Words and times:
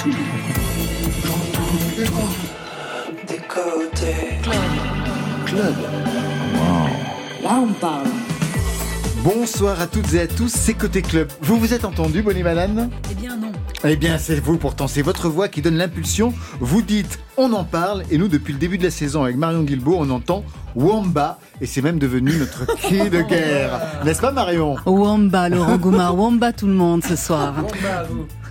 tout. 0.00 0.10
Des 3.28 3.36
côtés. 3.48 4.40
Club. 4.42 4.54
Club. 5.44 5.74
Là, 7.42 7.50
on 7.62 7.72
parle. 7.74 8.06
Bonsoir 9.22 9.78
à 9.78 9.86
toutes 9.86 10.14
et 10.14 10.20
à 10.20 10.26
tous, 10.26 10.48
c'est 10.48 10.72
Côté 10.72 11.02
Club. 11.02 11.28
Vous 11.42 11.58
vous 11.58 11.74
êtes 11.74 11.84
entendu, 11.84 12.22
Bonnie 12.22 12.42
Banane 12.42 12.88
Eh 13.10 13.14
bien 13.14 13.36
non. 13.36 13.52
Eh 13.84 13.96
bien 13.96 14.16
c'est 14.16 14.40
vous 14.40 14.56
pourtant, 14.56 14.86
c'est 14.86 15.02
votre 15.02 15.28
voix 15.28 15.48
qui 15.48 15.60
donne 15.60 15.76
l'impulsion. 15.76 16.32
Vous 16.60 16.80
dites 16.80 17.18
on 17.36 17.52
en 17.52 17.64
parle 17.64 18.02
et 18.10 18.16
nous 18.16 18.28
depuis 18.28 18.54
le 18.54 18.58
début 18.58 18.78
de 18.78 18.84
la 18.84 18.90
saison 18.90 19.24
avec 19.24 19.36
Marion 19.36 19.62
Guilbault 19.62 19.96
on 19.98 20.08
entend 20.10 20.44
Wamba 20.74 21.38
et 21.60 21.66
c'est 21.66 21.82
même 21.82 21.98
devenu 21.98 22.32
notre 22.38 22.64
cri 22.76 23.10
de 23.10 23.20
guerre. 23.20 23.80
N'est-ce 24.04 24.22
pas 24.22 24.32
Marion? 24.32 24.76
Wamba, 24.86 25.50
Laurent 25.50 25.76
Goumard, 25.76 26.16
Wamba 26.18 26.52
tout 26.52 26.66
le 26.66 26.74
monde 26.74 27.04
ce 27.04 27.16
soir. 27.16 27.54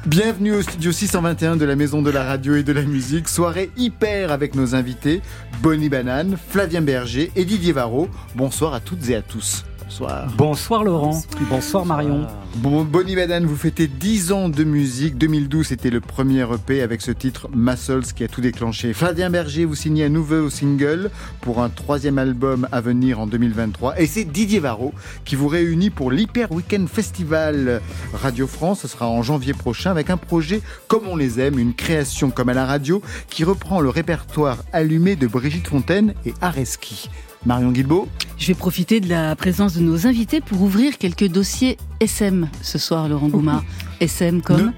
Bienvenue 0.05 0.53
au 0.53 0.61
studio 0.61 0.93
621 0.93 1.57
de 1.57 1.65
la 1.65 1.75
Maison 1.75 2.01
de 2.01 2.09
la 2.09 2.23
Radio 2.23 2.55
et 2.55 2.63
de 2.63 2.71
la 2.71 2.83
Musique. 2.83 3.27
Soirée 3.27 3.69
hyper 3.75 4.31
avec 4.31 4.55
nos 4.55 4.73
invités 4.73 5.21
Bonnie 5.61 5.89
Banane, 5.89 6.37
Flavien 6.37 6.81
Berger 6.81 7.31
et 7.35 7.43
Didier 7.43 7.73
Varro. 7.73 8.07
Bonsoir 8.33 8.73
à 8.73 8.79
toutes 8.79 9.09
et 9.09 9.15
à 9.15 9.21
tous. 9.21 9.65
Bonsoir. 9.89 10.27
Bonsoir 10.37 10.83
Laurent. 10.83 11.19
Bonsoir, 11.49 11.83
Marion. 11.83 12.27
Bon, 12.57 12.83
Bonnie 12.83 13.15
Banane, 13.15 13.47
vous 13.47 13.55
fêtez 13.55 13.87
10 13.87 14.31
ans 14.31 14.47
de 14.47 14.63
musique. 14.63 15.17
2012, 15.17 15.65
c'était 15.65 15.89
le 15.89 15.99
premier 15.99 16.41
EP 16.43 16.83
avec 16.83 17.01
ce 17.01 17.09
titre 17.09 17.49
Muscles 17.55 18.13
qui 18.15 18.23
a 18.23 18.27
tout 18.27 18.39
déclenché. 18.39 18.93
Flavien 18.93 19.31
Berger, 19.31 19.65
vous 19.65 19.73
signez 19.73 20.05
un 20.05 20.09
nouveau 20.09 20.51
single 20.51 21.09
pour 21.41 21.59
un 21.63 21.69
troisième 21.69 22.19
album 22.19 22.67
à 22.71 22.81
venir 22.81 23.19
en 23.19 23.25
2023. 23.25 23.99
Et 23.99 24.05
c'est 24.05 24.25
Didier 24.25 24.59
Varro 24.59 24.93
qui 25.25 25.35
vous 25.35 25.47
réunit 25.47 25.89
pour 25.89 26.11
l'Hyper 26.11 26.51
Weekend 26.51 26.87
Festival 26.87 27.81
Radio 28.13 28.45
France. 28.45 28.81
Ce 28.81 28.87
sera 28.87 29.07
en 29.07 29.23
janvier 29.23 29.53
prochain 29.53 29.89
avec 29.89 30.11
un 30.11 30.17
projet 30.17 30.61
comme 30.87 31.07
on 31.07 31.15
les 31.15 31.39
aime, 31.39 31.57
une 31.57 31.73
création 31.73 32.29
comme 32.29 32.49
à 32.49 32.53
la 32.53 32.67
radio 32.67 33.01
qui 33.27 33.43
reprend 33.43 33.81
le 33.81 33.89
répertoire 33.89 34.59
allumé 34.71 35.15
de 35.15 35.25
Brigitte 35.25 35.67
Fontaine 35.67 36.13
et 36.27 36.35
Areski. 36.41 37.09
Marion 37.45 37.71
Guilbault 37.71 38.07
Je 38.37 38.47
vais 38.47 38.53
profiter 38.53 38.99
de 38.99 39.09
la 39.09 39.35
présence 39.35 39.75
de 39.75 39.81
nos 39.81 40.07
invités 40.07 40.41
pour 40.41 40.61
ouvrir 40.61 40.97
quelques 40.97 41.27
dossiers 41.27 41.77
SM 41.99 42.49
ce 42.61 42.77
soir, 42.77 43.07
Laurent 43.07 43.29
Goumard. 43.29 43.63
SM 43.99 44.41
comme 44.41 44.73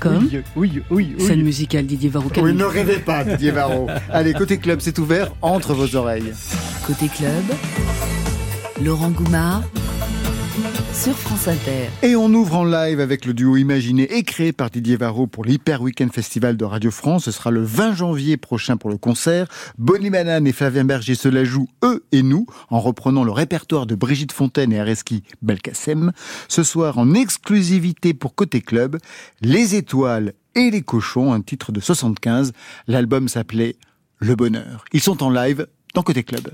Comme 0.00 0.28
oui, 0.28 0.42
oui, 0.56 0.82
oui, 0.90 1.14
Scène 1.18 1.42
musicale 1.42 1.86
Didier 1.86 2.10
Varro. 2.10 2.30
Oui, 2.40 2.52
ne 2.52 2.64
rêvez 2.64 2.98
pas, 2.98 3.24
Didier 3.24 3.50
Varro. 3.50 3.88
Allez, 4.10 4.34
côté 4.34 4.58
club, 4.58 4.80
c'est 4.80 4.98
ouvert 4.98 5.32
entre 5.42 5.74
vos 5.74 5.96
oreilles. 5.96 6.32
Côté 6.86 7.08
club, 7.08 7.44
Laurent 8.82 9.10
Goumard 9.10 9.62
sur 10.96 11.16
France 11.18 11.46
Inter. 11.46 11.90
Et 12.02 12.16
on 12.16 12.32
ouvre 12.32 12.56
en 12.56 12.64
live 12.64 13.00
avec 13.00 13.26
le 13.26 13.34
duo 13.34 13.56
imaginé 13.56 14.04
et 14.16 14.22
créé 14.22 14.52
par 14.52 14.70
Didier 14.70 14.96
Varro 14.96 15.26
pour 15.26 15.44
l'Hyper 15.44 15.82
Weekend 15.82 16.10
Festival 16.12 16.56
de 16.56 16.64
Radio 16.64 16.90
France. 16.90 17.24
Ce 17.24 17.32
sera 17.32 17.50
le 17.50 17.62
20 17.62 17.94
janvier 17.94 18.36
prochain 18.38 18.78
pour 18.78 18.88
le 18.88 18.96
concert. 18.96 19.46
Bonnie 19.76 20.08
Banane 20.08 20.46
et 20.46 20.52
Flavien 20.52 20.84
Berger 20.84 21.14
se 21.14 21.28
la 21.28 21.44
jouent, 21.44 21.68
eux 21.84 22.04
et 22.12 22.22
nous, 22.22 22.46
en 22.70 22.80
reprenant 22.80 23.24
le 23.24 23.32
répertoire 23.32 23.86
de 23.86 23.94
Brigitte 23.94 24.32
Fontaine 24.32 24.72
et 24.72 24.80
Areski 24.80 25.22
Belkacem. 25.42 26.12
Ce 26.48 26.62
soir, 26.62 26.96
en 26.96 27.12
exclusivité 27.12 28.14
pour 28.14 28.34
Côté 28.34 28.62
Club, 28.62 28.96
Les 29.42 29.74
Étoiles 29.74 30.32
et 30.54 30.70
les 30.70 30.82
Cochons, 30.82 31.32
un 31.32 31.42
titre 31.42 31.72
de 31.72 31.80
75. 31.80 32.52
L'album 32.86 33.28
s'appelait 33.28 33.76
Le 34.18 34.34
Bonheur. 34.34 34.84
Ils 34.92 35.02
sont 35.02 35.22
en 35.22 35.30
live 35.30 35.66
dans 35.94 36.02
Côté 36.02 36.22
Club. 36.22 36.48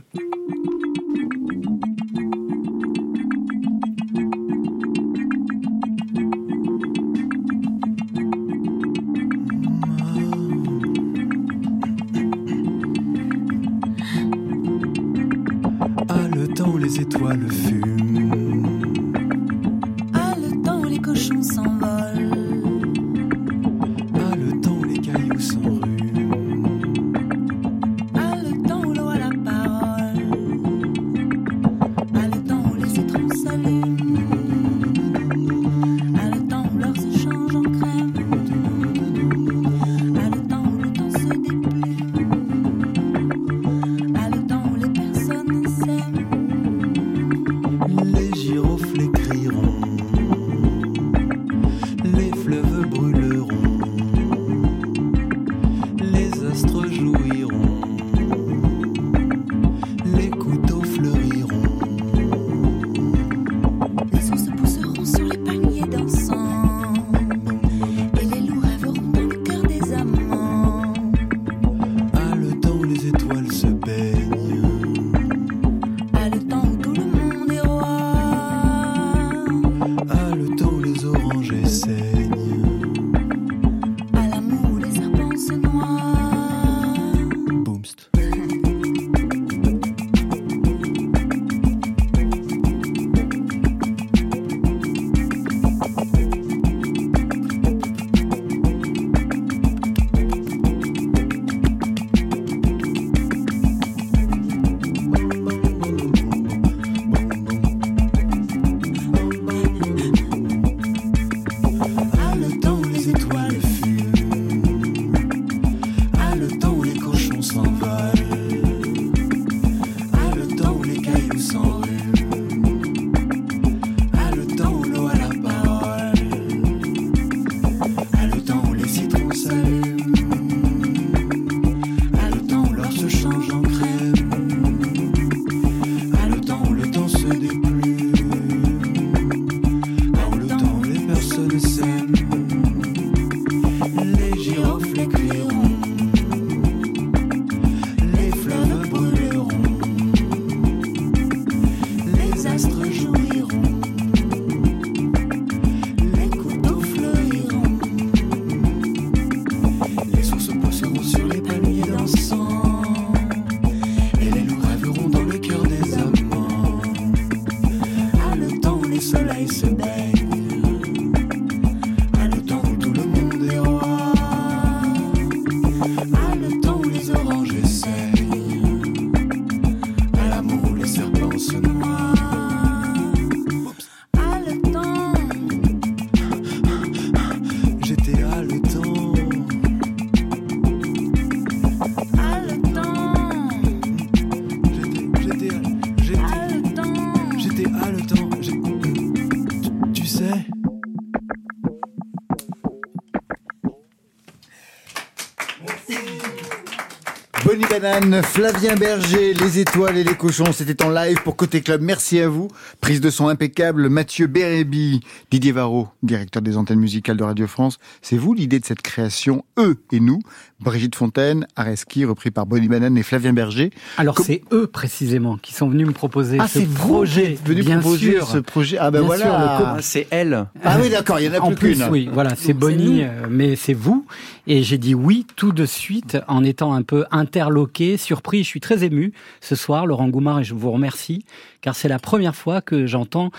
Flavien 208.23 208.75
Berger, 208.77 209.35
Les 209.35 209.59
Étoiles 209.59 209.97
et 209.97 210.05
les 210.05 210.15
Cochons, 210.15 210.53
c'était 210.53 210.83
en 210.85 210.91
live 210.91 211.19
pour 211.23 211.37
Côté 211.37 211.61
Club. 211.61 211.81
Merci 211.81 212.21
à 212.21 212.29
vous. 212.29 212.49
Prise 212.81 213.01
de 213.01 213.11
son 213.11 213.29
impeccable, 213.29 213.89
Mathieu 213.89 214.27
Bérébi, 214.27 215.01
Didier 215.31 215.53
Varro, 215.53 215.89
directeur 216.03 216.43
des 216.43 216.57
antennes 216.57 216.81
musicales 216.81 217.17
de 217.17 217.25
Radio 217.25 217.47
France. 217.47 217.79
C'est 218.01 218.17
vous 218.17 218.35
l'idée 218.35 218.59
de 218.59 218.65
cette 218.65 218.83
création, 218.83 219.45
eux 219.59 219.83
et 219.93 220.01
nous. 220.01 220.21
Brigitte 220.63 220.95
Fontaine, 220.95 221.47
Areski, 221.57 222.05
repris 222.05 222.31
par 222.31 222.47
Bonnie 222.47 222.69
Banane 222.69 222.97
et 222.97 223.03
Flavien 223.03 223.33
Berger. 223.33 223.71
Alors 223.99 224.15
Com- 224.15 224.25
c'est 224.27 224.43
eux 224.53 224.67
précisément 224.67 225.37
qui 225.37 225.53
sont 225.53 225.69
venus 225.69 225.87
me 225.87 225.93
proposer 225.93 226.39
Ah, 226.41 226.47
ce 226.49 226.61
c'est 226.61 226.65
vous 226.65 226.89
projet. 226.89 227.37
venu 227.45 227.63
bien 227.63 227.79
proposer 227.81 228.13
sûr. 228.13 228.27
ce 228.29 228.39
projet. 228.39 228.77
Ah 228.79 228.91
ben 228.91 229.01
Bien 229.01 229.07
voilà. 229.07 229.75
Ah, 229.75 229.77
c'est 229.81 230.07
elle. 230.11 230.47
Ah 230.65 230.79
oui, 230.81 230.89
d'accord, 230.91 231.19
il 231.21 231.27
y 231.27 231.29
en 231.29 231.35
a 231.35 231.41
En 231.41 231.49
plus 231.49 231.57
plus, 231.57 231.75
qu'une. 231.75 231.89
oui, 231.91 232.09
voilà, 232.13 232.35
c'est. 232.37 232.53
Bonnie, 232.53 233.03
euh, 233.03 233.27
mais 233.29 233.57
c'est 233.57 233.75
vous. 233.75 234.07
Et 234.47 234.63
j'ai 234.63 234.79
dit 234.79 234.95
oui 234.95 235.27
tout 235.37 235.53
de 235.53 235.67
suite 235.67 236.19
en 236.29 236.43
étant 236.45 236.73
un 236.75 236.83
peu 236.83 237.05
interloqué, 237.11 237.97
surpris. 237.97 238.39
Je 238.43 238.49
suis 238.49 238.61
très 238.61 238.85
ému 238.85 239.13
ce 239.41 239.55
soir, 239.55 239.87
Laurent 239.87 240.09
Goumard, 240.09 240.41
et 240.41 240.45
je 240.45 240.55
vous 240.55 240.71
remercie, 240.71 241.25
car 241.61 241.75
c'est 241.75 241.89
la 241.89 241.99
première 241.99 242.35
fois 242.37 242.61
que 242.61 242.87
j'entends 242.87 243.31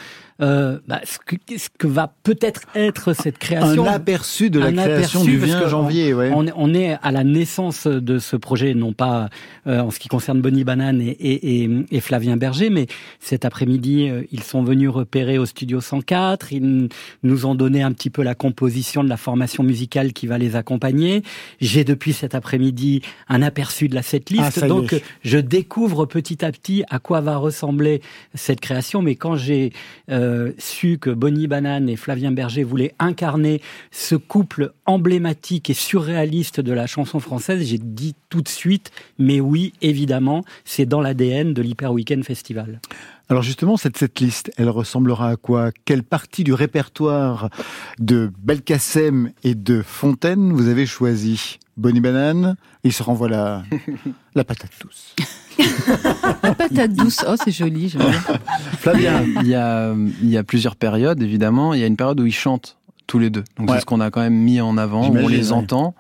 euh, 0.41 0.80
bah, 0.88 1.00
ce, 1.03 1.18
que, 1.19 1.35
ce 1.57 1.69
que 1.77 1.88
va 1.88 2.13
peut-être 2.24 2.62
être 2.75 3.13
cette 3.13 3.38
création. 3.38 3.85
Un 3.85 3.94
aperçu 3.94 4.50
de 4.50 4.59
la 4.59 4.68
Un 4.68 4.74
création 4.74 5.19
aperçu, 5.21 5.31
du 5.31 5.38
parce 5.39 5.51
20 5.51 5.59
que 5.62 5.69
janvier, 5.69 6.13
ouais. 6.13 6.31
On, 6.33 6.47
est- 6.47 6.53
on 6.56 6.74
est 6.74 6.97
à 7.01 7.12
la 7.12 7.24
naissance 7.24 7.88
de 7.88 8.19
ce 8.19 8.35
projet, 8.35 8.74
non 8.74 8.94
pas 8.94 9.30
euh, 9.68 9.80
en 9.81 9.91
ce 9.91 10.00
qui 10.00 10.07
concerne 10.07 10.41
Bonnie 10.41 10.63
Banane 10.63 11.01
et, 11.01 11.09
et, 11.09 11.63
et- 11.63 11.69
et 11.91 12.00
Flavien 12.01 12.38
Berger, 12.38 12.69
mais 12.69 12.88
cet 13.19 13.45
après-midi, 13.45 14.09
euh, 14.09 14.24
ils 14.31 14.44
sont 14.44 14.63
venus 14.63 14.89
repérer 14.89 15.38
au 15.38 15.45
studio 15.45 15.81
104. 15.81 16.51
Ils 16.53 16.89
nous 17.24 17.45
ont 17.45 17.56
donné 17.56 17.81
un 17.83 17.91
petit 17.91 18.09
peu 18.09 18.24
la 18.24 18.35
composition 18.35 19.03
de 19.03 19.09
la 19.09 19.18
formation 19.18 19.63
musicale 19.63 20.13
qui 20.13 20.27
va 20.27 20.38
les 20.38 20.56
accompagner. 20.56 21.24
J'ai 21.62 21.83
depuis 21.83 22.13
cet 22.13 22.33
après-midi 22.35 23.01
un 23.30 23.41
aperçu 23.41 23.88
de 23.88 23.95
la 23.95 24.01
setlist, 24.03 24.59
Ah, 24.62 24.68
donc 24.68 25.00
je 25.24 25.38
découvre 25.38 26.06
petit 26.06 26.44
à 26.44 26.51
petit 26.51 26.83
à 26.89 27.00
quoi 27.00 27.21
va 27.21 27.38
ressembler 27.38 28.01
cette 28.33 28.59
création. 28.62 29.01
Mais 29.01 29.15
quand 29.15 29.35
j'ai 29.35 29.71
euh, 30.09 30.22
su 30.57 30.97
que 30.99 31.09
Bonnie 31.09 31.47
Banane 31.47 31.89
et 31.89 31.95
Flavien 31.95 32.31
Berger 32.31 32.63
voulaient 32.63 32.93
incarner 32.99 33.61
ce 33.91 34.15
couple 34.15 34.73
emblématique 34.85 35.69
et 35.69 35.73
surréaliste 35.73 36.59
de 36.59 36.73
la 36.73 36.87
chanson 36.87 37.19
française, 37.19 37.65
j'ai 37.65 37.77
dit 37.77 38.15
tout 38.29 38.41
de 38.41 38.47
suite, 38.47 38.91
mais 39.17 39.39
oui, 39.39 39.73
évidemment, 39.81 40.43
c'est 40.65 40.85
dans 40.85 41.01
l'ADN 41.01 41.53
de 41.53 41.61
l'Hyper 41.61 41.91
Weekend 41.93 42.23
Festival. 42.23 42.79
Alors 43.29 43.43
justement, 43.43 43.77
cette 43.77 43.97
setlist, 43.97 44.51
elle 44.57 44.69
ressemblera 44.69 45.29
à 45.29 45.35
quoi? 45.37 45.71
Quelle 45.85 46.03
partie 46.03 46.43
du 46.43 46.53
répertoire 46.53 47.49
de 47.99 48.31
Belkacem 48.43 49.31
et 49.43 49.55
de 49.55 49.81
Fontaine 49.81 50.51
vous 50.51 50.67
avez 50.67 50.85
choisi? 50.85 51.59
Bonnie 51.77 52.01
Banane, 52.01 52.55
il 52.83 52.93
se 52.93 53.01
renvoie 53.03 53.29
la, 53.29 53.63
la 54.35 54.43
patate 54.43 54.71
douce. 54.81 55.15
La 56.43 56.53
patate 56.53 56.93
douce, 56.93 57.25
oh 57.27 57.35
c'est 57.43 57.51
joli. 57.51 57.89
j'aime 57.89 58.01
bien. 58.03 58.21
Flavien, 58.77 59.23
Il 59.41 59.47
y 59.47 59.55
a, 59.55 59.93
il 60.21 60.29
y 60.29 60.37
a 60.37 60.43
plusieurs 60.43 60.75
périodes, 60.75 61.21
évidemment. 61.21 61.73
Il 61.73 61.79
y 61.79 61.83
a 61.83 61.87
une 61.87 61.97
période 61.97 62.19
où 62.19 62.25
ils 62.25 62.33
chantent 62.33 62.77
tous 63.07 63.19
les 63.19 63.29
deux. 63.29 63.43
Donc 63.57 63.69
Ouais. 63.69 63.75
c'est 63.75 63.81
ce 63.81 63.85
qu'on 63.85 64.01
a 64.01 64.11
quand 64.11 64.21
même 64.21 64.35
mis 64.35 64.61
en 64.61 64.77
avant. 64.77 65.09
où 65.09 65.17
On 65.17 65.27
les 65.27 65.51
ouais. 65.51 65.57
entend. 65.57 65.95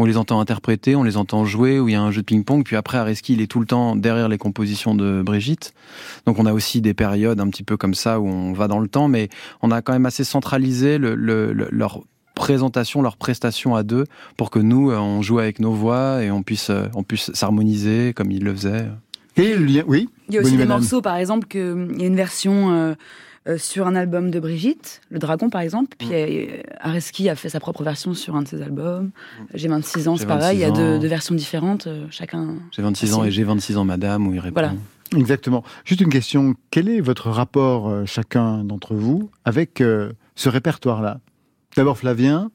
On 0.00 0.04
les 0.04 0.16
entend 0.16 0.38
interpréter, 0.38 0.94
on 0.94 1.02
les 1.02 1.16
entend 1.16 1.44
jouer, 1.44 1.80
où 1.80 1.88
il 1.88 1.92
y 1.92 1.96
a 1.96 2.00
un 2.00 2.12
jeu 2.12 2.20
de 2.20 2.26
ping-pong. 2.26 2.62
Puis 2.64 2.76
après, 2.76 2.98
Areski, 2.98 3.32
il 3.32 3.40
est 3.40 3.48
tout 3.48 3.58
le 3.58 3.66
temps 3.66 3.96
derrière 3.96 4.28
les 4.28 4.38
compositions 4.38 4.94
de 4.94 5.22
Brigitte. 5.26 5.74
Donc 6.24 6.38
on 6.38 6.46
a 6.46 6.52
aussi 6.52 6.80
des 6.80 6.94
périodes 6.94 7.40
un 7.40 7.48
petit 7.50 7.64
peu 7.64 7.76
comme 7.76 7.94
ça 7.94 8.20
où 8.20 8.28
on 8.28 8.52
va 8.52 8.68
dans 8.68 8.78
le 8.78 8.86
temps, 8.86 9.08
mais 9.08 9.28
on 9.60 9.72
a 9.72 9.82
quand 9.82 9.92
même 9.92 10.06
assez 10.06 10.22
centralisé 10.22 10.98
le, 10.98 11.16
le- 11.16 11.52
le- 11.52 11.66
leur 11.72 12.02
présentation, 12.38 13.02
leur 13.02 13.16
prestation 13.16 13.74
à 13.74 13.82
deux, 13.82 14.04
pour 14.36 14.50
que 14.50 14.58
nous, 14.58 14.90
euh, 14.90 14.96
on 14.96 15.20
joue 15.22 15.38
avec 15.38 15.60
nos 15.60 15.72
voix 15.72 16.22
et 16.22 16.30
on 16.30 16.42
puisse, 16.42 16.70
euh, 16.70 16.86
on 16.94 17.02
puisse 17.02 17.30
s'harmoniser 17.34 18.12
comme 18.14 18.30
ils 18.30 18.42
le 18.42 18.54
faisaient. 18.54 18.86
est 19.36 19.54
le 19.54 19.64
lien 19.64 19.82
Oui 19.86 20.08
Il 20.28 20.34
y 20.34 20.38
a 20.38 20.40
aussi 20.40 20.56
des 20.56 20.64
morceaux, 20.64 21.02
par 21.02 21.16
exemple, 21.16 21.46
que, 21.46 21.88
il 21.94 22.00
y 22.00 22.04
a 22.04 22.06
une 22.06 22.16
version 22.16 22.72
euh, 22.72 22.94
euh, 23.48 23.56
sur 23.56 23.86
un 23.86 23.96
album 23.96 24.30
de 24.30 24.40
Brigitte, 24.40 25.00
Le 25.10 25.18
Dragon, 25.18 25.48
par 25.48 25.62
exemple. 25.62 25.96
Puis 25.98 26.08
euh, 26.12 26.62
Areski 26.80 27.28
a 27.30 27.34
fait 27.34 27.48
sa 27.48 27.60
propre 27.60 27.82
version 27.82 28.12
sur 28.12 28.36
un 28.36 28.42
de 28.42 28.48
ses 28.48 28.60
albums. 28.60 29.10
J'ai 29.54 29.68
26 29.68 30.08
ans, 30.08 30.16
c'est 30.16 30.26
pareil. 30.26 30.58
Il 30.58 30.60
y 30.60 30.64
a 30.64 30.68
26 30.68 31.00
deux, 31.00 31.08
versions 31.08 31.34
différentes, 31.34 31.86
euh, 31.86 32.06
chacun. 32.10 32.56
J'ai 32.72 32.82
26 32.82 33.14
ans 33.14 33.24
et 33.24 33.30
j'ai 33.30 33.44
26 33.44 33.78
ans, 33.78 33.84
madame, 33.84 34.26
où 34.26 34.34
il 34.34 34.40
répond. 34.40 34.54
Voilà. 34.54 34.74
Exactement. 35.16 35.64
Juste 35.84 36.02
une 36.02 36.10
question, 36.10 36.54
quel 36.70 36.88
est 36.88 37.00
votre 37.00 37.30
rapport, 37.30 37.88
euh, 37.88 38.04
chacun 38.04 38.64
d'entre 38.64 38.94
vous, 38.94 39.30
avec 39.46 39.80
euh, 39.80 40.12
ce 40.34 40.50
répertoire-là? 40.50 41.20
D'abord 41.76 41.98
Flavien, 41.98 42.50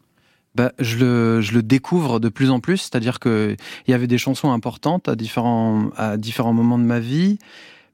Bah, 0.55 0.71
je 0.79 0.97
le, 0.97 1.41
je 1.41 1.53
le 1.53 1.63
découvre 1.63 2.19
de 2.19 2.29
plus 2.29 2.49
en 2.51 2.59
plus, 2.59 2.77
c'est-à-dire 2.77 3.19
que 3.19 3.55
il 3.87 3.91
y 3.91 3.93
avait 3.93 4.07
des 4.07 4.19
chansons 4.19 4.51
importantes 4.51 5.07
à 5.07 5.15
différents, 5.15 5.89
à 5.97 6.17
différents 6.17 6.53
moments 6.53 6.77
de 6.77 6.83
ma 6.83 6.99
vie, 6.99 7.39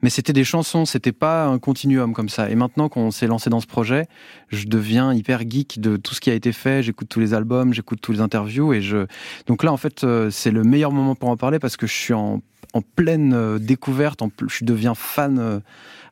mais 0.01 0.09
c'était 0.09 0.33
des 0.33 0.43
chansons, 0.43 0.85
c'était 0.85 1.11
pas 1.11 1.45
un 1.45 1.59
continuum 1.59 2.13
comme 2.13 2.29
ça. 2.29 2.49
Et 2.49 2.55
maintenant 2.55 2.89
qu'on 2.89 3.11
s'est 3.11 3.27
lancé 3.27 3.49
dans 3.49 3.59
ce 3.59 3.67
projet, 3.67 4.07
je 4.49 4.65
deviens 4.67 5.13
hyper 5.13 5.41
geek 5.49 5.79
de 5.79 5.97
tout 5.97 6.13
ce 6.13 6.21
qui 6.21 6.29
a 6.29 6.33
été 6.33 6.51
fait. 6.51 6.83
J'écoute 6.83 7.09
tous 7.09 7.19
les 7.19 7.33
albums, 7.33 7.73
j'écoute 7.73 7.99
tous 8.01 8.13
les 8.13 8.21
interviews, 8.21 8.73
et 8.73 8.81
je. 8.81 9.07
Donc 9.47 9.63
là, 9.63 9.71
en 9.71 9.77
fait, 9.77 10.03
euh, 10.03 10.29
c'est 10.29 10.51
le 10.51 10.63
meilleur 10.63 10.91
moment 10.91 11.15
pour 11.15 11.29
en 11.29 11.37
parler 11.37 11.59
parce 11.59 11.77
que 11.77 11.87
je 11.87 11.93
suis 11.93 12.13
en, 12.13 12.41
en 12.73 12.81
pleine 12.81 13.33
euh, 13.33 13.59
découverte, 13.59 14.21
je 14.47 14.65
deviens 14.65 14.95
fan. 14.95 15.61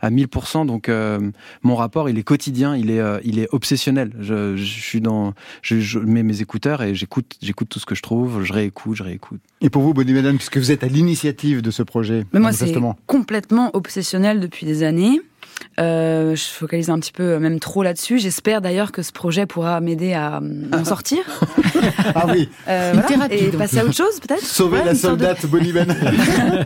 À 0.01 0.09
1000%. 0.09 0.65
Donc 0.65 0.89
euh, 0.89 1.19
mon 1.63 1.75
rapport, 1.75 2.09
il 2.09 2.17
est 2.17 2.23
quotidien, 2.23 2.75
il 2.75 2.91
est, 2.91 2.99
euh, 2.99 3.19
il 3.23 3.39
est 3.39 3.47
obsessionnel. 3.51 4.11
Je, 4.19 4.55
je 4.55 4.63
suis 4.63 5.01
dans, 5.01 5.33
je, 5.61 5.79
je 5.79 5.99
mets 5.99 6.23
mes 6.23 6.41
écouteurs 6.41 6.81
et 6.81 6.95
j'écoute, 6.95 7.35
j'écoute 7.41 7.69
tout 7.69 7.79
ce 7.79 7.85
que 7.85 7.95
je 7.95 8.01
trouve, 8.01 8.43
je 8.43 8.53
réécoute, 8.53 8.95
je 8.95 9.03
réécoute. 9.03 9.41
et 9.61 9.69
pour 9.69 9.81
vous, 9.81 9.93
Bonnie 9.93 10.13
Banane, 10.13 10.37
puisque 10.37 10.57
vous 10.57 10.71
êtes 10.71 10.83
à 10.83 10.87
l'initiative 10.87 11.61
de 11.61 11.71
ce 11.71 11.83
projet, 11.83 12.25
Mais 12.33 12.39
moi, 12.39 12.51
c'est 12.51 12.73
complètement 13.05 13.71
obsessionnel 13.75 14.39
depuis 14.39 14.65
des 14.65 14.83
années. 14.83 15.21
Euh, 15.79 16.35
je 16.35 16.43
focalise 16.43 16.89
un 16.89 16.99
petit 16.99 17.11
peu, 17.11 17.23
euh, 17.33 17.39
même 17.39 17.59
trop 17.59 17.83
là-dessus. 17.83 18.17
J'espère 18.19 18.61
d'ailleurs 18.61 18.91
que 18.91 19.01
ce 19.01 19.11
projet 19.11 19.45
pourra 19.45 19.79
m'aider 19.79 20.13
à 20.13 20.37
euh, 20.37 20.39
m'en 20.41 20.83
sortir. 20.85 21.19
Ah 22.15 22.25
oui, 22.27 22.49
Euh, 22.67 22.93
Une 22.93 22.99
voilà. 23.01 23.07
thérapie, 23.07 23.35
Et 23.35 23.49
donc. 23.51 23.57
passer 23.59 23.79
à 23.79 23.83
autre 23.85 23.93
chose, 23.95 24.19
peut-être 24.19 24.43
sauver 24.43 24.79
Ouais, 24.79 24.85
la 24.85 24.95
sorte 24.95 25.17
de- 25.19 25.25
soldate 25.25 25.45
Bonnie 25.47 25.71
Banane. 25.73 25.97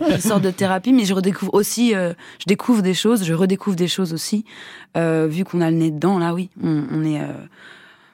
une 0.10 0.20
sorte 0.20 0.42
de 0.44 0.52
thérapie, 0.52 0.94
mais 0.94 1.06
je 1.06 1.14
redécouvre 1.14 1.54
aussi, 1.54 1.94
euh, 1.96 2.14
je 2.40 2.46
découvre 2.48 2.82
des 2.82 2.94
choses, 2.94 3.24
je 3.26 3.34
redécouvre 3.34 3.76
des 3.76 3.88
choses 3.90 4.14
aussi, 4.14 4.46
euh, 4.98 5.28
vu 5.30 5.44
qu'on 5.44 5.62
a 5.62 5.70
le 5.70 5.78
nez 5.78 5.92
dedans, 5.92 6.18
là, 6.20 6.34
oui, 6.34 6.50
on, 6.64 6.84
on 6.92 7.04
est, 7.04 7.20
euh, 7.22 7.28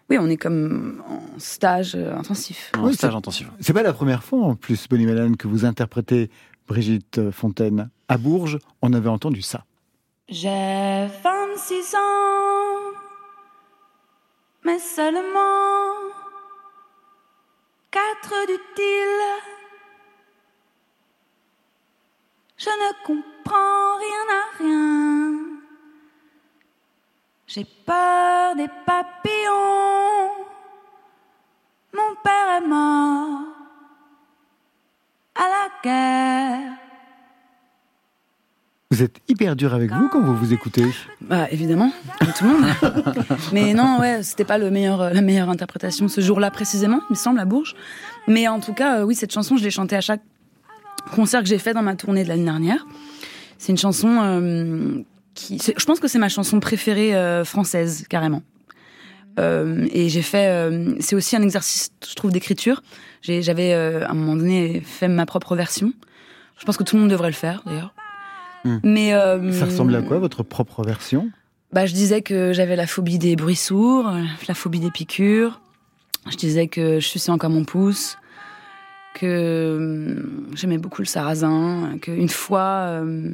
oui, 0.10 0.17
on 0.20 0.27
est 0.29 0.38
comme 0.38 1.01
en 1.10 1.22
stage 1.38 1.96
intensif. 1.96 2.72
Un 2.75 2.82
Oui, 2.84 2.93
stage 2.96 3.12
c'est- 3.12 3.17
intensif. 3.17 3.48
C'est 3.60 3.74
pas 3.74 3.84
la 3.84 3.93
première 3.93 4.24
fois 4.24 4.43
en 4.46 4.55
plus, 4.55 4.88
Bonnie 4.89 5.05
Banane, 5.05 5.38
que 5.38 5.48
vous 5.48 5.65
interprétez 5.65 6.29
Brigitte 6.67 7.29
Fontaine. 7.32 7.89
À 8.10 8.17
Bourges, 8.17 8.58
on 8.82 8.93
avait 8.93 9.10
entendu 9.10 9.41
ça. 9.41 9.63
J'ai 10.29 11.07
26 11.24 11.96
ans, 11.96 12.91
mais 14.62 14.77
seulement 14.77 15.93
quatre 17.89 18.46
d'utile. 18.46 19.24
Je 22.57 22.69
ne 22.69 23.05
comprends 23.05 23.98
rien 24.00 24.25
à 24.29 24.57
rien. 24.57 25.34
J'ai 27.46 27.63
peur 27.86 28.55
des 28.55 28.67
papillons. 28.86 30.46
Mon 31.93 32.15
père 32.22 32.50
est 32.57 32.67
mort 32.67 33.43
à 35.36 35.48
la 35.48 35.69
guerre. 35.81 36.87
Vous 38.98 39.04
êtes 39.04 39.22
hyper 39.27 39.56
dur 39.56 39.75
avec 39.75 39.92
vous 39.92 40.10
quand 40.10 40.24
vous 40.24 40.36
vous 40.36 40.54
écoutez. 40.54 40.84
Bah 41.22 41.48
évidemment, 41.51 41.92
comme 42.18 42.34
tout 42.36 42.46
le 42.46 42.50
monde. 42.50 42.66
Mais 43.54 43.75
non, 43.75 44.00
ouais, 44.00 44.24
c'était 44.24 44.44
pas 44.44 44.58
le 44.58 44.72
meilleur, 44.72 45.01
euh, 45.01 45.10
la 45.12 45.22
meilleure 45.22 45.51
interprétation 45.51 46.08
ce 46.08 46.20
jour-là 46.20 46.50
précisément, 46.50 47.01
il 47.12 47.13
me 47.13 47.16
semble 47.16 47.39
à 47.39 47.46
Bourges. 47.46 47.75
Mais 48.27 48.48
en 48.48 48.60
tout 48.60 48.74
cas, 48.74 48.98
euh, 48.98 49.04
oui, 49.04 49.13
cette 49.13 49.32
chanson, 49.32 49.56
je 49.56 49.63
l'ai 49.63 49.70
chantée 49.70 49.96
à 49.96 50.01
chaque 50.01 50.24
concert 51.13 51.44
que 51.44 51.48
j'ai 51.48 51.60
fait 51.60 51.75
dans 51.75 51.84
ma 51.84 51.96
tournée 51.96 52.24
de 52.24 52.30
l'année 52.30 52.46
dernière. 52.46 52.88
C'est 53.60 53.72
une 53.72 53.77
chanson 53.77 54.18
euh, 54.20 55.04
qui, 55.36 55.60
je 55.60 55.86
pense 55.86 56.00
que 56.00 56.08
c'est 56.08 56.18
ma 56.18 56.30
chanson 56.30 56.60
préférée 56.60 57.13
française 57.46 58.08
carrément. 58.10 58.42
Et 59.38 60.10
j'ai 60.10 60.24
fait, 60.24 60.72
c'est 61.01 61.16
aussi 61.16 61.36
un 61.36 61.44
exercice, 61.44 61.92
je 62.10 62.16
trouve, 62.16 62.32
d'écriture. 62.32 62.82
J'avais 63.22 63.74
à 63.74 64.10
un 64.10 64.16
moment 64.16 64.36
donné 64.36 64.82
fait 64.84 65.08
ma 65.08 65.27
propre 65.27 65.56
version. 65.56 65.94
Je 66.58 66.66
pense 66.66 66.77
que 66.77 66.84
tout 66.84 66.96
le 66.96 67.04
monde 67.04 67.12
devrait 67.12 67.30
le 67.30 67.36
faire 67.36 67.62
d'ailleurs. 67.63 67.94
Hmm. 68.67 68.79
Mais 68.83 69.13
euh, 69.13 69.51
Ça 69.51 69.65
ressemble 69.65 69.95
à 69.95 70.01
quoi 70.01 70.19
votre 70.19 70.43
propre 70.43 70.83
version? 70.83 71.29
Bah, 71.74 71.86
je 71.86 71.93
disais 71.93 72.21
que 72.21 72.53
j'avais 72.53 72.75
la 72.75 72.88
phobie 72.88 73.17
des 73.19 73.36
bruits 73.36 73.55
sourds, 73.55 74.12
la 74.47 74.53
phobie 74.53 74.79
des 74.79 74.91
piqûres. 74.91 75.62
Je 76.29 76.36
disais 76.36 76.67
que 76.67 77.00
je 77.00 77.05
suçais 77.07 77.31
encore 77.31 77.50
mon 77.50 77.63
pouce, 77.65 78.17
que 79.15 79.77
hum, 79.77 80.47
j'aimais 80.55 80.77
beaucoup 80.77 81.01
le 81.01 81.05
sarrasin, 81.07 81.97
qu'une 82.01 82.29
fois 82.29 82.86
euh, 83.01 83.31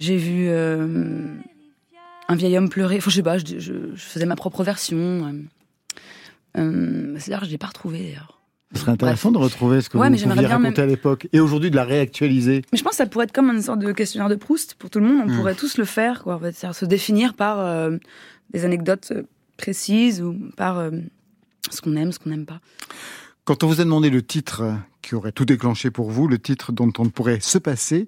j'ai 0.00 0.16
vu 0.16 0.46
euh, 0.48 1.26
un 2.28 2.34
vieil 2.36 2.56
homme 2.58 2.68
pleurer. 2.68 2.96
Enfin, 2.98 3.10
je 3.10 3.16
sais 3.16 3.22
pas, 3.22 3.38
je, 3.38 3.44
je- 3.58 3.94
je 3.94 4.02
faisais 4.02 4.26
ma 4.26 4.36
propre 4.36 4.64
version. 4.64 5.32
euh. 6.56 7.14
C'est 7.18 7.30
là 7.30 7.38
que 7.38 7.44
je 7.46 7.50
l'ai 7.50 7.58
pas 7.58 7.68
retrouvé 7.68 8.00
d'ailleurs. 8.02 8.39
Ce 8.74 8.80
serait 8.82 8.92
intéressant 8.92 9.32
de 9.32 9.38
retrouver 9.38 9.80
ce 9.80 9.88
que 9.90 9.98
Ouais, 9.98 10.08
vous 10.10 10.16
pouviez 10.28 10.46
raconter 10.46 10.82
à 10.82 10.86
l'époque 10.86 11.26
et 11.32 11.40
aujourd'hui 11.40 11.70
de 11.70 11.76
la 11.76 11.84
réactualiser. 11.84 12.62
Mais 12.72 12.78
je 12.78 12.82
pense 12.84 12.92
que 12.92 12.96
ça 12.98 13.06
pourrait 13.06 13.24
être 13.24 13.32
comme 13.32 13.50
une 13.50 13.62
sorte 13.62 13.80
de 13.80 13.90
questionnaire 13.92 14.28
de 14.28 14.36
Proust 14.36 14.74
pour 14.74 14.90
tout 14.90 15.00
le 15.00 15.06
monde. 15.06 15.22
On 15.26 15.32
Mm. 15.32 15.36
pourrait 15.36 15.54
tous 15.56 15.76
le 15.76 15.84
faire, 15.84 16.22
quoi. 16.22 16.38
C'est-à-dire 16.40 16.74
se 16.74 16.84
définir 16.84 17.34
par 17.34 17.58
euh, 17.58 17.96
des 18.52 18.64
anecdotes 18.64 19.08
euh, 19.10 19.22
précises 19.56 20.22
ou 20.22 20.36
par 20.56 20.78
euh, 20.78 20.90
ce 21.70 21.80
qu'on 21.80 21.96
aime, 21.96 22.12
ce 22.12 22.18
qu'on 22.20 22.30
n'aime 22.30 22.46
pas. 22.46 22.60
Quand 23.44 23.64
on 23.64 23.66
vous 23.66 23.80
a 23.80 23.84
demandé 23.84 24.08
le 24.08 24.22
titre 24.22 24.62
qui 25.02 25.16
aurait 25.16 25.32
tout 25.32 25.44
déclenché 25.44 25.90
pour 25.90 26.10
vous, 26.10 26.28
le 26.28 26.38
titre 26.38 26.70
dont 26.70 26.92
on 26.98 27.04
ne 27.04 27.10
pourrait 27.10 27.40
se 27.40 27.58
passer, 27.58 28.06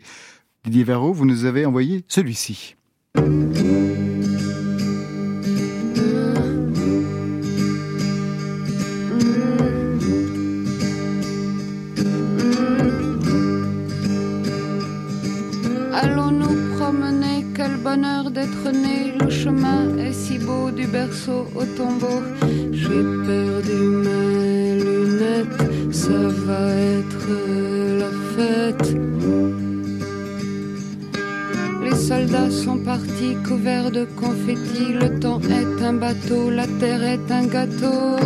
Didier 0.64 0.84
Varro, 0.84 1.12
vous 1.12 1.26
nous 1.26 1.44
avez 1.44 1.66
envoyé 1.66 2.04
celui-ci. 2.06 2.76
D'être 17.96 18.70
né. 18.72 19.12
Le 19.20 19.28
chemin 19.28 19.98
est 19.98 20.12
si 20.12 20.38
beau 20.38 20.70
du 20.70 20.86
berceau 20.86 21.46
au 21.54 21.64
tombeau. 21.76 22.22
J'ai 22.72 23.02
perdu 23.26 23.80
mes 24.04 24.78
lunettes, 24.82 25.92
ça 25.92 26.20
va 26.46 26.70
être 26.70 27.28
la 28.00 28.10
fête. 28.34 28.96
Les 31.84 31.96
soldats 31.96 32.50
sont 32.50 32.78
partis 32.78 33.36
couverts 33.46 33.90
de 33.90 34.06
confettis. 34.16 34.94
Le 34.94 35.20
temps 35.20 35.40
est 35.40 35.84
un 35.84 35.92
bateau, 35.92 36.50
la 36.50 36.66
terre 36.80 37.02
est 37.02 37.30
un 37.30 37.46
gâteau. 37.46 38.16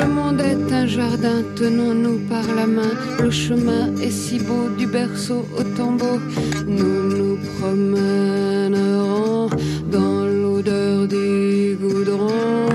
Le 0.00 0.06
monde 0.06 0.40
est 0.40 0.72
un 0.72 0.86
jardin, 0.86 1.42
tenons-nous 1.56 2.20
par 2.26 2.46
la 2.54 2.66
main. 2.66 2.92
Le 3.22 3.30
chemin 3.30 3.94
est 4.00 4.10
si 4.10 4.38
beau 4.38 4.70
du 4.78 4.86
berceau 4.86 5.44
au 5.58 5.62
tombeau. 5.76 6.18
Nous 6.66 7.02
nous 7.16 7.38
promènerons 7.58 9.50
dans 9.92 10.24
l'odeur 10.24 11.06
du 11.06 11.76
goudron. 11.78 12.69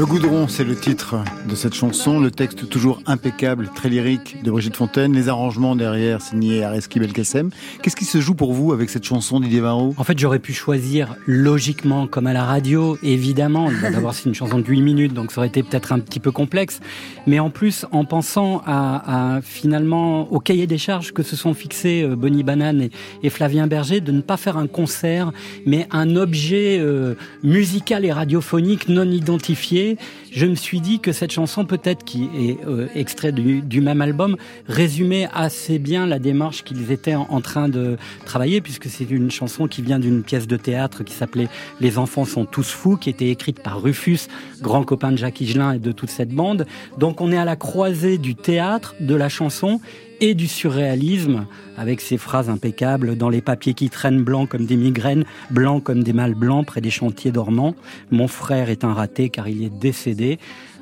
Le 0.00 0.06
goudron, 0.06 0.48
c'est 0.48 0.64
le 0.64 0.74
titre 0.74 1.16
de 1.46 1.54
cette 1.54 1.74
chanson. 1.74 2.20
Le 2.20 2.30
texte 2.30 2.70
toujours 2.70 3.02
impeccable, 3.04 3.68
très 3.74 3.90
lyrique 3.90 4.42
de 4.42 4.50
Brigitte 4.50 4.74
Fontaine. 4.74 5.12
Les 5.12 5.28
arrangements 5.28 5.76
derrière 5.76 6.22
signés 6.22 6.64
Areski 6.64 6.98
Belkacem. 6.98 7.50
Qu'est-ce 7.82 7.96
qui 7.96 8.06
se 8.06 8.18
joue 8.18 8.34
pour 8.34 8.54
vous 8.54 8.72
avec 8.72 8.88
cette 8.88 9.04
chanson, 9.04 9.40
Didier 9.40 9.60
Varro? 9.60 9.94
En 9.98 10.04
fait, 10.04 10.18
j'aurais 10.18 10.38
pu 10.38 10.54
choisir 10.54 11.16
logiquement, 11.26 12.06
comme 12.06 12.26
à 12.26 12.32
la 12.32 12.44
radio, 12.44 12.96
évidemment. 13.02 13.68
D'abord, 13.82 14.14
c'est 14.14 14.24
une 14.24 14.34
chanson 14.34 14.60
de 14.60 14.64
8 14.64 14.80
minutes, 14.80 15.12
donc 15.12 15.32
ça 15.32 15.42
aurait 15.42 15.48
été 15.48 15.62
peut-être 15.62 15.92
un 15.92 15.98
petit 15.98 16.18
peu 16.18 16.30
complexe. 16.30 16.80
Mais 17.26 17.38
en 17.38 17.50
plus, 17.50 17.84
en 17.92 18.06
pensant 18.06 18.62
à, 18.66 19.40
finalement 19.42 20.32
au 20.32 20.40
cahier 20.40 20.66
des 20.66 20.78
charges 20.78 21.12
que 21.12 21.22
se 21.22 21.36
sont 21.36 21.52
fixés 21.52 22.04
euh, 22.04 22.16
Bonnie 22.16 22.42
Banane 22.42 22.80
et, 22.80 22.90
et, 23.22 23.28
Flavien 23.28 23.66
Berger, 23.66 24.00
de 24.00 24.12
ne 24.12 24.22
pas 24.22 24.38
faire 24.38 24.56
un 24.56 24.66
concert, 24.66 25.30
mais 25.66 25.86
un 25.90 26.16
objet 26.16 26.78
euh, 26.80 27.16
musical 27.42 28.06
et 28.06 28.12
radiophonique 28.12 28.88
non 28.88 29.04
identifié 29.04 29.89
je 30.32 30.46
me 30.46 30.54
suis 30.54 30.80
dit 30.80 31.00
que 31.00 31.12
cette 31.12 31.32
chanson, 31.32 31.64
peut-être 31.64 32.04
qui 32.04 32.28
est 32.36 32.58
euh, 32.66 33.32
du, 33.32 33.62
du, 33.62 33.80
même 33.80 34.00
album, 34.00 34.36
résumait 34.66 35.28
assez 35.32 35.78
bien 35.78 36.06
la 36.06 36.18
démarche 36.18 36.64
qu'ils 36.64 36.92
étaient 36.92 37.14
en, 37.14 37.26
en, 37.30 37.40
train 37.40 37.68
de 37.68 37.96
travailler, 38.24 38.60
puisque 38.60 38.86
c'est 38.86 39.08
une 39.10 39.30
chanson 39.30 39.66
qui 39.66 39.82
vient 39.82 39.98
d'une 39.98 40.22
pièce 40.22 40.46
de 40.46 40.56
théâtre 40.56 41.02
qui 41.04 41.14
s'appelait 41.14 41.48
Les 41.80 41.98
enfants 41.98 42.24
sont 42.24 42.44
tous 42.44 42.70
fous, 42.70 42.96
qui 42.96 43.10
était 43.10 43.28
écrite 43.28 43.60
par 43.62 43.82
Rufus, 43.82 44.28
grand 44.60 44.84
copain 44.84 45.12
de 45.12 45.18
Jacques 45.18 45.40
Higelin 45.40 45.72
et 45.72 45.78
de 45.78 45.92
toute 45.92 46.10
cette 46.10 46.30
bande. 46.30 46.66
Donc 46.98 47.20
on 47.20 47.32
est 47.32 47.38
à 47.38 47.44
la 47.44 47.56
croisée 47.56 48.18
du 48.18 48.34
théâtre, 48.34 48.94
de 49.00 49.14
la 49.14 49.28
chanson 49.28 49.80
et 50.20 50.34
du 50.34 50.46
surréalisme, 50.46 51.46
avec 51.76 52.00
ces 52.00 52.18
phrases 52.18 52.50
impeccables 52.50 53.16
dans 53.16 53.28
les 53.28 53.40
papiers 53.40 53.74
qui 53.74 53.90
traînent 53.90 54.22
blancs 54.22 54.48
comme 54.48 54.66
des 54.66 54.76
migraines, 54.76 55.24
blancs 55.50 55.82
comme 55.82 56.02
des 56.02 56.12
mâles 56.12 56.34
blancs 56.34 56.66
près 56.66 56.80
des 56.80 56.90
chantiers 56.90 57.32
dormants. 57.32 57.74
Mon 58.10 58.28
frère 58.28 58.70
est 58.70 58.84
un 58.84 58.92
raté 58.92 59.30
car 59.30 59.48
il 59.48 59.64
est 59.64 59.70
décédé. 59.70 60.38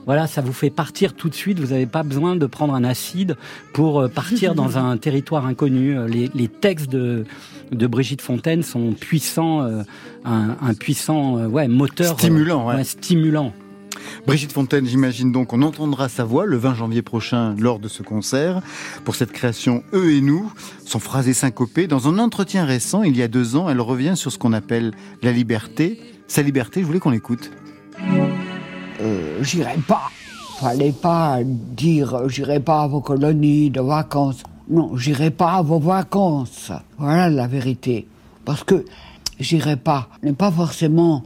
Voilà, 0.06 0.26
ça 0.26 0.40
vous 0.40 0.54
fait 0.54 0.70
partir 0.70 1.12
tout 1.12 1.28
de 1.28 1.34
suite. 1.34 1.60
Vous 1.60 1.68
n'avez 1.68 1.84
pas 1.84 2.02
besoin 2.02 2.34
de 2.34 2.46
prendre 2.46 2.72
un 2.72 2.82
acide 2.82 3.36
pour 3.74 4.00
euh, 4.00 4.08
partir 4.08 4.54
dans 4.54 4.78
un 4.78 4.96
territoire 4.96 5.44
inconnu. 5.44 5.98
Les, 6.08 6.30
les 6.34 6.48
textes 6.48 6.88
de, 6.88 7.26
de, 7.72 7.86
Brigitte 7.86 8.22
Fontaine 8.22 8.62
sont 8.62 8.92
puissants, 8.92 9.62
euh, 9.62 9.82
un, 10.24 10.56
un, 10.62 10.72
puissant 10.72 11.36
euh, 11.36 11.46
ouais, 11.46 11.68
moteur 11.68 12.18
stimulant. 12.18 12.66
Ouais. 12.66 12.76
Ouais, 12.76 12.84
stimulant. 12.84 13.52
Brigitte 14.26 14.52
Fontaine, 14.52 14.86
j'imagine 14.86 15.32
donc, 15.32 15.52
on 15.52 15.62
entendra 15.62 16.08
sa 16.08 16.24
voix 16.24 16.46
le 16.46 16.56
20 16.56 16.74
janvier 16.74 17.02
prochain 17.02 17.54
lors 17.58 17.78
de 17.78 17.88
ce 17.88 18.02
concert. 18.02 18.60
Pour 19.04 19.14
cette 19.14 19.32
création 19.32 19.82
Eux 19.92 20.12
et 20.12 20.20
nous, 20.20 20.52
son 20.84 20.98
phrasé 20.98 21.32
syncopé. 21.32 21.86
Dans 21.86 22.08
un 22.08 22.18
entretien 22.18 22.64
récent, 22.64 23.02
il 23.02 23.16
y 23.16 23.22
a 23.22 23.28
deux 23.28 23.56
ans, 23.56 23.68
elle 23.68 23.80
revient 23.80 24.14
sur 24.16 24.32
ce 24.32 24.38
qu'on 24.38 24.52
appelle 24.52 24.92
la 25.22 25.32
liberté. 25.32 26.00
Sa 26.26 26.42
liberté, 26.42 26.80
je 26.80 26.86
voulais 26.86 27.00
qu'on 27.00 27.10
l'écoute. 27.10 27.50
Euh, 29.00 29.42
j'irai 29.42 29.76
pas. 29.86 30.10
Fallait 30.60 30.92
pas 30.92 31.38
dire 31.44 32.28
j'irai 32.28 32.58
pas 32.58 32.82
à 32.82 32.86
vos 32.88 33.00
colonies 33.00 33.70
de 33.70 33.80
vacances. 33.80 34.42
Non, 34.68 34.96
j'irai 34.96 35.30
pas 35.30 35.52
à 35.52 35.62
vos 35.62 35.78
vacances. 35.78 36.72
Voilà 36.98 37.30
la 37.30 37.46
vérité. 37.46 38.08
Parce 38.44 38.64
que 38.64 38.84
j'irai 39.38 39.76
pas 39.76 40.08
n'est 40.22 40.32
pas 40.32 40.50
forcément 40.50 41.22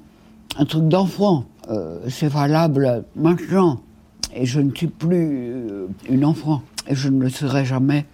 un 0.58 0.64
truc 0.66 0.86
d'enfant. 0.88 1.46
Euh, 1.72 2.00
c'est 2.08 2.28
valable 2.28 3.04
maintenant. 3.16 3.80
Et 4.34 4.46
je 4.46 4.60
ne 4.60 4.70
suis 4.74 4.86
plus 4.86 5.16
euh, 5.16 5.86
une 6.08 6.24
enfant. 6.24 6.62
Et 6.88 6.94
je 6.94 7.08
ne 7.08 7.22
le 7.22 7.28
serai 7.28 7.64
jamais, 7.64 8.06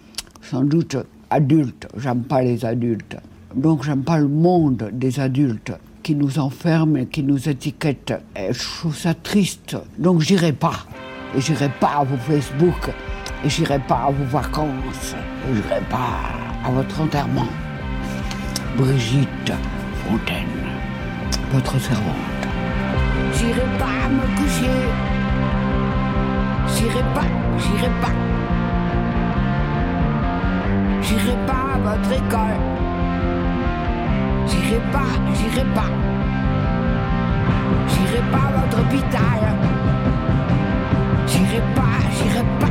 sans 0.43 0.62
doute, 0.62 0.97
adulte. 1.31 1.88
J'aime 1.97 2.23
pas 2.23 2.43
les 2.43 2.65
adultes. 2.65 3.17
Donc 3.55 3.85
j'aime 3.85 4.03
pas 4.03 4.19
le 4.19 4.29
monde 4.29 4.91
des 4.93 5.21
adultes 5.21 5.73
qui 6.03 6.15
nous 6.15 6.38
enferment 6.38 6.97
et 6.97 7.07
qui 7.07 7.23
nous 7.23 7.49
étiquettent. 7.49 8.15
Et 8.37 8.53
je 8.53 8.79
trouve 8.79 8.97
ça 8.97 9.15
triste. 9.15 9.77
Donc 9.99 10.21
j'irai 10.21 10.53
pas. 10.53 10.87
Et 11.37 11.41
j'irai 11.41 11.71
pas 11.81 11.99
à 11.99 12.05
vos 12.05 12.17
Facebook. 12.17 12.91
Et 13.45 13.49
j'irai 13.49 13.79
pas 13.79 14.07
à 14.07 14.11
vos 14.11 14.25
vacances. 14.25 15.15
Et 15.50 15.55
j'irai 15.55 15.81
pas 15.88 16.65
à 16.65 16.71
votre 16.71 17.00
enterrement. 17.00 17.49
Brigitte 18.77 19.53
Fontaine, 20.05 20.47
votre 21.53 21.81
servante. 21.81 22.38
J'irai 23.38 23.68
pas 23.78 24.09
me 24.11 24.37
coucher. 24.37 24.80
J'irai 26.75 27.04
pas, 27.14 27.28
j'irai 27.57 27.90
pas. 28.02 28.14
J'irai 31.02 31.37
pas 31.47 31.64
à 31.75 31.78
votre 31.78 32.12
école. 32.21 32.59
J'irai 34.49 34.80
pas, 34.92 35.12
j'irai 35.37 35.64
pas. 35.73 35.90
J'irai 37.87 38.23
pas 38.33 38.45
à 38.49 38.61
votre 38.61 38.80
hôpital. 38.80 39.40
J'irai 41.28 41.62
pas, 41.76 41.99
j'irai 42.16 42.45
pas. 42.59 42.67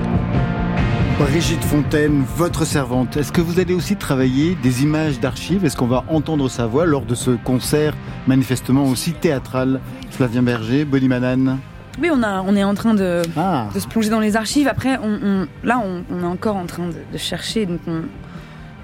Brigitte 1.19 1.63
Fontaine, 1.63 2.23
votre 2.35 2.63
servante, 2.63 3.17
est-ce 3.17 3.31
que 3.31 3.41
vous 3.41 3.59
allez 3.59 3.73
aussi 3.73 3.95
travailler 3.95 4.55
des 4.61 4.83
images 4.83 5.19
d'archives? 5.19 5.65
Est-ce 5.65 5.75
qu'on 5.75 5.87
va 5.87 6.03
entendre 6.09 6.47
sa 6.47 6.67
voix 6.67 6.85
lors 6.85 7.01
de 7.01 7.15
ce 7.15 7.31
concert 7.31 7.95
manifestement 8.27 8.83
aussi 8.83 9.13
théâtral? 9.13 9.81
Flavien 10.11 10.43
Berger, 10.43 10.85
Bonnie 10.85 11.07
Manane 11.07 11.57
oui, 11.99 12.11
on, 12.13 12.21
a, 12.21 12.43
on 12.43 12.55
est 12.55 12.63
en 12.63 12.75
train 12.75 12.93
de, 12.93 13.23
ah. 13.35 13.69
de 13.73 13.79
se 13.79 13.87
plonger 13.87 14.11
dans 14.11 14.19
les 14.19 14.35
archives. 14.35 14.67
Après, 14.67 14.99
on, 15.01 15.19
on, 15.23 15.47
là, 15.63 15.81
on, 15.83 16.03
on, 16.11 16.21
est 16.21 16.27
encore 16.27 16.55
en 16.55 16.67
train 16.67 16.85
de, 16.85 16.93
de 17.11 17.17
chercher, 17.17 17.65
donc 17.65 17.79
on, 17.87 18.03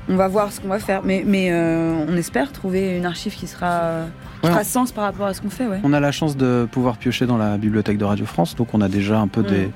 on 0.09 0.15
va 0.15 0.27
voir 0.27 0.51
ce 0.51 0.59
qu'on 0.61 0.67
va 0.67 0.79
faire. 0.79 1.01
Mais, 1.03 1.23
mais 1.25 1.49
euh, 1.51 2.05
on 2.07 2.15
espère 2.17 2.51
trouver 2.51 2.97
une 2.97 3.05
archive 3.05 3.35
qui 3.35 3.47
sera, 3.47 4.01
qui 4.41 4.47
Ouais. 4.47 4.51
fera 4.51 4.63
sens 4.65 4.91
par 4.91 5.05
rapport 5.05 5.25
à 5.27 5.33
ce 5.33 5.41
qu'on 5.41 5.49
fait. 5.49 5.67
Ouais. 5.67 5.79
On 5.83 5.93
a 5.93 5.99
la 6.01 6.11
chance 6.11 6.35
de 6.35 6.67
pouvoir 6.69 6.97
piocher 6.97 7.25
dans 7.25 7.37
la 7.37 7.57
bibliothèque 7.57 7.97
de 7.97 8.03
Radio 8.03 8.25
France, 8.25 8.55
donc 8.55 8.73
on 8.73 8.81
a 8.81 8.89
déjà 8.89 9.19
un 9.19 9.27
peu 9.29 9.41
Mm. 9.41 9.45
des 9.47 9.69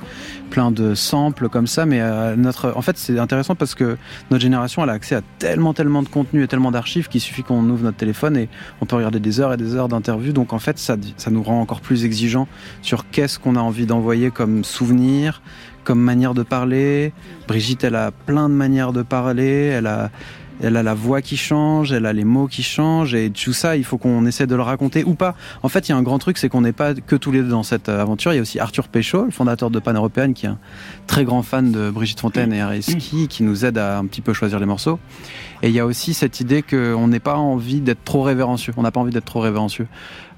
plein 0.49 0.71
de 0.71 0.93
samples 0.95 1.47
comme 1.49 1.67
ça. 1.67 1.85
Mais 1.85 1.99
euh, 2.01 2.35
notre, 2.35 2.73
en 2.75 2.81
fait, 2.81 2.97
c'est 2.97 3.17
intéressant 3.19 3.55
parce 3.55 3.75
que 3.75 3.97
notre 4.29 4.41
génération, 4.41 4.83
elle 4.83 4.89
a 4.89 4.93
accès 4.93 5.15
à 5.15 5.21
tellement, 5.39 5.73
tellement 5.73 6.03
de 6.03 6.09
contenu 6.09 6.43
et 6.43 6.47
tellement 6.47 6.71
d'archives 6.71 7.07
qu'il 7.07 7.21
suffit 7.21 7.43
qu'on 7.43 7.63
ouvre 7.69 7.83
notre 7.83 7.97
téléphone 7.97 8.35
et 8.37 8.49
on 8.81 8.85
peut 8.85 8.95
regarder 8.97 9.19
des 9.21 9.39
heures 9.39 9.53
et 9.53 9.57
des 9.57 9.75
heures 9.75 9.87
d'interviews. 9.87 10.33
Donc 10.33 10.51
en 10.53 10.59
fait, 10.59 10.77
ça, 10.79 10.95
ça 11.15 11.31
nous 11.31 11.43
rend 11.43 11.61
encore 11.61 11.79
plus 11.81 12.03
exigeants 12.05 12.47
sur 12.81 13.09
qu'est-ce 13.09 13.39
qu'on 13.39 13.55
a 13.55 13.59
envie 13.61 13.85
d'envoyer 13.85 14.31
comme 14.31 14.63
souvenir, 14.65 15.41
comme 15.87 16.01
manière 16.01 16.33
de 16.33 16.43
parler. 16.43 17.13
Brigitte, 17.47 17.85
elle 17.85 17.95
a 17.95 18.11
plein 18.11 18.49
de 18.49 18.53
manières 18.53 18.91
de 18.91 19.03
parler. 19.03 19.71
Elle 19.71 19.87
a 19.87 20.11
elle 20.61 20.75
a 20.75 20.83
la 20.83 20.95
voix 20.95 21.21
qui 21.21 21.37
change, 21.37 21.91
elle 21.91 22.05
a 22.07 22.13
les 22.13 22.23
mots 22.23 22.47
qui 22.47 22.63
changent, 22.63 23.13
et 23.13 23.29
tout 23.29 23.53
ça, 23.53 23.77
il 23.77 23.83
faut 23.83 23.99
qu'on 23.99 24.25
essaie 24.25 24.47
de 24.47 24.55
le 24.55 24.63
raconter 24.63 25.03
ou 25.03 25.13
pas. 25.13 25.35
En 25.61 25.69
fait, 25.69 25.87
il 25.87 25.91
y 25.91 25.95
a 25.95 25.97
un 25.97 26.01
grand 26.01 26.17
truc, 26.17 26.39
c'est 26.39 26.49
qu'on 26.49 26.61
n'est 26.61 26.71
pas 26.71 26.95
que 26.95 27.15
tous 27.15 27.31
les 27.31 27.41
deux 27.41 27.49
dans 27.49 27.61
cette 27.61 27.89
euh, 27.89 28.01
aventure. 28.01 28.33
Il 28.33 28.37
y 28.37 28.39
a 28.39 28.41
aussi 28.41 28.59
Arthur 28.59 28.87
Péchaud, 28.87 29.25
le 29.25 29.31
fondateur 29.31 29.69
de 29.69 29.77
Pan 29.77 29.93
Européenne, 29.93 30.33
qui 30.33 30.47
est 30.47 30.49
un 30.49 30.57
très 31.05 31.25
grand 31.25 31.43
fan 31.43 31.71
de 31.71 31.91
Brigitte 31.91 32.19
Fontaine 32.19 32.53
et 32.53 32.61
Areski, 32.61 33.27
qui 33.27 33.43
nous 33.43 33.65
aide 33.65 33.77
à 33.77 33.99
un 33.99 34.05
petit 34.07 34.21
peu 34.21 34.33
choisir 34.33 34.59
les 34.59 34.65
morceaux. 34.65 34.99
Et 35.61 35.69
il 35.69 35.75
y 35.75 35.79
a 35.79 35.85
aussi 35.85 36.15
cette 36.15 36.39
idée 36.39 36.63
qu'on 36.63 37.07
n'ait 37.07 37.19
pas 37.19 37.35
envie 37.35 37.81
d'être 37.81 38.03
trop 38.03 38.23
révérencieux. 38.23 38.73
On 38.77 38.81
n'a 38.81 38.91
pas 38.91 38.99
envie 38.99 39.13
d'être 39.13 39.25
trop 39.25 39.41
révérencieux. 39.41 39.87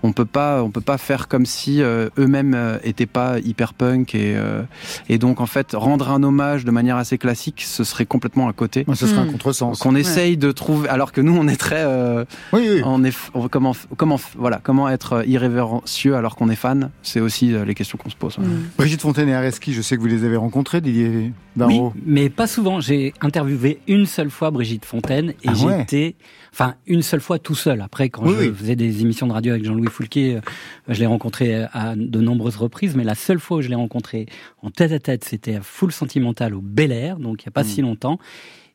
On 0.04 0.14
peut 0.14 0.26
pas, 0.26 0.64
on 0.64 0.72
peut 0.72 0.82
pas 0.82 0.98
faire 0.98 1.28
comme 1.28 1.46
si 1.46 1.82
euh, 1.82 2.10
eux-mêmes 2.18 2.54
euh, 2.56 2.78
étaient 2.84 3.06
pas 3.06 3.40
hyper 3.40 3.74
punk 3.74 4.16
et 4.16 4.36
euh, 4.38 4.62
et 5.10 5.18
donc 5.18 5.42
en 5.42 5.46
fait 5.46 5.72
rendre 5.74 6.10
un 6.10 6.24
hommage 6.24 6.64
de 6.66 6.72
manière 6.72 6.96
assez 6.98 7.18
classique, 7.18 7.64
ce 7.66 7.84
serait 7.84 8.06
complètement 8.06 8.48
à 8.48 8.54
côté. 8.54 8.84
Moi, 8.88 8.96
ce 8.96 9.08
serait 9.08 9.20
un 9.20 9.26
contresens. 9.28 9.80
Qu'on 9.80 9.96
essaye 9.96 10.38
de 10.38 10.52
trouver, 10.52 10.88
alors 10.90 11.12
que 11.12 11.22
nous 11.22 11.36
on 11.36 11.48
est 11.48 11.58
très, 11.58 11.84
euh, 11.84 12.24
Oui, 12.54 12.68
oui. 12.70 12.82
on 12.86 13.04
est, 13.04 13.14
comment, 13.52 13.76
comment, 13.98 14.20
voilà, 14.38 14.60
comment 14.64 14.88
être 14.90 15.24
irrévérencieux 15.28 16.16
alors 16.16 16.36
qu'on 16.36 16.50
est 16.50 16.56
fan, 16.56 16.92
c'est 17.02 17.20
aussi 17.20 17.54
euh, 17.54 17.66
les 17.66 17.76
questions 17.76 17.98
qu'on 17.98 18.10
se 18.10 18.16
pose. 18.16 18.38
ouais. 18.38 18.46
Mm. 18.46 18.70
Brigitte 18.78 19.02
Fontaine 19.02 19.30
et 19.30 19.36
Areski, 19.36 19.74
je 19.74 19.82
sais 19.82 19.96
que 19.98 20.02
vous 20.02 20.08
les 20.08 20.24
avez 20.24 20.38
rencontrés, 20.38 20.80
Didier 20.82 21.34
Barrault. 21.56 21.92
Oui, 21.96 22.02
mais 22.06 22.30
pas 22.30 22.48
souvent. 22.48 22.80
J'ai 22.80 23.14
interviewé 23.22 23.80
une 23.88 24.06
seule 24.06 24.30
fois 24.30 24.50
Brigitte 24.52 24.86
Fontaine 24.86 25.32
et 25.44 25.48
Ah 25.48 25.54
ouais. 25.66 25.78
j'étais, 25.80 26.16
enfin, 26.52 26.76
une 26.88 27.02
seule 27.02 27.22
fois 27.22 27.40
tout 27.40 27.56
seul. 27.56 27.82
Après, 27.82 28.10
quand 28.10 28.24
Oui, 28.26 28.34
je 28.40 28.50
oui. 28.50 28.54
faisais 28.56 28.76
des 28.76 29.02
émissions 29.02 29.28
de 29.28 29.34
radio 29.34 29.54
avec 29.54 29.66
Jean-Louis 29.66 29.88
Foulquier, 29.90 30.36
euh, 30.36 30.42
je 30.88 31.00
l'ai 31.00 31.06
rencontré 31.06 31.66
à 31.74 31.96
de 31.96 32.20
nombreuses 32.22 32.58
reprises, 32.58 32.96
mais 32.96 33.04
la 33.04 33.16
seule 33.16 33.40
fois 33.40 33.58
où 33.58 33.62
je 33.62 33.70
l'ai 33.70 33.76
rencontré 33.76 34.26
en 34.62 34.70
tête 34.72 34.92
à 34.92 35.00
tête, 35.00 35.24
c'était 35.24 35.56
à 35.56 35.62
Full 35.62 35.92
Sentimental 35.92 36.54
au 36.56 36.62
Bel 36.62 36.92
Air, 36.92 37.18
donc 37.18 37.44
il 37.44 37.48
n'y 37.48 37.50
a 37.50 37.52
pas 37.52 37.64
Mm. 37.64 37.68
si 37.68 37.82
longtemps. 37.82 38.20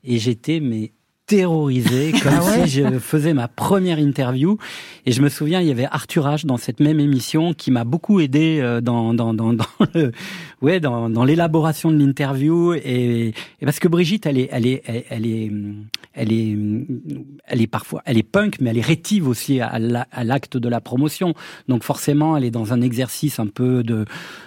Et 0.04 0.18
j'étais, 0.18 0.60
mais 0.60 0.92
terrorisé, 1.26 2.12
comme 2.22 2.32
Ah 2.36 2.44
ouais 2.44 2.66
si 2.68 2.82
je 2.82 2.98
faisais 2.98 3.32
ma 3.32 3.48
première 3.48 3.98
interview. 3.98 4.58
Et 5.06 5.12
je 5.12 5.22
me 5.22 5.30
souviens, 5.30 5.60
il 5.62 5.66
y 5.66 5.70
avait 5.70 5.86
Arthur 5.90 6.26
H 6.26 6.44
dans 6.44 6.58
cette 6.58 6.80
même 6.80 7.00
émission 7.00 7.54
qui 7.54 7.70
m'a 7.70 7.84
beaucoup 7.84 8.20
aidé 8.20 8.58
euh, 8.60 8.82
dans, 8.82 9.14
dans, 9.14 9.32
dans, 9.32 9.54
dans 9.54 9.64
le, 9.94 10.12
ouais, 10.62 10.80
dans, 10.80 11.08
dans 11.10 11.24
l'élaboration 11.24 11.90
de 11.90 11.96
l'interview. 11.98 12.74
Et, 12.74 13.28
et 13.28 13.64
parce 13.64 13.78
que 13.78 13.88
Brigitte, 13.88 14.26
elle 14.26 14.38
est, 14.38 14.48
elle 14.52 14.66
est, 14.66 14.82
elle, 15.10 15.26
est, 15.26 15.50
elle 16.14 16.32
est, 16.32 16.56
elle 17.46 17.60
est 17.62 17.66
parfois, 17.66 18.02
elle 18.04 18.18
est 18.18 18.22
punk, 18.22 18.56
mais 18.60 18.70
elle 18.70 18.78
est 18.78 18.86
rétive 18.86 19.26
aussi 19.28 19.60
à 19.60 19.78
la- 19.78 20.06
à 20.12 20.24
l'acte 20.24 20.56
de 20.56 20.68
la 20.68 20.80
promotion. 20.80 21.34
Donc 21.68 21.82
forcément, 21.82 22.36
elle 22.36 22.44
est 22.44 22.50
dans 22.50 22.72
un 22.72 22.80
exercice 22.80 23.38
un 23.40 23.46
peu 23.46 23.82
de, 23.82 24.04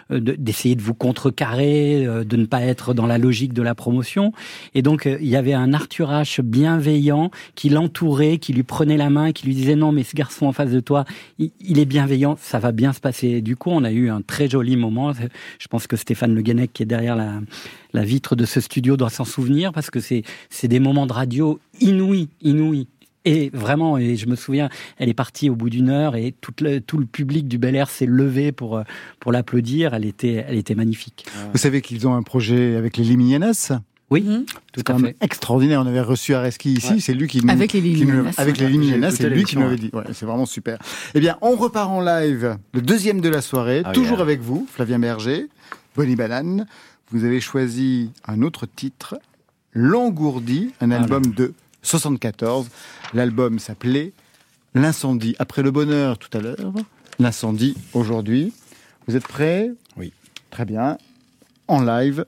de- 0.10 0.36
d'essayer 0.36 0.76
de 0.76 0.82
vous 0.82 0.94
contrecarrer, 0.94 2.06
euh, 2.06 2.24
de 2.24 2.38
ne 2.38 2.46
pas 2.46 2.62
être 2.62 2.94
dans 2.94 3.06
la 3.08 3.18
logique 3.18 3.54
de 3.54 3.62
la 3.62 3.76
promotion. 3.76 4.32
Et 4.76 4.82
donc, 4.82 5.06
euh, 5.06 5.18
il 5.20 5.28
y 5.28 5.36
avait 5.36 5.54
un 5.54 5.74
Arthur 5.74 6.10
H 6.10 6.42
bienveillant 6.42 7.32
qui 7.56 7.70
l'entourait, 7.70 8.38
qui 8.38 8.54
lui 8.54 8.64
prenait 8.64 8.98
la 8.98 9.10
main, 9.10 9.32
qui 9.34 9.46
lui 9.48 9.56
disait 9.56 9.76
non, 9.76 9.92
mais 9.92 10.04
ce 10.04 10.16
garçon 10.16 10.46
en 10.46 10.54
face 10.54 10.72
de 10.72 10.80
toi, 10.80 11.04
il 11.38 11.80
est 11.80 11.86
bienveillant, 11.86 12.38
ça 12.40 12.60
va 12.60 12.72
bien 12.72 12.94
se 12.94 13.00
passer. 13.02 13.42
Du 13.42 13.56
coup, 13.58 13.70
on 13.72 13.84
a 13.84 13.92
eu 13.92 14.10
un 14.10 14.22
très 14.22 14.48
joli 14.50 14.78
moment. 14.78 15.12
Je 15.60 15.68
pense 15.68 15.86
que 15.88 15.97
Stéphane 15.98 16.34
Le 16.34 16.42
Guenec, 16.42 16.72
qui 16.72 16.84
est 16.84 16.88
derrière 16.88 17.16
la, 17.16 17.42
la 17.94 18.04
vitre 18.04 18.36
de 18.36 18.46
ce 18.46 18.62
studio, 18.62 18.96
doit 18.96 19.10
s'en 19.10 19.26
souvenir 19.26 19.74
parce 19.74 19.90
que 19.90 20.00
c'est, 20.00 20.24
des 20.64 20.80
moments 20.80 21.06
de 21.08 21.14
radio 21.14 21.60
inouïs, 21.82 22.30
inouïs. 22.42 22.88
Et 23.26 23.50
vraiment, 23.54 23.98
et 23.98 24.16
je 24.16 24.26
me 24.28 24.38
souviens, 24.38 24.70
elle 24.98 25.10
est 25.10 25.14
partie 25.14 25.50
au 25.50 25.56
bout 25.56 25.70
d'une 25.70 25.90
heure 25.90 26.16
et 26.16 26.34
tout 26.40 26.54
le, 26.62 26.80
tout 26.80 26.98
le 26.98 27.06
public 27.06 27.46
du 27.50 27.58
Bel 27.58 27.76
Air 27.76 27.90
s'est 27.90 28.06
levé 28.06 28.54
pour, 28.54 28.78
euh, 28.78 28.84
pour 29.20 29.34
l'applaudir. 29.34 29.94
Elle 29.94 30.06
était, 30.06 30.46
elle 30.48 30.56
était 30.56 30.76
magnifique. 30.76 31.26
Vous 31.52 31.58
savez 31.58 31.82
qu'ils 31.82 32.08
ont 32.08 32.14
un 32.16 32.24
projet 32.24 32.78
avec 32.78 32.96
les 32.96 33.04
Liminianas 33.04 33.74
Oui, 34.10 34.22
Mhm. 34.22 34.46
tout 34.72 34.82
quand 34.86 34.94
à 34.94 35.00
même 35.00 35.06
fait. 35.12 35.18
extraordinaire. 35.20 35.82
On 35.84 35.88
avait 35.88 36.00
reçu 36.00 36.36
Areski 36.36 36.72
ici, 36.72 36.94
Ouais. 36.94 37.00
c'est 37.02 37.14
lui 37.14 37.28
qui 37.28 37.44
nous, 37.44 37.52
Avec 37.52 37.74
les 37.74 37.82
Liminianas. 37.82 38.32
avec 38.38 38.58
les 38.60 38.70
Liminianas, 38.70 39.10
J'ai 39.10 39.16
c'est 39.18 39.30
lui 39.30 39.44
qui 39.44 39.58
nous 39.58 39.66
avait 39.66 39.76
dit. 39.76 39.90
Ouais, 39.92 40.04
c'est 40.14 40.26
vraiment 40.26 40.46
super. 40.46 40.78
Eh 41.14 41.20
bien, 41.20 41.38
on 41.42 41.58
repart 41.58 41.90
en 41.90 42.00
live, 42.00 42.58
le 42.74 42.82
deuxième 42.82 43.20
de 43.20 43.28
la 43.28 43.42
soirée, 43.42 43.82
Ah 43.84 43.92
toujours 43.92 44.22
avec 44.22 44.40
vous, 44.40 44.66
Flavien 44.72 45.00
Berger, 45.00 45.48
Bonnie 45.98 46.16
Banane. 46.16 46.68
Vous 47.10 47.24
avez 47.24 47.42
choisi 47.42 48.12
un 48.28 48.44
autre 48.44 48.68
titre, 48.68 49.20
L'engourdi, 49.74 50.72
un 50.80 50.92
album 50.92 51.26
de 51.26 51.54
74. 51.82 52.70
L'album 53.16 53.58
s'appelait 53.58 54.14
L'incendie. 54.76 55.36
Après 55.40 55.64
le 55.64 55.72
bonheur 55.72 56.20
tout 56.20 56.36
à 56.38 56.42
l'heure, 56.42 56.74
l'incendie 57.18 57.76
aujourd'hui. 57.94 58.54
Vous 59.08 59.16
êtes 59.16 59.28
prêts? 59.28 59.72
Oui. 59.98 60.14
Très 60.52 60.66
bien. 60.66 61.00
En 61.68 61.82
live 61.82 62.26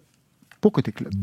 pour 0.62 0.72
Côté 0.72 0.92
Club. 0.92 1.14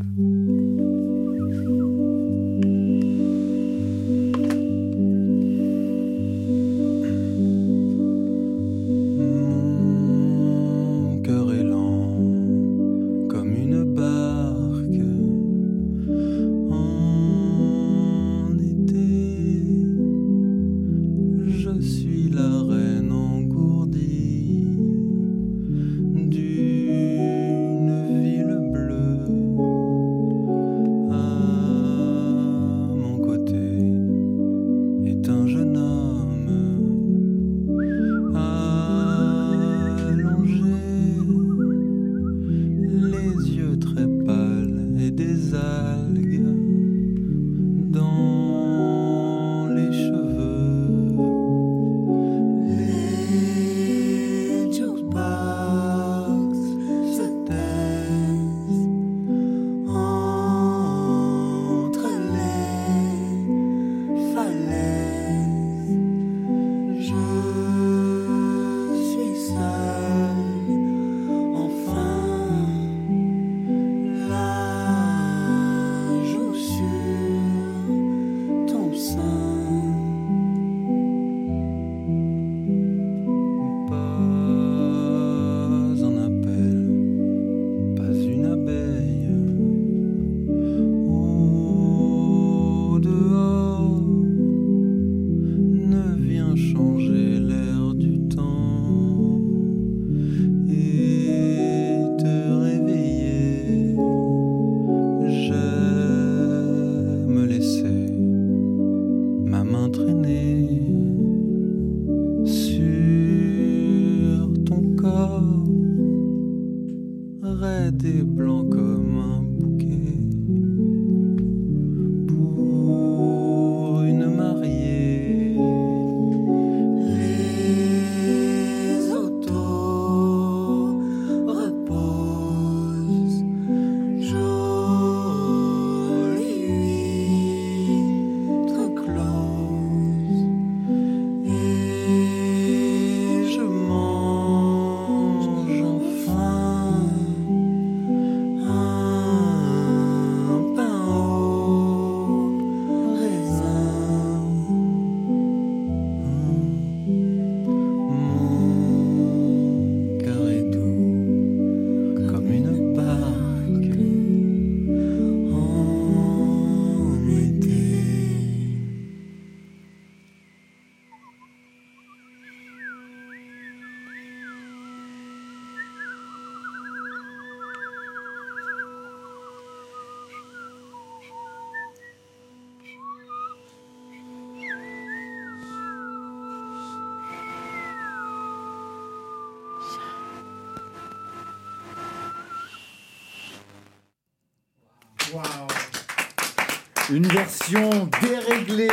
Une 197.09 197.27
version 197.29 198.09
déréglée 198.21 198.89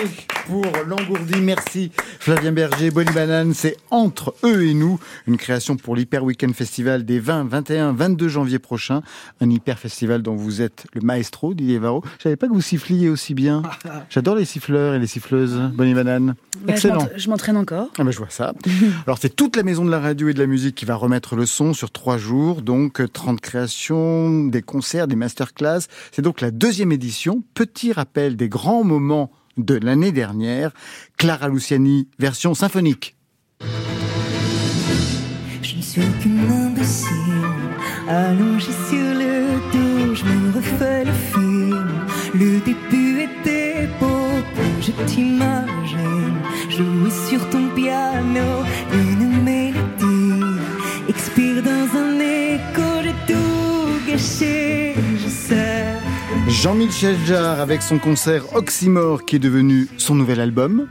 pour 0.45 0.65
l'engourdi. 0.87 1.41
Merci 1.41 1.91
Flavien 2.19 2.51
Berger, 2.51 2.91
Bonnie 2.91 3.11
Banane, 3.13 3.53
c'est 3.53 3.77
Entre 3.91 4.35
eux 4.43 4.65
et 4.65 4.73
nous, 4.73 4.99
une 5.27 5.37
création 5.37 5.75
pour 5.75 5.95
l'Hyper 5.95 6.23
Weekend 6.23 6.53
Festival 6.53 7.05
des 7.05 7.19
20, 7.19 7.45
21, 7.45 7.93
22 7.93 8.27
janvier 8.27 8.59
prochain. 8.59 9.01
Un 9.41 9.49
hyper 9.49 9.79
festival 9.79 10.21
dont 10.21 10.35
vous 10.35 10.61
êtes 10.61 10.85
le 10.93 11.01
maestro, 11.01 11.53
Didier 11.53 11.79
Varro. 11.79 12.03
Je 12.17 12.23
savais 12.23 12.35
pas 12.35 12.47
que 12.47 12.53
vous 12.53 12.61
siffliez 12.61 13.09
aussi 13.09 13.33
bien. 13.33 13.63
J'adore 14.09 14.35
les 14.35 14.45
siffleurs 14.45 14.95
et 14.95 14.99
les 14.99 15.07
siffleuses, 15.07 15.59
Bonnie 15.73 15.93
Banane. 15.93 16.35
Bah, 16.61 16.67
je 16.67 16.71
Excellent. 16.71 17.09
Je 17.15 17.29
m'entraîne 17.29 17.57
encore. 17.57 17.89
Ah 17.97 18.03
ben 18.03 18.11
je 18.11 18.17
vois 18.17 18.29
ça. 18.29 18.53
Alors 19.05 19.17
c'est 19.17 19.35
toute 19.35 19.55
la 19.55 19.63
maison 19.63 19.85
de 19.85 19.91
la 19.91 19.99
radio 19.99 20.29
et 20.29 20.33
de 20.33 20.39
la 20.39 20.47
musique 20.47 20.75
qui 20.75 20.85
va 20.85 20.95
remettre 20.95 21.35
le 21.35 21.45
son 21.45 21.73
sur 21.73 21.91
trois 21.91 22.17
jours, 22.17 22.61
donc 22.61 23.01
euh, 23.01 23.07
30 23.07 23.41
créations, 23.41 24.45
des 24.45 24.61
concerts, 24.61 25.07
des 25.07 25.15
masterclass. 25.15 25.81
C'est 26.11 26.21
donc 26.21 26.41
la 26.41 26.51
deuxième 26.51 26.91
édition. 26.91 27.43
Petit 27.53 27.91
rappel 27.91 28.35
des 28.35 28.49
grands 28.49 28.83
moments 28.83 29.31
de 29.57 29.75
l'année 29.75 30.11
dernière. 30.11 30.71
Clara 31.17 31.47
Luciani, 31.49 32.07
version 32.19 32.53
symphonique. 32.53 33.15
Je 35.61 35.77
ne 35.77 35.81
suis 35.81 36.01
qu'une 36.21 36.51
imbécile, 36.51 37.09
allongée 38.07 38.77
sur 38.89 39.13
le 39.13 39.57
dos, 39.71 40.15
je 40.15 40.25
me 40.25 40.55
refais 40.55 41.05
le 41.05 41.13
film. 41.33 42.05
Le 42.33 42.59
début 42.59 43.21
était 43.21 43.87
beau, 43.99 44.29
je 44.81 44.91
t'imagine 45.05 46.23
jouer 46.69 47.11
sur 47.29 47.49
ton 47.49 47.67
piano 47.69 48.65
une 48.93 49.43
mélodie, 49.43 50.43
expire 51.07 51.61
dans 51.61 51.97
un 51.97 52.19
écho, 52.19 52.89
j'ai 53.03 53.33
tout 53.33 54.11
gâché. 54.11 54.82
Jean-Michel 56.63 57.17
Jarre 57.25 57.59
avec 57.59 57.81
son 57.81 57.99
concert 57.99 58.55
Oxymore 58.55 59.25
qui 59.25 59.35
est 59.35 59.39
devenu 59.39 59.89
son 59.97 60.15
nouvel 60.15 60.39
album. 60.39 60.87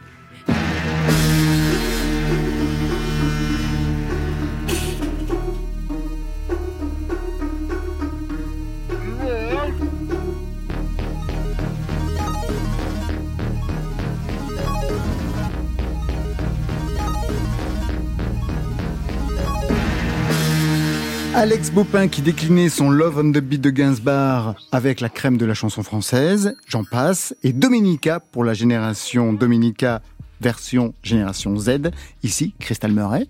Alex 21.42 21.72
Baupin 21.72 22.06
qui 22.06 22.22
déclinait 22.22 22.68
son 22.68 22.88
Love 22.88 23.18
on 23.18 23.32
the 23.32 23.38
Beat 23.38 23.60
de 23.60 23.70
Gainsbourg 23.70 24.54
avec 24.70 25.00
la 25.00 25.08
crème 25.08 25.36
de 25.36 25.44
la 25.44 25.54
chanson 25.54 25.82
française, 25.82 26.54
j'en 26.68 26.84
passe, 26.84 27.34
et 27.42 27.52
Dominica 27.52 28.20
pour 28.20 28.44
la 28.44 28.54
génération 28.54 29.32
Dominica 29.32 30.02
version 30.40 30.94
génération 31.02 31.56
Z, 31.56 31.90
ici 32.22 32.54
Crystal 32.60 32.92
Murray. 32.92 33.26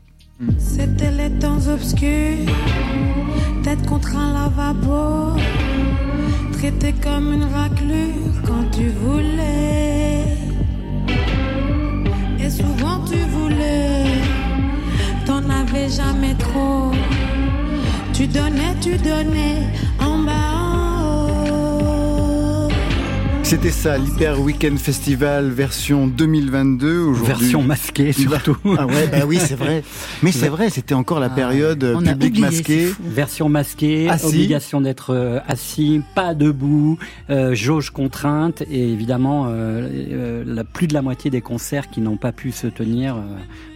C'était 0.59 1.11
les 1.11 1.31
temps 1.39 1.67
obscurs, 1.69 2.55
tête 3.63 3.87
contre 3.87 4.15
un 4.15 4.35
lavabo, 4.35 5.35
traité 6.53 6.93
comme 7.03 7.33
une 7.33 7.45
raclure 7.45 8.43
quand 8.45 8.71
tu 8.73 8.91
voulais. 8.91 10.37
Et 12.39 12.51
souvent 12.51 13.03
tu 13.07 13.17
voulais, 13.31 14.05
t'en 15.25 15.49
avais 15.49 15.89
jamais 15.89 16.35
trop. 16.35 16.93
Tu 18.23 18.29
donnais, 18.29 18.73
tu 18.81 18.97
donnais, 18.99 19.67
en 19.99 20.19
bas, 20.19 20.52
C'était 23.53 23.71
ça, 23.71 23.99
l'Hyper 23.99 24.41
Weekend 24.41 24.79
Festival 24.79 25.51
version 25.51 26.07
2022. 26.07 27.01
aujourd'hui. 27.01 27.27
Version 27.27 27.63
masquée 27.63 28.13
surtout. 28.13 28.57
Ah 28.79 28.87
ouais, 28.87 29.07
bah 29.09 29.27
oui, 29.27 29.37
c'est 29.39 29.57
vrai. 29.57 29.85
Mais 30.23 30.33
c'est 30.33 30.49
vrai, 30.49 30.71
c'était 30.71 30.95
encore 30.95 31.21
la 31.21 31.29
période 31.29 31.85
on 31.85 32.07
a 32.07 32.13
public 32.13 32.31
oublié, 32.31 32.47
masqué. 32.47 32.89
Version 33.03 33.51
masquée, 33.51 34.09
Assis. 34.09 34.25
obligation 34.25 34.81
d'être 34.81 35.11
euh, 35.11 35.39
assis, 35.47 36.01
pas 36.15 36.35
debout, 36.35 36.97
euh, 37.29 37.55
jauge 37.55 37.91
contrainte 37.91 38.63
et 38.71 38.91
évidemment 38.91 39.49
euh, 39.49 39.87
euh, 39.93 40.45
la, 40.47 40.65
plus 40.65 40.87
de 40.87 40.95
la 40.95 41.03
moitié 41.03 41.31
des 41.31 41.43
concerts 41.43 41.91
qui 41.91 42.01
n'ont 42.01 42.17
pas 42.17 42.33
pu 42.33 42.53
se 42.53 42.69
tenir. 42.69 43.17
euh, 43.17 43.21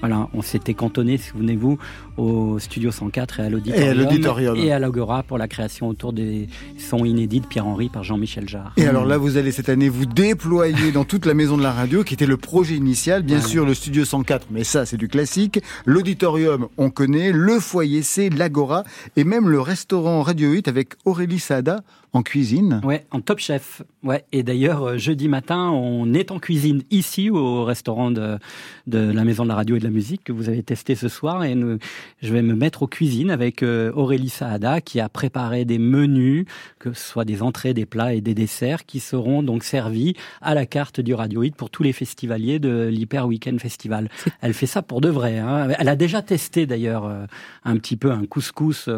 voilà, 0.00 0.30
on 0.32 0.40
s'était 0.40 0.72
cantonné, 0.72 1.18
souvenez-vous, 1.18 1.78
au 2.16 2.58
Studio 2.58 2.90
104 2.90 3.40
et 3.40 3.42
à 3.42 3.50
l'Auditorium 3.50 3.84
Et 3.84 3.90
à 3.90 3.94
l'Auditorium. 3.94 4.56
et 4.56 4.72
à 4.72 4.78
l'Agora 4.78 5.22
pour 5.22 5.36
la 5.36 5.48
création 5.48 5.88
autour 5.88 6.14
des 6.14 6.48
sons 6.78 7.04
inédits 7.04 7.40
de 7.40 7.46
Pierre-Henri 7.46 7.90
par 7.90 8.04
Jean-Michel 8.04 8.48
Jarre. 8.48 8.72
Et 8.78 8.86
alors 8.86 9.04
là, 9.04 9.18
vous 9.18 9.36
allez 9.36 9.52
cette 9.52 9.65
année 9.68 9.88
vous 9.88 10.06
déployer 10.06 10.92
dans 10.92 11.04
toute 11.04 11.26
la 11.26 11.34
maison 11.34 11.56
de 11.56 11.62
la 11.62 11.72
radio, 11.72 12.04
qui 12.04 12.14
était 12.14 12.26
le 12.26 12.36
projet 12.36 12.74
initial. 12.74 13.22
Bien 13.22 13.40
sûr, 13.40 13.66
le 13.66 13.74
studio 13.74 14.04
104, 14.04 14.48
mais 14.50 14.64
ça, 14.64 14.86
c'est 14.86 14.96
du 14.96 15.08
classique. 15.08 15.60
L'auditorium, 15.84 16.68
on 16.76 16.90
connaît. 16.90 17.32
Le 17.32 17.60
foyer 17.60 18.02
C, 18.02 18.30
l'Agora, 18.30 18.84
et 19.16 19.24
même 19.24 19.48
le 19.48 19.60
restaurant 19.60 20.22
Radio 20.22 20.50
8 20.50 20.68
avec 20.68 20.94
Aurélie 21.04 21.40
Sada 21.40 21.82
en 22.16 22.22
cuisine. 22.22 22.80
Ouais, 22.82 23.06
en 23.10 23.20
top 23.20 23.38
chef. 23.38 23.82
Ouais, 24.02 24.24
et 24.32 24.42
d'ailleurs 24.42 24.82
euh, 24.82 24.96
jeudi 24.96 25.28
matin, 25.28 25.70
on 25.70 26.14
est 26.14 26.30
en 26.30 26.38
cuisine 26.38 26.82
ici 26.90 27.28
au 27.28 27.64
restaurant 27.64 28.10
de, 28.10 28.38
de 28.86 28.98
la 28.98 29.24
Maison 29.24 29.44
de 29.44 29.48
la 29.48 29.54
Radio 29.54 29.76
et 29.76 29.78
de 29.78 29.84
la 29.84 29.90
Musique 29.90 30.24
que 30.24 30.32
vous 30.32 30.48
avez 30.48 30.62
testé 30.62 30.94
ce 30.94 31.08
soir 31.08 31.44
et 31.44 31.54
nous, 31.54 31.78
je 32.22 32.32
vais 32.32 32.42
me 32.42 32.54
mettre 32.54 32.82
aux 32.82 32.86
cuisines 32.86 33.30
avec 33.30 33.62
euh, 33.62 33.92
Aurélie 33.94 34.30
Saada 34.30 34.80
qui 34.80 34.98
a 34.98 35.08
préparé 35.08 35.64
des 35.64 35.78
menus, 35.78 36.46
que 36.78 36.92
ce 36.94 37.06
soit 37.06 37.26
des 37.26 37.42
entrées, 37.42 37.74
des 37.74 37.86
plats 37.86 38.14
et 38.14 38.22
des 38.22 38.34
desserts 38.34 38.86
qui 38.86 39.00
seront 39.00 39.42
donc 39.42 39.62
servis 39.62 40.14
à 40.40 40.54
la 40.54 40.64
carte 40.64 41.00
du 41.00 41.12
Radio 41.12 41.42
Hit 41.42 41.54
pour 41.54 41.68
tous 41.68 41.82
les 41.82 41.92
festivaliers 41.92 42.58
de 42.58 42.88
l'Hyper 42.90 43.26
Weekend 43.26 43.60
Festival. 43.60 44.08
Elle 44.40 44.54
fait 44.54 44.66
ça 44.66 44.80
pour 44.80 45.02
de 45.02 45.10
vrai. 45.10 45.38
Hein. 45.38 45.68
Elle 45.78 45.88
a 45.88 45.96
déjà 45.96 46.22
testé 46.22 46.66
d'ailleurs 46.66 47.04
euh, 47.04 47.26
un 47.64 47.76
petit 47.76 47.96
peu 47.96 48.10
un 48.10 48.24
couscous. 48.24 48.88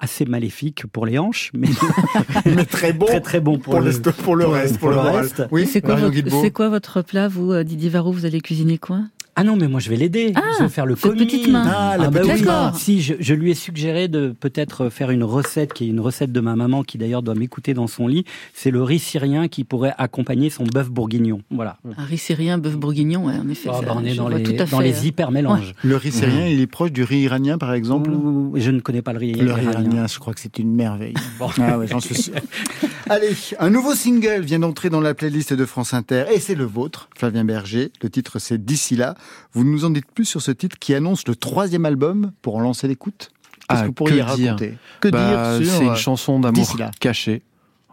Assez 0.00 0.24
maléfique 0.24 0.86
pour 0.86 1.04
les 1.06 1.18
hanches, 1.18 1.50
mais, 1.54 1.68
mais 2.46 2.64
très 2.64 2.92
bon, 2.92 3.06
très 3.06 3.20
très 3.20 3.40
bon 3.40 3.58
pour, 3.58 3.74
pour 3.74 3.80
le, 3.80 3.90
le- 3.92 4.12
pour 4.12 4.34
le 4.34 4.46
reste, 4.46 4.78
pour 4.78 4.88
le 4.88 4.96
moral. 4.96 5.16
reste. 5.22 5.42
Oui, 5.50 5.62
Et 5.62 5.66
c'est 5.66 5.80
quoi, 5.80 5.90
Marion 5.94 6.06
votre, 6.06 6.14
Guilbeault. 6.22 6.40
c'est 6.42 6.50
quoi 6.50 6.68
votre 6.70 7.02
plat, 7.02 7.28
vous, 7.28 7.52
euh, 7.52 7.64
Didier 7.64 7.90
Varro 7.90 8.10
Vous 8.10 8.24
allez 8.24 8.40
cuisiner 8.40 8.78
quoi? 8.78 9.00
Ah 9.40 9.44
non, 9.44 9.56
mais 9.56 9.68
moi 9.68 9.80
je 9.80 9.88
vais 9.88 9.96
l'aider. 9.96 10.32
Ah, 10.34 10.42
je 10.58 10.64
vais 10.64 10.68
faire 10.68 10.84
le 10.84 10.96
commis. 10.96 11.24
petite 11.24 11.48
main. 11.48 11.64
Ah, 11.66 11.96
la 11.96 12.10
bah 12.10 12.20
petite 12.20 12.40
oui. 12.40 12.42
main. 12.42 12.74
Si, 12.74 13.00
je, 13.00 13.14
je 13.18 13.32
lui 13.32 13.50
ai 13.50 13.54
suggéré 13.54 14.06
de 14.06 14.34
peut-être 14.38 14.90
faire 14.90 15.10
une 15.10 15.24
recette 15.24 15.72
qui 15.72 15.84
est 15.84 15.88
une 15.88 16.00
recette 16.00 16.30
de 16.30 16.40
ma 16.40 16.56
maman 16.56 16.82
qui 16.82 16.98
d'ailleurs 16.98 17.22
doit 17.22 17.34
m'écouter 17.34 17.72
dans 17.72 17.86
son 17.86 18.06
lit. 18.06 18.26
C'est 18.52 18.70
le 18.70 18.82
riz 18.82 18.98
syrien 18.98 19.48
qui 19.48 19.64
pourrait 19.64 19.94
accompagner 19.96 20.50
son 20.50 20.64
bœuf 20.64 20.90
bourguignon. 20.90 21.40
Voilà. 21.50 21.78
Un 21.96 22.04
riz 22.04 22.18
syrien, 22.18 22.58
bœuf 22.58 22.76
bourguignon, 22.76 23.24
ouais, 23.28 23.38
en 23.42 23.48
effet. 23.48 23.70
Ah, 23.72 23.78
ça, 23.80 23.86
bah, 23.86 23.94
on 23.96 24.04
est 24.04 24.14
dans 24.14 24.28
les, 24.28 24.42
tout 24.42 24.52
à 24.62 24.66
dans 24.66 24.76
fait, 24.78 24.84
les 24.84 24.98
euh, 24.98 25.06
hyper 25.06 25.30
mélanges. 25.30 25.72
Le 25.82 25.96
riz 25.96 26.12
syrien, 26.12 26.46
il 26.46 26.60
est 26.60 26.66
proche 26.66 26.92
du 26.92 27.02
riz 27.02 27.20
iranien, 27.20 27.56
par 27.56 27.72
exemple 27.72 28.10
Ouh, 28.10 28.52
Je 28.56 28.70
ne 28.70 28.80
connais 28.80 29.00
pas 29.00 29.14
le 29.14 29.20
riz 29.20 29.32
Le 29.32 29.54
riz 29.54 29.62
iranien. 29.62 29.80
iranien, 29.80 30.06
je 30.06 30.18
crois 30.18 30.34
que 30.34 30.40
c'est 30.40 30.58
une 30.58 30.74
merveille. 30.74 31.14
Ah 31.62 31.78
ouais, 31.78 31.86
j'en 31.86 32.00
suis 32.00 32.14
sûr. 32.14 32.34
Allez, 33.08 33.30
un 33.58 33.70
nouveau 33.70 33.94
single 33.94 34.42
vient 34.42 34.58
d'entrer 34.58 34.90
dans 34.90 35.00
la 35.00 35.14
playlist 35.14 35.52
de 35.54 35.64
France 35.64 35.94
Inter 35.94 36.24
et 36.34 36.38
c'est 36.38 36.54
le 36.54 36.64
vôtre, 36.64 37.08
Flavien 37.16 37.44
Berger. 37.44 37.90
Le 38.02 38.10
titre 38.10 38.38
c'est 38.38 38.62
D'ici 38.64 38.94
là. 38.94 39.14
Vous 39.52 39.64
nous 39.64 39.84
en 39.84 39.90
dites 39.90 40.10
plus 40.12 40.24
sur 40.24 40.42
ce 40.42 40.50
titre 40.50 40.78
qui 40.78 40.94
annonce 40.94 41.26
le 41.26 41.34
troisième 41.34 41.84
album 41.84 42.32
pour 42.42 42.56
en 42.56 42.60
lancer 42.60 42.88
l'écoute 42.88 43.30
Qu'est-ce 43.68 43.80
Ah, 43.80 43.82
que 43.82 43.86
vous 43.86 43.92
pourriez 43.92 44.20
que 44.20 44.34
dire 44.36 44.50
raconter 44.52 44.78
Que 45.00 45.08
Bah, 45.08 45.58
dire 45.58 45.66
sur 45.66 45.76
C'est 45.78 45.84
euh, 45.84 45.88
une 45.90 45.96
chanson 45.96 46.40
d'amour 46.40 46.76
caché. 47.00 47.42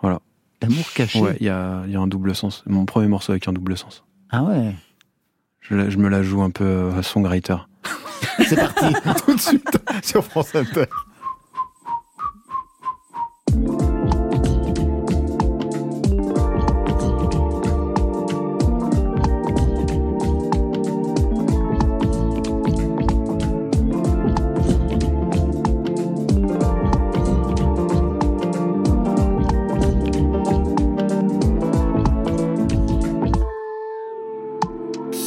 Voilà. 0.01 0.21
D'amour 0.61 0.85
caché 0.93 1.19
Ouais, 1.19 1.37
il 1.39 1.45
y 1.45 1.49
a, 1.49 1.83
il 1.85 1.93
y 1.93 1.95
a 1.95 1.99
un 1.99 2.07
double 2.07 2.35
sens. 2.35 2.63
Mon 2.65 2.85
premier 2.85 3.07
morceau 3.07 3.31
avec 3.31 3.47
un 3.47 3.53
double 3.53 3.77
sens. 3.77 4.03
Ah 4.29 4.43
ouais 4.43 4.75
Je, 5.61 5.75
me 5.75 6.09
la 6.09 6.23
joue 6.23 6.41
un 6.41 6.49
peu 6.49 6.63
euh, 6.63 7.01
songwriter. 7.01 7.57
C'est 8.39 8.55
parti, 8.55 8.85
tout 9.25 9.35
de 9.35 9.39
suite 9.39 9.77
sur 10.03 10.23
France 10.23 10.55
Inter. 10.55 10.85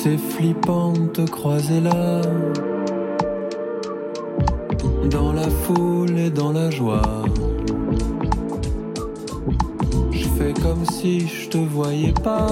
C'est 0.03 0.17
flippant 0.17 0.95
de 0.95 1.09
te 1.09 1.31
croiser 1.31 1.79
là. 1.79 2.23
Dans 5.11 5.35
la 5.35 5.51
foule 5.51 6.19
et 6.19 6.31
dans 6.31 6.53
la 6.53 6.71
joie. 6.71 7.03
Je 10.11 10.25
fais 10.39 10.55
comme 10.63 10.87
si 10.87 11.29
je 11.29 11.51
te 11.51 11.59
voyais 11.59 12.15
pas. 12.15 12.49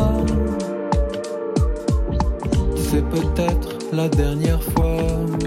C'est 2.77 3.09
peut-être 3.09 3.79
la 3.95 4.11
dernière 4.11 4.63
fois. 4.63 5.38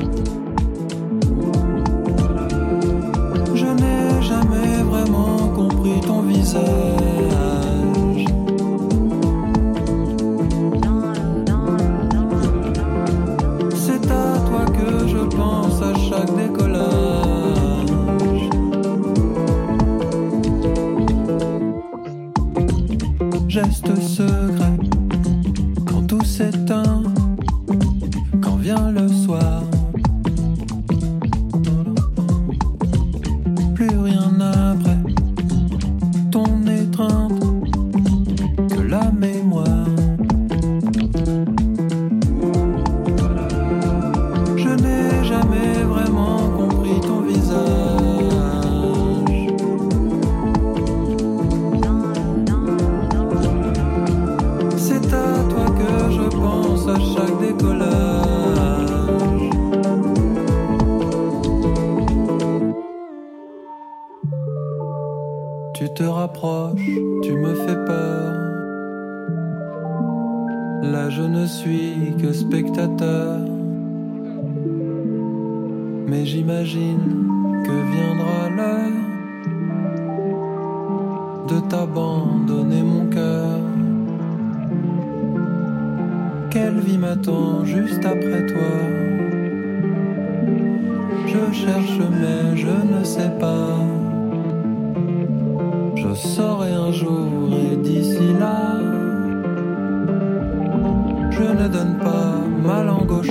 Pas 101.97 102.41
ma 102.63 102.83
langue 102.83 103.11
au 103.11 103.23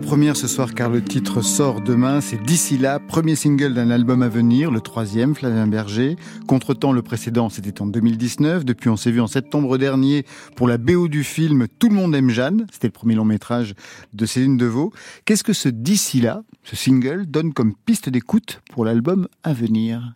En 0.00 0.02
avant-première 0.02 0.36
ce 0.36 0.48
soir 0.48 0.74
car 0.74 0.88
le 0.88 1.04
titre 1.04 1.42
sort 1.42 1.82
demain, 1.82 2.22
c'est 2.22 2.42
D'ici 2.42 2.78
là, 2.78 2.98
premier 2.98 3.36
single 3.36 3.74
d'un 3.74 3.90
album 3.90 4.22
à 4.22 4.30
venir, 4.30 4.70
le 4.70 4.80
troisième, 4.80 5.34
Flavien 5.34 5.66
Berger. 5.66 6.16
Contre-temps, 6.46 6.92
le 6.92 7.02
précédent, 7.02 7.50
c'était 7.50 7.82
en 7.82 7.86
2019. 7.86 8.64
Depuis, 8.64 8.88
on 8.88 8.96
s'est 8.96 9.10
vu 9.10 9.20
en 9.20 9.26
septembre 9.26 9.76
dernier 9.76 10.24
pour 10.56 10.68
la 10.68 10.78
BO 10.78 11.06
du 11.06 11.22
film 11.22 11.68
Tout 11.78 11.90
le 11.90 11.96
monde 11.96 12.14
aime 12.14 12.30
Jeanne. 12.30 12.66
C'était 12.72 12.86
le 12.86 12.92
premier 12.92 13.14
long 13.14 13.26
métrage 13.26 13.74
de 14.14 14.24
Céline 14.24 14.56
Deveau. 14.56 14.90
Qu'est-ce 15.26 15.44
que 15.44 15.52
ce 15.52 15.68
D'ici 15.68 16.22
là, 16.22 16.44
ce 16.64 16.76
single, 16.76 17.26
donne 17.26 17.52
comme 17.52 17.74
piste 17.84 18.08
d'écoute 18.08 18.62
pour 18.72 18.86
l'album 18.86 19.28
à 19.42 19.52
venir? 19.52 20.14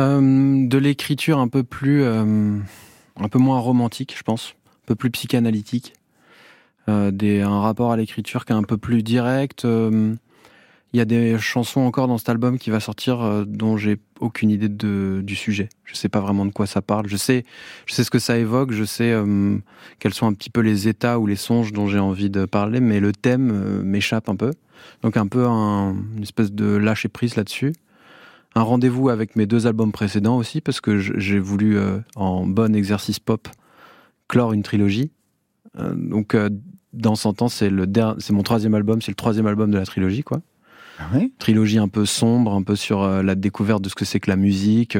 Euh, 0.00 0.66
de 0.66 0.76
l'écriture 0.76 1.38
un 1.38 1.48
peu 1.48 1.62
plus, 1.62 2.02
euh, 2.02 2.58
un 3.16 3.28
peu 3.28 3.38
moins 3.38 3.60
romantique, 3.60 4.16
je 4.18 4.24
pense, 4.24 4.56
un 4.66 4.86
peu 4.86 4.96
plus 4.96 5.10
psychanalytique, 5.10 5.94
des, 7.12 7.42
un 7.42 7.60
rapport 7.60 7.92
à 7.92 7.96
l'écriture 7.96 8.44
qui 8.44 8.52
est 8.52 8.56
un 8.56 8.62
peu 8.62 8.76
plus 8.76 9.02
direct. 9.02 9.64
euh, 9.64 10.14
Il 10.92 10.96
y 10.98 11.00
a 11.00 11.04
des 11.04 11.38
chansons 11.38 11.82
encore 11.82 12.08
dans 12.08 12.16
cet 12.18 12.30
album 12.30 12.58
qui 12.58 12.70
va 12.70 12.80
sortir 12.80 13.20
euh, 13.20 13.44
dont 13.46 13.76
j'ai 13.76 13.98
aucune 14.20 14.50
idée 14.50 14.68
de, 14.70 15.20
du 15.22 15.36
sujet. 15.36 15.68
Je 15.84 15.94
sais 15.94 16.08
pas 16.08 16.20
vraiment 16.20 16.46
de 16.46 16.50
quoi 16.52 16.66
ça 16.66 16.80
parle. 16.80 17.06
Je 17.08 17.16
sais, 17.16 17.44
je 17.86 17.94
sais 17.94 18.04
ce 18.04 18.10
que 18.10 18.18
ça 18.18 18.38
évoque. 18.38 18.72
Je 18.72 18.84
sais 18.84 19.12
euh, 19.12 19.58
quels 19.98 20.14
sont 20.14 20.26
un 20.26 20.32
petit 20.32 20.50
peu 20.50 20.60
les 20.62 20.88
états 20.88 21.18
ou 21.18 21.26
les 21.26 21.36
songes 21.36 21.72
dont 21.72 21.86
j'ai 21.88 21.98
envie 21.98 22.30
de 22.30 22.46
parler, 22.46 22.80
mais 22.80 23.00
le 23.00 23.12
thème 23.12 23.50
euh, 23.52 23.82
m'échappe 23.82 24.28
un 24.28 24.36
peu. 24.36 24.50
Donc 25.02 25.16
un 25.16 25.26
peu 25.26 25.46
un- 25.46 25.94
une 26.16 26.22
espèce 26.22 26.52
de 26.52 26.76
lâcher 26.76 27.08
prise 27.08 27.36
là-dessus 27.36 27.72
un 28.54 28.62
rendez-vous 28.62 29.08
avec 29.10 29.36
mes 29.36 29.46
deux 29.46 29.66
albums 29.66 29.92
précédents 29.92 30.36
aussi, 30.38 30.60
parce 30.62 30.80
que 30.80 30.98
j'ai 30.98 31.38
voulu, 31.38 31.76
euh, 31.76 31.98
en 32.16 32.46
bon 32.46 32.74
exercice 32.74 33.20
pop, 33.20 33.46
clore 34.26 34.52
une 34.52 34.62
trilogie. 34.62 35.10
Euh, 35.78 35.94
donc, 35.94 36.34
euh, 36.34 36.48
dans 36.92 37.14
100 37.14 37.42
ans, 37.42 37.48
c'est 37.48 37.70
le 37.70 37.86
der- 37.86 38.14
c'est 38.18 38.32
mon 38.32 38.42
troisième 38.42 38.74
album, 38.74 39.02
c'est 39.02 39.10
le 39.10 39.16
troisième 39.16 39.46
album 39.46 39.70
de 39.70 39.78
la 39.78 39.84
trilogie, 39.86 40.22
quoi. 40.22 40.40
Trilogie 41.38 41.78
un 41.78 41.88
peu 41.88 42.06
sombre, 42.06 42.52
un 42.54 42.62
peu 42.62 42.74
sur 42.76 43.02
euh, 43.02 43.22
la 43.22 43.34
découverte 43.34 43.82
de 43.82 43.88
ce 43.88 43.94
que 43.94 44.04
c'est 44.04 44.18
que 44.20 44.30
la 44.30 44.36
musique, 44.36 44.96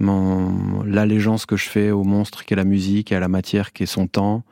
mon- 0.00 0.82
l'allégeance 0.84 1.46
que 1.46 1.56
je 1.56 1.68
fais 1.68 1.90
au 1.90 2.02
monstre 2.04 2.44
qu'est 2.44 2.56
la 2.56 2.64
musique 2.64 3.12
et 3.12 3.16
à 3.16 3.20
la 3.20 3.28
matière 3.28 3.72
qui 3.72 3.84
est 3.84 3.86
son 3.86 4.06
temps. 4.06 4.42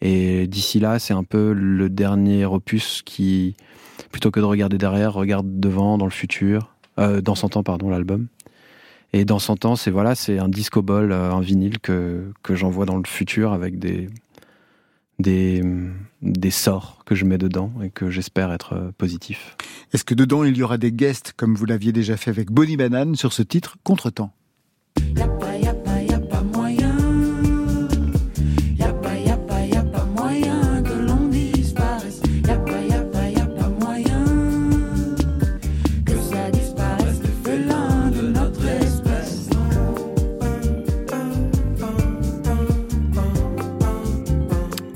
Et 0.00 0.46
d'ici 0.46 0.80
là, 0.80 0.98
c'est 0.98 1.14
un 1.14 1.24
peu 1.24 1.52
le 1.52 1.88
dernier 1.88 2.44
opus 2.44 3.02
qui, 3.04 3.56
plutôt 4.12 4.30
que 4.30 4.38
de 4.40 4.44
regarder 4.44 4.78
derrière, 4.78 5.14
regarde 5.14 5.58
devant, 5.60 5.98
dans 5.98 6.04
le 6.04 6.10
futur, 6.10 6.74
euh, 6.98 7.20
dans 7.20 7.34
100 7.34 7.56
ans, 7.56 7.62
pardon, 7.62 7.88
l'album. 7.88 8.26
Et 9.12 9.24
dans 9.24 9.38
100 9.38 9.64
ans, 9.64 9.76
c'est 9.76 9.90
voilà, 9.90 10.14
c'est 10.14 10.38
un 10.38 10.48
disco 10.48 10.82
ball, 10.82 11.12
un 11.12 11.40
vinyle 11.40 11.78
que, 11.78 12.32
que 12.42 12.54
j'envoie 12.54 12.84
dans 12.84 12.96
le 12.96 13.04
futur 13.06 13.52
avec 13.52 13.78
des, 13.78 14.08
des, 15.18 15.62
des 16.22 16.50
sorts 16.50 17.02
que 17.06 17.14
je 17.14 17.24
mets 17.24 17.38
dedans 17.38 17.72
et 17.82 17.90
que 17.90 18.10
j'espère 18.10 18.52
être 18.52 18.74
euh, 18.74 18.90
positif. 18.96 19.56
Est-ce 19.92 20.04
que 20.04 20.14
dedans 20.14 20.44
il 20.44 20.56
y 20.56 20.62
aura 20.62 20.78
des 20.78 20.92
guests 20.92 21.32
comme 21.36 21.54
vous 21.54 21.66
l'aviez 21.66 21.92
déjà 21.92 22.16
fait 22.16 22.30
avec 22.30 22.50
Bonnie 22.50 22.76
Banane 22.76 23.14
sur 23.14 23.32
ce 23.32 23.42
titre 23.42 23.76
Contretemps? 23.84 24.32
Y'a 25.16 25.28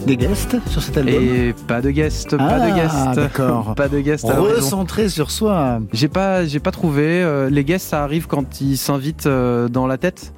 Des 0.09 0.16
guests 0.16 0.57
sur 0.68 0.83
cet 0.83 0.97
album 0.97 1.14
Et 1.23 1.55
pas 1.66 1.83
de 1.83 1.90
guest, 1.90 2.35
pas 2.37 2.49
Ah, 2.49 2.71
de 2.71 2.75
guest. 2.75 2.94
d'accord. 3.14 3.75
pas 3.75 3.88
de 3.88 4.01
guest. 4.01 4.25
à 4.25 4.33
la 4.33 4.40
raison. 4.40 4.55
Recentré 4.57 5.09
sur 5.11 5.31
soi. 5.31 5.81
J'ai 5.92 6.09
pas, 6.09 6.47
j'ai 6.47 6.61
pas 6.61 6.71
trouvé. 6.71 7.23
euh, 7.23 7.51
les 7.51 7.62
guests, 7.62 7.88
ça 7.90 8.03
arrive 8.05 8.27
quand 8.27 8.61
ils 8.62 8.79
s'invitent 8.79 9.27
euh, 9.27 9.68
dans 9.68 9.87
la 9.87 9.99
tête. 9.99 10.33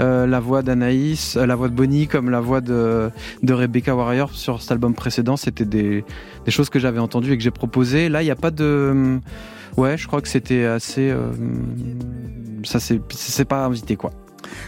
Euh, 0.00 0.26
la 0.26 0.40
voix 0.40 0.62
d'Anaïs, 0.62 1.36
la 1.36 1.54
voix 1.54 1.68
de 1.68 1.74
Bonnie, 1.74 2.08
comme 2.08 2.28
la 2.28 2.40
voix 2.40 2.60
de, 2.60 3.10
de 3.44 3.52
Rebecca 3.54 3.94
Warrior 3.94 4.30
sur 4.32 4.60
cet 4.60 4.72
album 4.72 4.94
précédent, 4.94 5.36
c'était 5.36 5.64
des, 5.64 6.04
des 6.44 6.50
choses 6.50 6.68
que 6.68 6.80
j'avais 6.80 6.98
entendues 6.98 7.32
et 7.32 7.36
que 7.36 7.42
j'ai 7.42 7.50
proposées. 7.52 8.08
Là, 8.08 8.20
il 8.22 8.24
n'y 8.24 8.30
a 8.32 8.36
pas 8.36 8.50
de. 8.50 9.20
Ouais, 9.76 9.96
je 9.96 10.06
crois 10.08 10.20
que 10.22 10.28
c'était 10.28 10.64
assez. 10.64 11.08
euh, 11.10 11.30
ça, 12.64 12.80
c'est, 12.80 13.00
c'est 13.10 13.44
pas 13.44 13.64
invité, 13.64 13.94
quoi. 13.96 14.10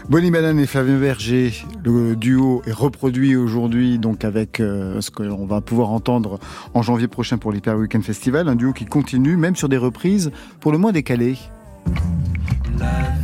Bonnie 0.08 0.30
Banane 0.30 0.58
et 0.58 0.66
Flavien 0.66 0.98
Berger, 0.98 1.52
le 1.84 2.16
duo 2.16 2.62
est 2.66 2.72
reproduit 2.72 3.36
aujourd'hui 3.36 3.98
donc 3.98 4.24
avec 4.24 4.60
euh, 4.60 5.00
ce 5.00 5.10
qu'on 5.10 5.46
va 5.46 5.60
pouvoir 5.60 5.90
entendre 5.90 6.38
en 6.74 6.82
janvier 6.82 7.08
prochain 7.08 7.38
pour 7.38 7.52
l'Hyper 7.52 7.76
Weekend 7.76 8.04
Festival, 8.04 8.48
un 8.48 8.54
duo 8.54 8.72
qui 8.72 8.84
continue 8.84 9.36
même 9.36 9.56
sur 9.56 9.68
des 9.68 9.78
reprises 9.78 10.30
pour 10.60 10.72
le 10.72 10.78
moins 10.78 10.92
décalées. 10.92 11.36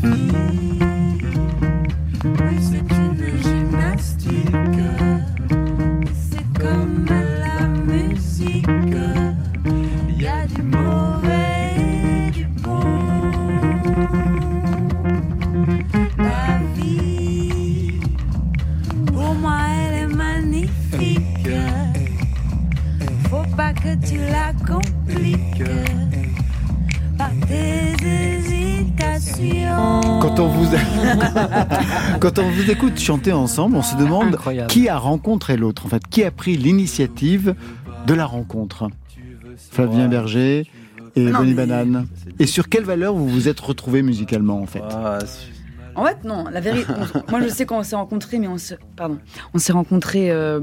C'est 0.03 0.82
quand 32.23 32.39
on 32.39 32.49
vous 32.51 32.71
écoute 32.71 32.99
chanter 33.01 33.33
ensemble, 33.33 33.75
on 33.77 33.83
se 33.83 33.97
demande 33.97 34.29
Incroyable. 34.35 34.71
qui 34.71 34.89
a 34.89 34.97
rencontré 34.97 35.57
l'autre. 35.57 35.87
En 35.87 35.89
fait, 35.89 36.07
qui 36.09 36.23
a 36.23 36.31
pris 36.31 36.57
l'initiative 36.57 37.55
de 38.07 38.15
la 38.15 38.27
rencontre? 38.27 38.89
Flavien 39.71 40.07
Berger 40.09 40.67
et 41.17 41.25
Non, 41.25 41.39
Bonnie 41.39 41.51
mais- 41.55 41.67
Banane. 41.67 42.07
Et 42.39 42.47
sur 42.47 42.69
quelle 42.69 42.85
valeur 42.85 43.15
vous 43.15 43.29
vous 43.29 43.49
êtes 43.49 43.59
retrouvés 43.61 44.03
musicalement 44.03 44.61
en 44.61 44.67
fait? 44.67 44.83
En 45.95 46.07
fait, 46.07 46.25
non, 46.25 46.45
la 46.51 46.61
vérité. 46.61 46.93
on- 47.27 47.31
Moi, 47.31 47.41
je 47.43 47.49
sais 47.49 47.67
qu'on 47.67 47.83
s'est 47.83 47.97
rencontrés, 47.97 48.39
mais 48.39 48.49
on 48.49 48.57
se. 48.57 48.75
Pardon. 48.97 49.19
On 49.53 49.59
s'est 49.59 49.73
rencontrés 49.75 50.31
euh, 50.31 50.61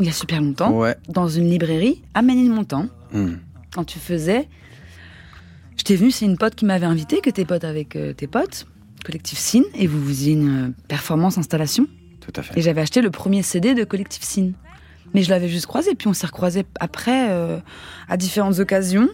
il 0.00 0.06
y 0.06 0.08
a 0.08 0.12
super 0.12 0.40
longtemps. 0.40 0.72
Ouais. 0.72 0.96
Dans 1.08 1.28
une 1.28 1.48
librairie 1.48 2.02
à 2.14 2.22
Ménilmontant. 2.22 2.86
Hmm. 3.12 3.34
Quand 3.72 3.84
tu 3.84 3.98
faisais. 3.98 4.48
Je 5.76 5.84
t'ai 5.84 5.96
venu, 5.96 6.10
c'est 6.10 6.24
une 6.24 6.36
pote 6.38 6.54
qui 6.56 6.64
m'avait 6.64 6.86
invité, 6.86 7.20
que 7.20 7.30
t'es 7.30 7.44
pote 7.44 7.64
avec 7.64 7.94
euh, 7.96 8.12
tes 8.12 8.26
potes, 8.26 8.66
collectif 9.04 9.38
Sin, 9.38 9.62
et 9.74 9.86
vous 9.86 10.04
faisiez 10.06 10.32
une 10.32 10.66
euh, 10.68 10.70
performance 10.88 11.38
installation. 11.38 11.86
Tout 12.20 12.32
à 12.36 12.42
fait. 12.42 12.58
Et 12.58 12.62
j'avais 12.62 12.80
acheté 12.80 13.00
le 13.02 13.10
premier 13.10 13.42
CD 13.42 13.74
de 13.74 13.84
collectif 13.84 14.22
Sin. 14.22 14.52
Mais 15.14 15.22
je 15.22 15.30
l'avais 15.30 15.48
juste 15.48 15.66
croisé, 15.66 15.94
puis 15.94 16.06
on 16.08 16.12
s'est 16.14 16.26
recroisé 16.26 16.64
après 16.78 17.28
euh, 17.30 17.58
à 18.08 18.16
différentes 18.16 18.58
occasions. 18.60 19.08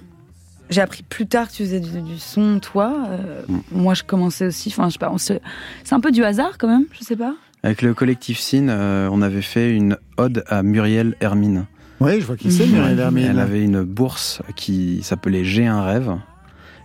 J'ai 0.69 0.81
appris 0.81 1.03
plus 1.05 1.27
tard 1.27 1.49
que 1.49 1.53
tu 1.55 1.63
faisais 1.63 1.81
du, 1.81 2.03
du 2.03 2.19
son, 2.19 2.59
toi. 2.61 3.07
Euh, 3.11 3.43
Moi, 3.71 3.95
je 3.95 4.03
commençais 4.03 4.47
aussi. 4.47 4.69
Enfin, 4.71 4.89
je 4.89 4.95
sais 4.95 4.99
pas. 4.99 5.11
on 5.13 5.19
se- 5.19 5.39
C'est 5.85 5.95
un 5.95 6.01
peu 6.01 6.11
du 6.11 6.25
hasard 6.25 6.59
quand 6.59 6.67
même. 6.69 6.85
Je 6.93 7.05
sais 7.05 7.15
pas. 7.17 7.35
Avec 7.63 7.83
le 7.83 7.95
collectif 7.95 8.39
Cine, 8.41 8.69
euh, 8.69 9.09
on 9.13 9.23
avait 9.23 9.43
fait 9.43 9.71
une 9.75 9.97
ode 10.17 10.45
à 10.49 10.63
Muriel 10.63 11.15
Hermine. 11.21 11.67
Oui, 12.01 12.21
je 12.21 12.27
vois 12.27 12.37
qui 12.37 12.51
c'est, 12.53 12.67
Muriel 12.67 12.99
Hermine. 12.99 13.27
Elle 13.31 13.39
avait 13.39 13.63
une 13.63 13.83
bourse 13.83 14.43
qui 14.57 15.01
s'appelait 15.03 15.45
J'ai 15.45 15.67
un 15.67 15.83
rêve 15.83 16.15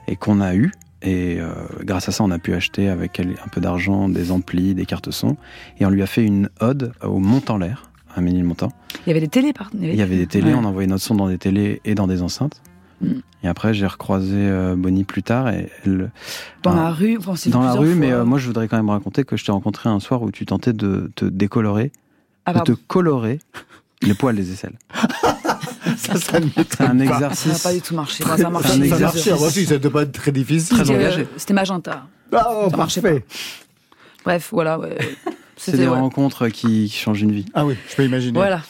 et 0.07 0.15
qu'on 0.15 0.39
a 0.41 0.55
eu. 0.55 0.71
Et 1.03 1.37
euh, 1.39 1.49
grâce 1.83 2.07
à 2.09 2.11
ça, 2.11 2.23
on 2.23 2.31
a 2.31 2.37
pu 2.39 2.53
acheter 2.53 2.87
avec 2.89 3.19
elle 3.19 3.35
un 3.43 3.47
peu 3.47 3.59
d'argent, 3.61 4.07
des 4.09 4.31
amplis, 4.31 4.75
des 4.75 4.85
cartes 4.85 5.09
son. 5.11 5.35
Et 5.79 5.85
on 5.85 5.89
lui 5.89 6.01
a 6.03 6.07
fait 6.07 6.23
une 6.23 6.49
ode 6.59 6.93
au 7.03 7.17
Mont 7.19 7.41
en 7.49 7.57
l'air, 7.57 7.89
à 8.15 8.21
Ménilmontant. 8.21 8.71
Il 9.05 9.09
y 9.09 9.11
avait 9.11 9.19
des 9.19 9.27
télés, 9.27 9.53
par 9.53 9.71
Il 9.79 9.95
y 9.95 10.01
avait 10.01 10.17
des 10.17 10.27
télés, 10.27 10.51
Ouais. 10.53 10.59
on 10.59 10.65
envoyait 10.65 10.87
notre 10.87 11.03
son 11.03 11.15
dans 11.15 11.27
des 11.27 11.37
télés 11.39 11.81
et 11.85 11.95
dans 11.95 12.05
des 12.07 12.21
enceintes. 12.21 12.61
Mm. 13.01 13.13
Et 13.43 13.47
après, 13.47 13.73
j'ai 13.73 13.87
recroisé 13.87 14.35
euh, 14.37 14.75
Bonnie 14.77 15.03
plus 15.03 15.23
tard 15.23 15.49
et 15.49 15.69
elle. 15.85 16.11
Dans 16.61 16.75
la 16.75 16.91
rue. 16.91 17.17
Enfin, 17.17 17.33
dans 17.49 17.63
la 17.63 17.73
rue, 17.73 17.95
mais 17.95 18.11
euh, 18.11 18.23
moi 18.23 18.37
je 18.37 18.45
voudrais 18.45 18.67
quand 18.67 18.77
même 18.77 18.91
raconter 18.91 19.23
que 19.23 19.35
je 19.37 19.43
t'ai 19.43 19.51
rencontré 19.51 19.89
un 19.89 19.99
soir 19.99 20.21
où 20.21 20.29
tu 20.29 20.45
tentais 20.45 20.73
de 20.73 21.09
te 21.15 21.25
décolorer, 21.25 21.91
Ah, 22.45 22.53
de 22.53 22.59
te 22.59 22.63
pardon. 22.65 22.81
colorer 22.87 23.39
les 24.03 24.13
poils 24.13 24.35
des 24.35 24.51
aisselles. 24.51 24.77
ça, 26.13 26.19
ça 26.19 26.39
ne 26.39 26.47
C'est 26.55 26.81
un 26.81 26.97
pas. 26.97 27.03
exercice. 27.03 27.51
Ça 27.53 27.69
n'a 27.69 27.73
pas 27.73 27.73
du 27.73 27.81
tout 27.81 27.95
marché. 27.95 28.23
Ça 28.23 28.35
C'est 28.37 28.43
a 28.45 28.47
un 28.47 28.81
exercice. 28.81 29.27
moi 29.27 29.47
aussi, 29.47 29.65
ça 29.65 29.73
ne 29.73 29.79
doit 29.79 29.91
pas 29.91 30.01
être 30.03 30.11
très 30.11 30.31
difficile. 30.31 30.75
Très 30.77 30.85
C'était, 30.85 30.95
euh, 30.97 30.99
engagé. 30.99 31.27
C'était 31.37 31.53
magenta. 31.53 32.07
Ah, 32.33 32.47
oh, 32.51 32.67
Ça 32.71 32.77
parfait. 32.77 33.25
Bref, 34.23 34.49
voilà. 34.51 34.79
ouais. 34.79 34.97
C'est 35.57 35.73
des 35.77 35.83
ouais. 35.83 35.87
rencontres 35.89 36.47
qui, 36.47 36.87
qui 36.89 36.97
changent 36.97 37.21
une 37.21 37.31
vie. 37.33 37.45
Ah 37.53 37.65
oui, 37.65 37.75
je 37.89 37.95
peux 37.95 38.03
imaginer. 38.05 38.33
Voilà. 38.37 38.61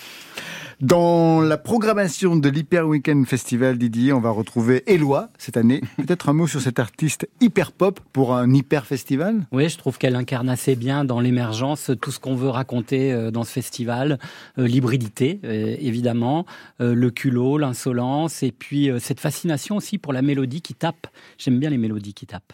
Dans 0.81 1.41
la 1.41 1.59
programmation 1.59 2.35
de 2.35 2.49
l'Hyper 2.49 2.87
Weekend 2.87 3.27
Festival, 3.27 3.77
Didier, 3.77 4.13
on 4.13 4.19
va 4.19 4.31
retrouver 4.31 4.81
Eloi 4.87 5.29
cette 5.37 5.55
année. 5.55 5.81
Peut-être 5.97 6.27
un 6.27 6.33
mot 6.33 6.47
sur 6.47 6.59
cet 6.59 6.79
artiste 6.79 7.29
hyper 7.39 7.71
pop 7.71 7.99
pour 8.13 8.33
un 8.33 8.51
hyper 8.51 8.87
festival? 8.87 9.45
Oui, 9.51 9.69
je 9.69 9.77
trouve 9.77 9.99
qu'elle 9.99 10.15
incarne 10.15 10.49
assez 10.49 10.75
bien 10.75 11.05
dans 11.05 11.19
l'émergence 11.19 11.91
tout 12.01 12.09
ce 12.09 12.19
qu'on 12.19 12.33
veut 12.33 12.49
raconter 12.49 13.13
euh, 13.13 13.29
dans 13.29 13.43
ce 13.43 13.51
festival. 13.51 14.17
Euh, 14.57 14.65
L'hybridité, 14.65 15.39
euh, 15.43 15.75
évidemment, 15.79 16.47
le 16.79 17.11
culot, 17.11 17.59
l'insolence, 17.59 18.41
et 18.41 18.51
puis 18.51 18.89
cette 18.99 19.19
fascination 19.19 19.75
aussi 19.75 19.99
pour 19.99 20.13
la 20.13 20.23
mélodie 20.23 20.63
qui 20.63 20.73
tape. 20.73 21.05
J'aime 21.37 21.59
bien 21.59 21.69
les 21.69 21.77
mélodies 21.77 22.15
qui 22.15 22.25
tapent. 22.25 22.53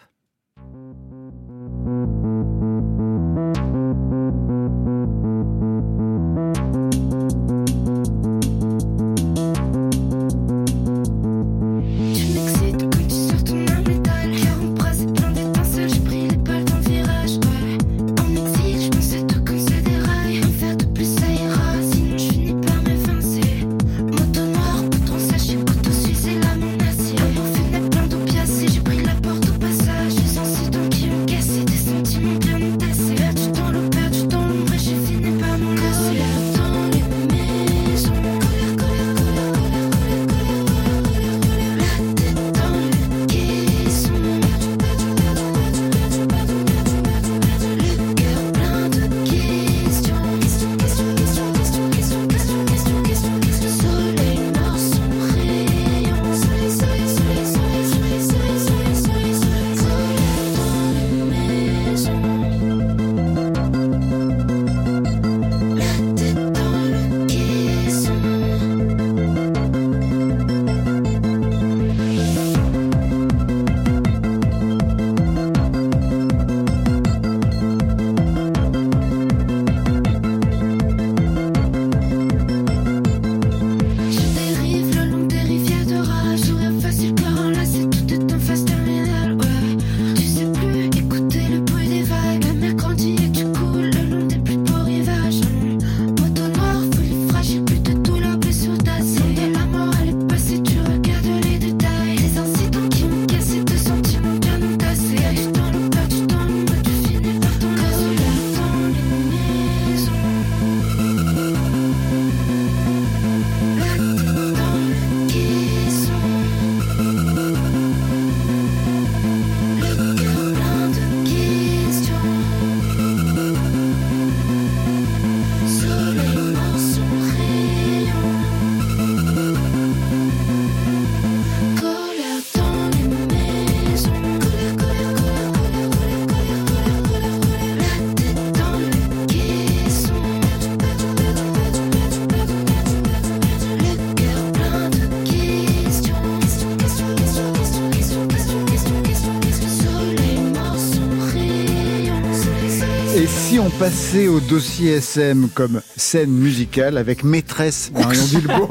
Passait 153.78 154.26
au 154.26 154.40
dossier 154.40 154.96
SM 154.96 155.48
comme 155.54 155.80
scène 155.96 156.30
musicale 156.30 156.98
avec 156.98 157.22
maîtresse 157.22 157.90
Marion 157.94 158.24
Bilbao 158.32 158.68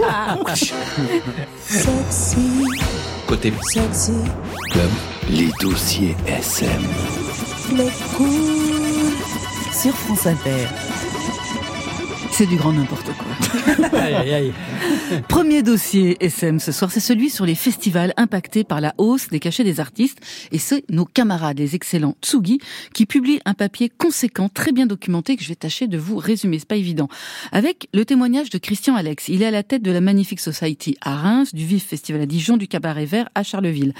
Sexy, 1.66 2.66
Côté 3.26 3.54
sexy, 3.72 4.12
club, 4.72 4.90
les 5.30 5.50
dossiers 5.62 6.16
SM. 6.28 6.82
le 7.78 8.16
cool. 8.18 9.16
Sur 9.74 9.94
France 9.94 10.28
Inter. 10.28 10.68
C'est 12.38 12.46
du 12.46 12.56
grand 12.56 12.72
n'importe 12.72 13.10
quoi. 13.18 13.98
Aïe, 14.00 14.14
aïe, 14.14 14.34
aïe. 14.34 14.54
Premier 15.28 15.64
dossier 15.64 16.18
SM 16.20 16.60
ce 16.60 16.72
soir, 16.72 16.92
c'est 16.92 17.00
celui 17.00 17.30
sur 17.30 17.46
les 17.46 17.56
festivals 17.56 18.14
impactés 18.16 18.64
par 18.64 18.80
la 18.80 18.94
hausse 18.98 19.30
des 19.30 19.40
cachets 19.40 19.64
des 19.64 19.80
artistes. 19.80 20.20
Et 20.52 20.60
c'est 20.60 20.84
nos 20.92 21.06
camarades, 21.06 21.58
les 21.58 21.74
excellents 21.74 22.16
Tsugi, 22.22 22.60
qui 22.94 23.06
publient 23.06 23.40
un 23.46 23.54
papier 23.54 23.90
conséquent, 23.90 24.50
très 24.50 24.72
bien 24.72 24.86
documenté, 24.86 25.36
que 25.36 25.44
je 25.44 25.50
vais 25.50 25.56
tâcher 25.56 25.88
de 25.88 25.98
vous 25.98 26.18
résumer. 26.18 26.60
C'est 26.60 26.68
pas 26.68 26.76
évident. 26.76 27.08
Avec 27.52 27.88
le 27.94 28.06
témoignage 28.06 28.52
de 28.52 28.60
Christian 28.60 28.96
Alex. 28.96 29.30
Il 29.30 29.42
est 29.42 29.48
à 29.48 29.52
la 29.52 29.64
tête 29.64 29.82
de 29.82 29.92
la 29.92 30.02
Magnifique 30.02 30.40
Society 30.40 30.96
à 31.02 31.16
Reims, 31.16 31.56
du 31.56 31.66
Vif 31.66 31.86
Festival 31.88 32.22
à 32.22 32.26
Dijon, 32.28 32.58
du 32.58 32.68
Cabaret 32.68 33.06
Vert 33.06 33.30
à 33.34 33.42
Charleville. 33.42 33.94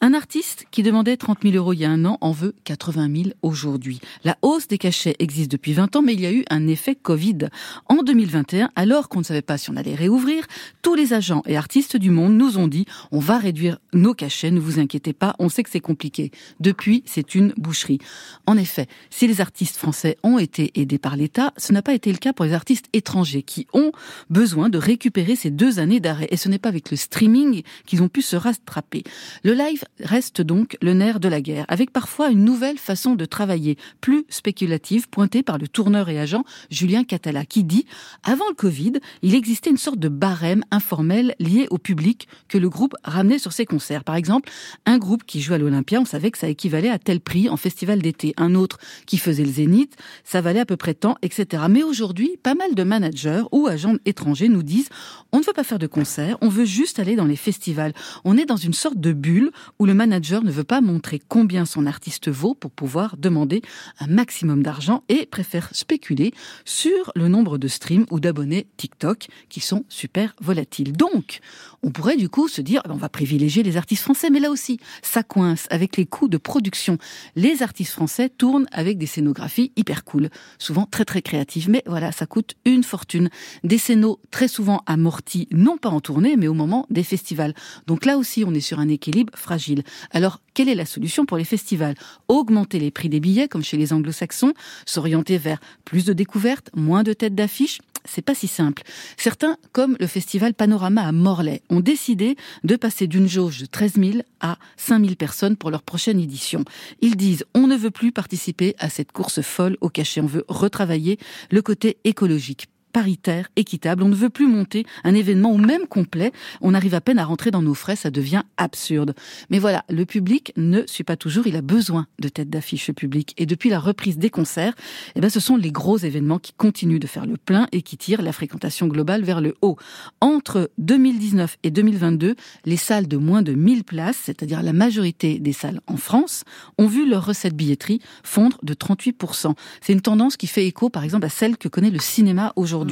Un 0.00 0.14
artiste 0.14 0.66
qui 0.72 0.82
demandait 0.82 1.16
30 1.16 1.38
000 1.44 1.54
euros 1.54 1.72
il 1.72 1.80
y 1.80 1.84
a 1.84 1.90
un 1.90 2.04
an 2.04 2.18
en 2.20 2.32
veut 2.32 2.56
80 2.64 3.08
000 3.14 3.28
aujourd'hui. 3.42 4.00
La 4.24 4.36
hausse 4.42 4.66
des 4.66 4.78
cachets 4.78 5.14
existe 5.20 5.50
depuis 5.50 5.74
20 5.74 5.96
ans, 5.96 6.02
mais 6.02 6.14
il 6.14 6.20
y 6.20 6.26
a 6.26 6.32
eu 6.32 6.44
un 6.50 6.66
effet 6.66 6.96
Covid. 6.96 7.50
En 7.86 8.02
2021, 8.02 8.70
alors 8.76 9.08
qu'on 9.08 9.18
ne 9.18 9.24
savait 9.24 9.42
pas 9.42 9.58
si 9.58 9.70
on 9.70 9.76
allait 9.76 9.94
réouvrir, 9.94 10.46
tous 10.82 10.94
les 10.94 11.12
agents 11.12 11.42
et 11.46 11.56
artistes 11.56 11.96
du 11.96 12.10
monde 12.10 12.34
nous 12.34 12.56
ont 12.56 12.66
dit 12.66 12.86
on 13.12 13.18
va 13.18 13.38
réduire 13.38 13.78
nos 13.92 14.14
cachets, 14.14 14.50
ne 14.50 14.60
vous 14.60 14.78
inquiétez 14.78 15.12
pas, 15.12 15.34
on 15.38 15.48
sait 15.50 15.62
que 15.62 15.70
c'est 15.70 15.80
compliqué. 15.80 16.30
Depuis, 16.60 17.02
c'est 17.04 17.34
une 17.34 17.52
boucherie. 17.58 17.98
En 18.46 18.56
effet, 18.56 18.86
si 19.10 19.26
les 19.26 19.40
artistes 19.40 19.76
français 19.76 20.16
ont 20.22 20.38
été 20.38 20.72
aidés 20.74 20.98
par 20.98 21.16
l'État, 21.16 21.52
ce 21.58 21.72
n'a 21.72 21.82
pas 21.82 21.94
été 21.94 22.10
le 22.10 22.18
cas 22.18 22.32
pour 22.32 22.46
les 22.46 22.54
artistes 22.54 22.86
étrangers 22.92 23.42
qui 23.42 23.66
ont 23.74 23.92
besoin 24.30 24.70
de 24.70 24.78
récupérer 24.78 25.36
ces 25.36 25.50
deux 25.50 25.78
années 25.78 26.00
d'arrêt. 26.00 26.28
Et 26.30 26.36
ce 26.36 26.48
n'est 26.48 26.58
pas 26.58 26.70
avec 26.70 26.90
le 26.90 26.96
streaming 26.96 27.62
qu'ils 27.86 28.02
ont 28.02 28.08
pu 28.08 28.22
se 28.22 28.36
rattraper. 28.36 29.02
Le 29.42 29.52
live 29.52 29.84
reste 30.00 30.40
donc 30.40 30.76
le 30.80 30.94
nerf 30.94 31.20
de 31.20 31.28
la 31.28 31.40
guerre, 31.40 31.66
avec 31.68 31.90
parfois 31.90 32.30
une 32.30 32.44
nouvelle 32.44 32.78
façon 32.78 33.14
de 33.14 33.24
travailler, 33.24 33.76
plus 34.00 34.24
spéculative, 34.28 35.08
pointée 35.08 35.42
par 35.42 35.58
le 35.58 35.68
tourneur 35.68 36.08
et 36.08 36.18
agent 36.18 36.44
Julien 36.70 37.04
Catala, 37.04 37.44
qui 37.44 37.64
dit 37.64 37.73
avant 38.22 38.48
le 38.48 38.54
Covid, 38.54 38.92
il 39.22 39.34
existait 39.34 39.70
une 39.70 39.76
sorte 39.76 39.98
de 39.98 40.08
barème 40.08 40.62
informel 40.70 41.34
lié 41.38 41.66
au 41.70 41.78
public 41.78 42.28
que 42.48 42.58
le 42.58 42.68
groupe 42.68 42.94
ramenait 43.04 43.38
sur 43.38 43.52
ses 43.52 43.66
concerts. 43.66 44.04
Par 44.04 44.16
exemple, 44.16 44.50
un 44.86 44.98
groupe 44.98 45.24
qui 45.24 45.40
joue 45.40 45.54
à 45.54 45.58
l'Olympia, 45.58 46.00
on 46.00 46.04
savait 46.04 46.30
que 46.30 46.38
ça 46.38 46.48
équivalait 46.48 46.90
à 46.90 46.98
tel 46.98 47.20
prix 47.20 47.48
en 47.48 47.56
festival 47.56 48.00
d'été. 48.00 48.34
Un 48.36 48.54
autre 48.54 48.78
qui 49.06 49.18
faisait 49.18 49.44
le 49.44 49.50
Zénith, 49.50 49.96
ça 50.24 50.40
valait 50.40 50.60
à 50.60 50.66
peu 50.66 50.76
près 50.76 50.94
tant, 50.94 51.16
etc. 51.22 51.64
Mais 51.68 51.82
aujourd'hui, 51.82 52.38
pas 52.42 52.54
mal 52.54 52.74
de 52.74 52.82
managers 52.82 53.42
ou 53.52 53.66
agents 53.66 53.96
étrangers 54.04 54.48
nous 54.48 54.62
disent 54.62 54.88
on 55.32 55.38
ne 55.38 55.44
veut 55.44 55.52
pas 55.52 55.64
faire 55.64 55.78
de 55.78 55.86
concerts, 55.86 56.38
on 56.40 56.48
veut 56.48 56.64
juste 56.64 56.98
aller 56.98 57.16
dans 57.16 57.24
les 57.24 57.36
festivals. 57.36 57.92
On 58.24 58.36
est 58.36 58.46
dans 58.46 58.56
une 58.56 58.72
sorte 58.72 58.98
de 58.98 59.12
bulle 59.12 59.50
où 59.78 59.86
le 59.86 59.94
manager 59.94 60.42
ne 60.42 60.50
veut 60.50 60.64
pas 60.64 60.80
montrer 60.80 61.20
combien 61.28 61.64
son 61.64 61.86
artiste 61.86 62.30
vaut 62.30 62.54
pour 62.54 62.70
pouvoir 62.70 63.16
demander 63.16 63.62
un 64.00 64.06
maximum 64.06 64.62
d'argent 64.62 65.02
et 65.08 65.26
préfère 65.26 65.68
spéculer 65.72 66.32
sur 66.64 67.12
le 67.14 67.28
nombre 67.28 67.58
de 67.58 67.63
streams 67.68 68.06
ou 68.10 68.20
d'abonnés 68.20 68.66
TikTok 68.76 69.26
qui 69.48 69.60
sont 69.60 69.84
super 69.88 70.34
volatiles. 70.40 70.92
Donc, 70.92 71.40
on 71.82 71.90
pourrait 71.90 72.16
du 72.16 72.28
coup 72.28 72.48
se 72.48 72.60
dire 72.60 72.82
on 72.88 72.96
va 72.96 73.08
privilégier 73.08 73.62
les 73.62 73.76
artistes 73.76 74.02
français, 74.02 74.30
mais 74.30 74.40
là 74.40 74.50
aussi, 74.50 74.78
ça 75.02 75.22
coince 75.22 75.66
avec 75.70 75.96
les 75.96 76.06
coûts 76.06 76.28
de 76.28 76.36
production. 76.36 76.98
Les 77.36 77.62
artistes 77.62 77.92
français 77.92 78.28
tournent 78.28 78.66
avec 78.72 78.98
des 78.98 79.06
scénographies 79.06 79.72
hyper 79.76 80.04
cool, 80.04 80.30
souvent 80.58 80.86
très 80.86 81.04
très 81.04 81.22
créatives, 81.22 81.68
mais 81.68 81.82
voilà, 81.86 82.12
ça 82.12 82.26
coûte 82.26 82.54
une 82.64 82.84
fortune. 82.84 83.30
Des 83.64 83.78
scénos 83.78 84.18
très 84.30 84.48
souvent 84.48 84.82
amortis, 84.86 85.48
non 85.50 85.76
pas 85.76 85.88
en 85.88 86.00
tournée, 86.00 86.36
mais 86.36 86.48
au 86.48 86.54
moment 86.54 86.86
des 86.90 87.02
festivals. 87.02 87.54
Donc 87.86 88.04
là 88.04 88.18
aussi, 88.18 88.44
on 88.46 88.54
est 88.54 88.60
sur 88.60 88.78
un 88.78 88.88
équilibre 88.88 89.32
fragile. 89.36 89.82
Alors, 90.10 90.40
quelle 90.54 90.68
est 90.68 90.74
la 90.74 90.86
solution 90.86 91.26
pour 91.26 91.36
les 91.36 91.44
festivals? 91.44 91.96
Augmenter 92.28 92.78
les 92.78 92.90
prix 92.90 93.08
des 93.08 93.20
billets, 93.20 93.48
comme 93.48 93.64
chez 93.64 93.76
les 93.76 93.92
anglo-saxons, 93.92 94.54
s'orienter 94.86 95.36
vers 95.36 95.60
plus 95.84 96.04
de 96.04 96.12
découvertes, 96.12 96.70
moins 96.74 97.02
de 97.02 97.12
têtes 97.12 97.34
d'affiche? 97.34 97.80
C'est 98.06 98.22
pas 98.22 98.34
si 98.34 98.48
simple. 98.48 98.82
Certains, 99.16 99.56
comme 99.72 99.96
le 99.98 100.06
festival 100.06 100.52
Panorama 100.52 101.06
à 101.06 101.12
Morlaix, 101.12 101.62
ont 101.70 101.80
décidé 101.80 102.36
de 102.62 102.76
passer 102.76 103.06
d'une 103.06 103.26
jauge 103.26 103.60
de 103.60 103.66
13 103.66 103.94
000 103.94 104.18
à 104.40 104.58
5 104.76 105.02
000 105.02 105.14
personnes 105.14 105.56
pour 105.56 105.70
leur 105.70 105.82
prochaine 105.82 106.20
édition. 106.20 106.64
Ils 107.00 107.16
disent 107.16 107.44
on 107.54 107.66
ne 107.66 107.76
veut 107.76 107.90
plus 107.90 108.12
participer 108.12 108.74
à 108.78 108.90
cette 108.90 109.12
course 109.12 109.40
folle 109.40 109.78
au 109.80 109.88
cachet, 109.88 110.20
on 110.20 110.26
veut 110.26 110.44
retravailler 110.48 111.18
le 111.50 111.62
côté 111.62 111.96
écologique 112.04 112.66
paritaire, 112.94 113.48
équitable. 113.56 114.04
On 114.04 114.08
ne 114.08 114.14
veut 114.14 114.30
plus 114.30 114.46
monter 114.46 114.86
un 115.02 115.14
événement 115.14 115.50
ou 115.50 115.58
même 115.58 115.86
complet. 115.88 116.32
On 116.60 116.74
arrive 116.74 116.94
à 116.94 117.00
peine 117.00 117.18
à 117.18 117.24
rentrer 117.24 117.50
dans 117.50 117.60
nos 117.60 117.74
frais, 117.74 117.96
ça 117.96 118.10
devient 118.10 118.42
absurde. 118.56 119.14
Mais 119.50 119.58
voilà, 119.58 119.84
le 119.90 120.04
public 120.06 120.52
ne 120.56 120.82
suit 120.86 121.02
pas 121.02 121.16
toujours, 121.16 121.48
il 121.48 121.56
a 121.56 121.60
besoin 121.60 122.06
de 122.20 122.28
tête 122.28 122.48
d'affiche 122.48 122.92
public. 122.92 123.34
Et 123.36 123.46
depuis 123.46 123.68
la 123.68 123.80
reprise 123.80 124.16
des 124.16 124.30
concerts, 124.30 124.74
eh 125.16 125.20
ben, 125.20 125.28
ce 125.28 125.40
sont 125.40 125.56
les 125.56 125.72
gros 125.72 125.98
événements 125.98 126.38
qui 126.38 126.52
continuent 126.52 127.00
de 127.00 127.08
faire 127.08 127.26
le 127.26 127.36
plein 127.36 127.66
et 127.72 127.82
qui 127.82 127.96
tirent 127.96 128.22
la 128.22 128.32
fréquentation 128.32 128.86
globale 128.86 129.24
vers 129.24 129.40
le 129.40 129.56
haut. 129.60 129.76
Entre 130.20 130.70
2019 130.78 131.58
et 131.64 131.72
2022, 131.72 132.36
les 132.64 132.76
salles 132.76 133.08
de 133.08 133.16
moins 133.16 133.42
de 133.42 133.54
1000 133.54 133.82
places, 133.82 134.20
c'est-à-dire 134.22 134.62
la 134.62 134.72
majorité 134.72 135.40
des 135.40 135.52
salles 135.52 135.80
en 135.88 135.96
France, 135.96 136.44
ont 136.78 136.86
vu 136.86 137.10
leur 137.10 137.26
recette 137.26 137.56
billetterie 137.56 138.00
fondre 138.22 138.58
de 138.62 138.72
38%. 138.72 139.52
C'est 139.80 139.92
une 139.92 140.00
tendance 140.00 140.36
qui 140.36 140.46
fait 140.46 140.64
écho, 140.64 140.90
par 140.90 141.02
exemple, 141.02 141.26
à 141.26 141.28
celle 141.28 141.56
que 141.56 141.66
connaît 141.66 141.90
le 141.90 141.98
cinéma 141.98 142.52
aujourd'hui. 142.54 142.83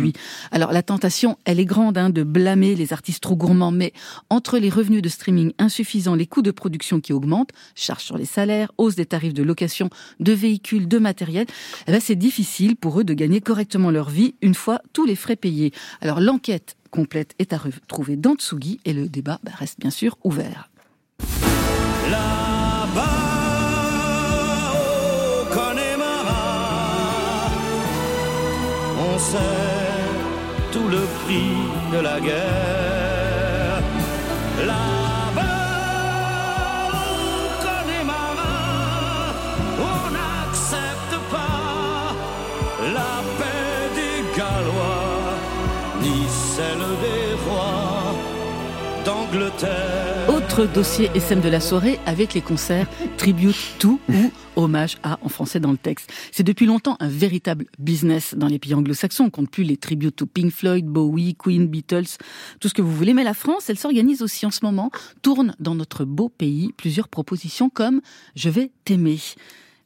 Alors 0.51 0.72
la 0.72 0.82
tentation, 0.82 1.38
elle 1.45 1.61
est 1.61 1.64
grande 1.64 1.99
hein, 1.99 2.11
de 2.11 2.22
blâmer 2.22 2.74
les 2.74 2.93
artistes 2.93 3.22
trop 3.22 3.36
gourmands, 3.36 3.70
mais 3.70 3.93
entre 4.30 4.59
les 4.59 4.70
revenus 4.70 5.03
de 5.03 5.09
streaming 5.09 5.53
insuffisants, 5.59 6.14
les 6.14 6.26
coûts 6.26 6.43
de 6.43 6.51
production 6.51 7.01
qui 7.01 7.12
augmentent, 7.12 7.51
charges 7.74 8.05
sur 8.05 8.16
les 8.16 8.24
salaires, 8.24 8.72
hausse 8.78 8.97
des 8.97 9.07
tarifs 9.07 9.34
de 9.34 9.43
location 9.43 9.90
de 10.20 10.32
véhicules, 10.32 10.88
de 10.88 10.99
matériel, 10.99 11.47
eh 11.86 11.93
ben, 11.93 12.01
c'est 12.01 12.16
difficile 12.16 12.76
pour 12.76 13.01
eux 13.01 13.05
de 13.05 13.14
gagner 13.14 13.40
correctement 13.40 13.90
leur 13.90 14.11
vie 14.11 14.34
une 14.43 14.55
fois 14.55 14.80
tous 14.93 15.05
les 15.05 15.16
frais 15.16 15.36
payés. 15.36 15.72
Alors 16.01 16.20
l'enquête 16.20 16.76
complète 16.90 17.34
est 17.38 17.53
à 17.53 17.59
retrouver 17.59 18.16
dans 18.16 18.34
Tsugi 18.34 18.80
et 18.84 18.93
le 18.93 19.09
débat 19.09 19.40
bah, 19.43 19.53
reste 19.59 19.80
bien 19.80 19.90
sûr 19.90 20.16
ouvert. 20.24 20.70
Là-bas, 22.11 23.09
au 24.74 25.45
Connemara, 25.55 26.43
on 28.99 29.18
sait 29.18 29.38
tout 29.38 29.71
le 30.93 31.03
prix 31.20 31.57
de 31.95 32.01
la 32.09 32.18
guerre. 32.20 33.82
Là-bas, 34.70 35.70
au 37.01 37.49
Connemara, 37.64 38.57
on 39.93 40.03
n'accepte 40.16 41.16
pas 41.34 42.14
la 42.97 43.14
paix 43.38 43.78
des 43.99 44.18
Gallois, 44.38 45.34
ni 46.03 46.18
celle 46.55 46.86
des 47.07 47.26
rois 47.45 48.12
d'Angleterre. 49.07 49.91
Autre 50.53 50.70
dossier 50.70 51.09
SM 51.14 51.40
de 51.40 51.48
la 51.48 51.61
soirée 51.61 51.98
avec 52.05 52.34
les 52.34 52.42
concerts 52.42 52.86
Tribute 53.16 53.57
to 53.78 53.98
ou 54.11 54.30
Hommage 54.55 54.98
à 55.03 55.18
en 55.22 55.30
français 55.30 55.61
dans 55.61 55.70
le 55.70 55.78
texte. 55.78 56.12
C'est 56.30 56.42
depuis 56.42 56.66
longtemps 56.66 56.98
un 57.00 57.09
véritable 57.09 57.64
business 57.78 58.34
dans 58.36 58.48
les 58.48 58.59
pays 58.59 58.74
anglo-saxons. 58.74 59.24
On 59.24 59.30
compte 59.30 59.50
plus 59.50 59.64
les 59.64 59.78
tributes 59.78 60.16
to 60.16 60.26
Pink 60.26 60.53
Floyd, 60.53 60.84
Bowie, 60.84 61.36
Queen, 61.36 61.68
Beatles, 61.68 62.18
tout 62.61 62.68
ce 62.68 62.74
que 62.74 62.82
vous 62.82 62.94
voulez. 62.94 63.14
Mais 63.14 63.24
la 63.24 63.32
France, 63.32 63.70
elle 63.70 63.78
s'organise 63.78 64.20
aussi 64.20 64.44
en 64.44 64.50
ce 64.50 64.62
moment, 64.62 64.90
tourne 65.22 65.55
dans 65.59 65.74
notre 65.74 66.05
beau 66.05 66.28
pays 66.28 66.74
plusieurs 66.76 67.09
propositions 67.09 67.70
comme 67.70 68.03
Je 68.36 68.50
vais 68.50 68.72
t'aimer. 68.84 69.20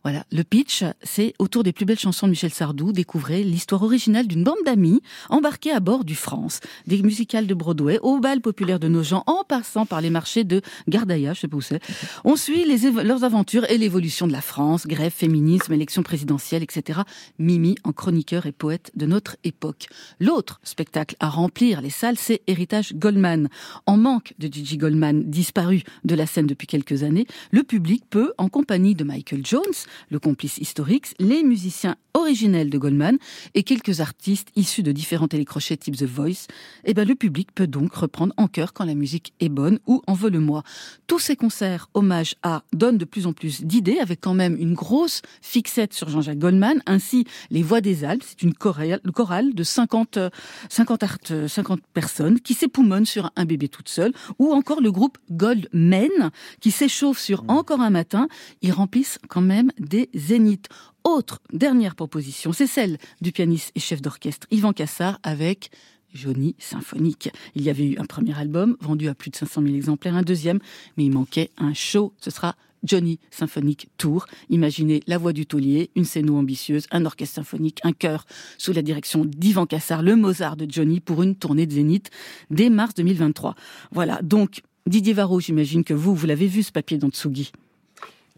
Voilà, 0.06 0.24
le 0.30 0.44
pitch, 0.44 0.84
c'est 1.02 1.34
autour 1.40 1.64
des 1.64 1.72
plus 1.72 1.84
belles 1.84 1.98
chansons 1.98 2.28
de 2.28 2.30
Michel 2.30 2.52
Sardou, 2.52 2.92
découvrez 2.92 3.42
l'histoire 3.42 3.82
originale 3.82 4.28
d'une 4.28 4.44
bande 4.44 4.54
d'amis 4.64 5.02
embarqués 5.30 5.72
à 5.72 5.80
bord 5.80 6.04
du 6.04 6.14
France, 6.14 6.60
des 6.86 7.02
musicales 7.02 7.48
de 7.48 7.54
Broadway 7.54 7.98
au 8.02 8.20
bal 8.20 8.40
populaire 8.40 8.78
de 8.78 8.86
nos 8.86 9.02
gens, 9.02 9.24
en 9.26 9.42
passant 9.42 9.84
par 9.84 10.00
les 10.00 10.10
marchés 10.10 10.44
de 10.44 10.60
Gardaïa, 10.86 11.34
je 11.34 11.40
sais 11.40 11.48
pas 11.48 11.56
où 11.56 11.60
c'est. 11.60 11.82
On 12.22 12.36
suit 12.36 12.64
leurs 13.02 13.24
aventures 13.24 13.68
et 13.68 13.78
l'évolution 13.78 14.28
de 14.28 14.32
la 14.32 14.42
France, 14.42 14.86
grève, 14.86 15.10
féminisme, 15.10 15.72
élection 15.72 16.04
présidentielle, 16.04 16.62
etc. 16.62 17.00
Mimi 17.40 17.74
en 17.82 17.90
chroniqueur 17.90 18.46
et 18.46 18.52
poète 18.52 18.92
de 18.94 19.06
notre 19.06 19.36
époque. 19.42 19.88
L'autre 20.20 20.60
spectacle 20.62 21.16
à 21.18 21.28
remplir 21.28 21.80
les 21.80 21.90
salles, 21.90 22.16
c'est 22.16 22.42
Héritage 22.46 22.94
Goldman. 22.94 23.48
En 23.86 23.96
manque 23.96 24.34
de 24.38 24.46
Gigi 24.46 24.76
Goldman, 24.76 25.24
disparu 25.24 25.82
de 26.04 26.14
la 26.14 26.26
scène 26.26 26.46
depuis 26.46 26.68
quelques 26.68 27.02
années, 27.02 27.26
le 27.50 27.64
public 27.64 28.04
peut, 28.08 28.32
en 28.38 28.48
compagnie 28.48 28.94
de 28.94 29.02
Michael 29.02 29.44
Jones, 29.44 29.64
le 30.10 30.18
complice 30.18 30.58
historique, 30.58 31.14
les 31.18 31.42
musiciens 31.42 31.96
originels 32.14 32.70
de 32.70 32.78
Goldman 32.78 33.18
et 33.54 33.62
quelques 33.62 34.00
artistes 34.00 34.48
issus 34.56 34.82
de 34.82 34.90
différents 34.92 35.28
télécrochets 35.28 35.76
type 35.76 35.96
The 35.96 36.04
Voice, 36.04 36.46
eh 36.84 36.94
ben, 36.94 37.06
le 37.06 37.14
public 37.14 37.48
peut 37.54 37.66
donc 37.66 37.92
reprendre 37.94 38.32
en 38.38 38.48
chœur 38.48 38.72
quand 38.72 38.84
la 38.84 38.94
musique 38.94 39.34
est 39.40 39.50
bonne 39.50 39.78
ou 39.86 40.02
en 40.06 40.14
veut 40.14 40.30
le 40.30 40.40
moi. 40.40 40.62
Tous 41.06 41.18
ces 41.18 41.36
concerts 41.36 41.90
hommage 41.94 42.34
à 42.42 42.62
donnent 42.72 42.96
de 42.98 43.04
plus 43.04 43.26
en 43.26 43.32
plus 43.34 43.62
d'idées 43.62 43.98
avec 43.98 44.20
quand 44.22 44.32
même 44.34 44.56
une 44.58 44.72
grosse 44.74 45.20
fixette 45.42 45.92
sur 45.92 46.08
Jean-Jacques 46.08 46.38
Goldman, 46.38 46.82
ainsi 46.86 47.26
Les 47.50 47.62
Voix 47.62 47.80
des 47.82 48.04
Alpes, 48.04 48.24
c'est 48.26 48.42
une 48.42 48.54
chorale, 48.54 49.00
chorale 49.14 49.52
de 49.54 49.62
50, 49.62 50.16
euh, 50.16 50.30
50, 50.70 51.02
art- 51.02 51.18
euh, 51.32 51.48
50 51.48 51.80
personnes 51.92 52.40
qui 52.40 52.54
s'époumonnent 52.54 53.04
sur 53.06 53.30
un 53.36 53.44
bébé 53.44 53.68
toute 53.68 53.88
seule, 53.90 54.12
ou 54.38 54.52
encore 54.52 54.80
le 54.80 54.90
groupe 54.90 55.18
Goldman 55.30 56.30
qui 56.60 56.70
s'échauffe 56.70 57.18
sur 57.18 57.44
Encore 57.48 57.80
un 57.80 57.90
matin, 57.90 58.28
ils 58.62 58.72
remplissent 58.72 59.18
quand 59.28 59.40
même 59.40 59.70
des 59.78 60.10
zéniths. 60.14 60.68
Autre, 61.04 61.40
dernière 61.52 61.94
proposition, 61.94 62.52
c'est 62.52 62.66
celle 62.66 62.98
du 63.20 63.32
pianiste 63.32 63.72
et 63.74 63.80
chef 63.80 64.02
d'orchestre 64.02 64.46
Yvan 64.50 64.72
Cassar 64.72 65.18
avec 65.22 65.70
Johnny 66.14 66.56
Symphonique. 66.58 67.30
Il 67.54 67.62
y 67.62 67.70
avait 67.70 67.84
eu 67.84 67.98
un 67.98 68.06
premier 68.06 68.36
album 68.38 68.76
vendu 68.80 69.08
à 69.08 69.14
plus 69.14 69.30
de 69.30 69.36
500 69.36 69.62
000 69.62 69.74
exemplaires, 69.74 70.14
un 70.14 70.22
deuxième, 70.22 70.58
mais 70.96 71.04
il 71.04 71.12
manquait 71.12 71.50
un 71.58 71.74
show. 71.74 72.12
Ce 72.18 72.30
sera 72.30 72.56
Johnny 72.82 73.18
Symphonique 73.30 73.88
Tour. 73.98 74.26
Imaginez 74.48 75.02
la 75.06 75.18
voix 75.18 75.32
du 75.32 75.46
taulier, 75.46 75.90
une 75.94 76.04
scène 76.04 76.30
ambitieuse, 76.30 76.86
un 76.90 77.04
orchestre 77.04 77.36
symphonique, 77.36 77.80
un 77.82 77.92
chœur 77.92 78.26
sous 78.58 78.72
la 78.72 78.82
direction 78.82 79.24
d'Ivan 79.24 79.66
Cassar, 79.66 80.02
le 80.02 80.16
Mozart 80.16 80.56
de 80.56 80.66
Johnny, 80.68 81.00
pour 81.00 81.22
une 81.22 81.36
tournée 81.36 81.66
de 81.66 81.72
Zénith 81.72 82.10
dès 82.50 82.70
mars 82.70 82.94
2023. 82.94 83.54
Voilà, 83.92 84.20
donc 84.22 84.62
Didier 84.86 85.12
Varro, 85.12 85.40
j'imagine 85.40 85.84
que 85.84 85.94
vous, 85.94 86.14
vous 86.14 86.26
l'avez 86.26 86.46
vu 86.46 86.62
ce 86.62 86.72
papier 86.72 86.96
dans 86.96 87.08
Tsugi. 87.08 87.50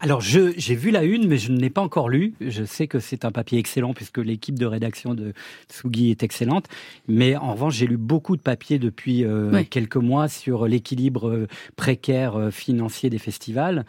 Alors, 0.01 0.21
j'ai 0.21 0.75
vu 0.75 0.91
la 0.91 1.03
une, 1.03 1.27
mais 1.27 1.37
je 1.37 1.51
ne 1.51 1.59
l'ai 1.59 1.69
pas 1.69 1.81
encore 1.81 2.07
lu. 2.07 2.33
Je 2.39 2.63
sais 2.63 2.87
que 2.87 2.99
c'est 2.99 3.25
un 3.25 3.31
papier 3.31 3.59
excellent 3.59 3.93
puisque 3.93 4.19
l'équipe 4.19 4.57
de 4.57 4.65
rédaction 4.65 5.13
de 5.13 5.33
Tsugi 5.69 6.09
est 6.09 6.23
excellente. 6.23 6.67
Mais 7.09 7.35
en 7.35 7.51
revanche, 7.51 7.75
j'ai 7.75 7.87
lu 7.87 7.97
beaucoup 7.97 8.37
de 8.37 8.41
papiers 8.41 8.79
depuis 8.79 9.25
euh, 9.25 9.63
quelques 9.69 9.97
mois 9.97 10.29
sur 10.29 10.67
l'équilibre 10.67 11.27
euh, 11.27 11.47
précaire 11.75 12.37
euh, 12.37 12.49
financier 12.49 13.09
des 13.09 13.17
festivals. 13.17 13.85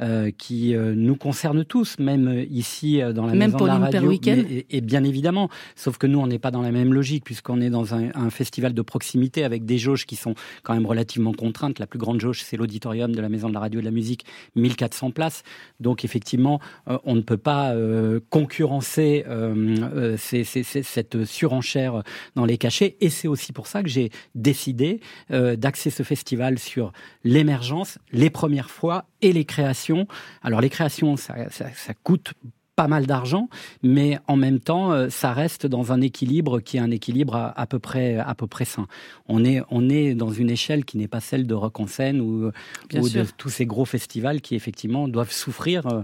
Euh, 0.00 0.30
qui 0.36 0.74
euh, 0.74 0.94
nous 0.94 1.16
concerne 1.16 1.64
tous, 1.64 1.98
même 1.98 2.28
euh, 2.28 2.44
ici 2.50 3.00
euh, 3.02 3.12
dans 3.12 3.26
la 3.26 3.32
Même 3.34 3.50
maison 3.52 3.58
de 3.58 3.66
la 3.66 3.74
radio. 3.84 4.00
Mais- 4.36 4.64
et, 4.70 4.76
et 4.76 4.80
bien 4.80 5.04
évidemment, 5.04 5.48
sauf 5.76 5.98
que 5.98 6.06
nous, 6.06 6.18
on 6.18 6.26
n'est 6.26 6.38
pas 6.38 6.50
dans 6.50 6.62
la 6.62 6.70
même 6.72 6.92
logique 6.94 7.24
puisqu'on 7.24 7.60
est 7.60 7.70
dans 7.70 7.94
un, 7.94 8.10
un 8.14 8.30
festival 8.30 8.72
de 8.74 8.82
proximité 8.82 9.44
avec 9.44 9.64
des 9.64 9.78
jauges 9.78 10.06
qui 10.06 10.16
sont 10.16 10.34
quand 10.62 10.74
même 10.74 10.86
relativement 10.86 11.32
contraintes. 11.32 11.78
La 11.78 11.86
plus 11.86 11.98
grande 11.98 12.20
jauge, 12.20 12.42
c'est 12.42 12.56
l'auditorium 12.56 13.14
de 13.14 13.20
la 13.20 13.28
maison 13.28 13.48
de 13.48 13.54
la 13.54 13.60
radio 13.60 13.80
et 13.80 13.82
de 13.82 13.86
la 13.88 13.92
musique, 13.92 14.24
1400 14.56 15.10
places. 15.10 15.42
Donc 15.80 16.04
effectivement, 16.04 16.60
on 17.04 17.14
ne 17.14 17.20
peut 17.22 17.36
pas 17.36 17.74
concurrencer 18.30 19.24
ces- 20.16 20.44
ces- 20.44 20.62
ces- 20.62 20.82
cette 20.82 21.24
surenchère 21.24 22.02
dans 22.36 22.44
les 22.44 22.58
cachets. 22.58 22.96
Et 23.00 23.10
c'est 23.10 23.28
aussi 23.28 23.52
pour 23.52 23.66
ça 23.66 23.82
que 23.82 23.88
j'ai 23.88 24.10
décidé 24.34 25.00
d'axer 25.30 25.90
ce 25.90 26.02
festival 26.02 26.58
sur 26.58 26.92
l'émergence, 27.24 27.98
les 28.12 28.30
premières 28.30 28.70
fois 28.70 29.04
et 29.22 29.32
les 29.32 29.44
créations. 29.44 29.89
Alors 30.42 30.60
les 30.60 30.70
créations, 30.70 31.16
ça, 31.16 31.34
ça- 31.50 31.70
ça 31.74 31.94
coûte 31.94 32.32
pas 32.76 32.88
mal 32.88 33.04
d'argent, 33.06 33.50
mais 33.82 34.18
en 34.26 34.36
même 34.36 34.58
temps, 34.58 34.90
euh, 34.92 35.10
ça 35.10 35.32
reste 35.34 35.66
dans 35.66 35.92
un 35.92 36.00
équilibre 36.00 36.60
qui 36.60 36.78
est 36.78 36.80
un 36.80 36.90
équilibre 36.90 37.36
à, 37.36 37.60
à 37.60 37.66
peu 37.66 37.78
près 37.78 38.16
à 38.16 38.34
peu 38.34 38.46
près 38.46 38.64
sain. 38.64 38.86
On 39.28 39.44
est 39.44 39.60
on 39.70 39.90
est 39.90 40.14
dans 40.14 40.30
une 40.30 40.48
échelle 40.50 40.86
qui 40.86 40.96
n'est 40.96 41.08
pas 41.08 41.20
celle 41.20 41.46
de 41.46 41.52
Rock 41.54 41.78
en 41.80 41.86
scène 41.86 42.20
ou, 42.22 42.50
de 43.10 43.24
tous 43.36 43.50
ces 43.50 43.66
gros 43.66 43.84
festivals 43.84 44.40
qui 44.40 44.54
effectivement 44.54 45.08
doivent 45.08 45.32
souffrir. 45.32 45.86
euh, 45.88 46.02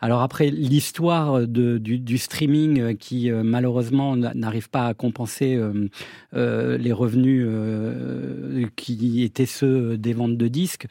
alors 0.00 0.22
après, 0.22 0.50
l'histoire 0.50 1.46
du, 1.48 1.98
du 1.98 2.18
streaming 2.18 2.80
euh, 2.80 2.94
qui 2.94 3.30
malheureusement 3.32 4.14
n'arrive 4.16 4.70
pas 4.70 4.86
à 4.86 4.94
compenser 4.94 5.56
euh, 5.56 5.88
euh, 6.34 6.78
les 6.78 6.92
revenus 6.92 7.44
euh, 7.48 8.66
qui 8.76 9.22
étaient 9.22 9.46
ceux 9.46 9.96
des 9.98 10.12
ventes 10.14 10.36
de 10.36 10.48
disques, 10.48 10.86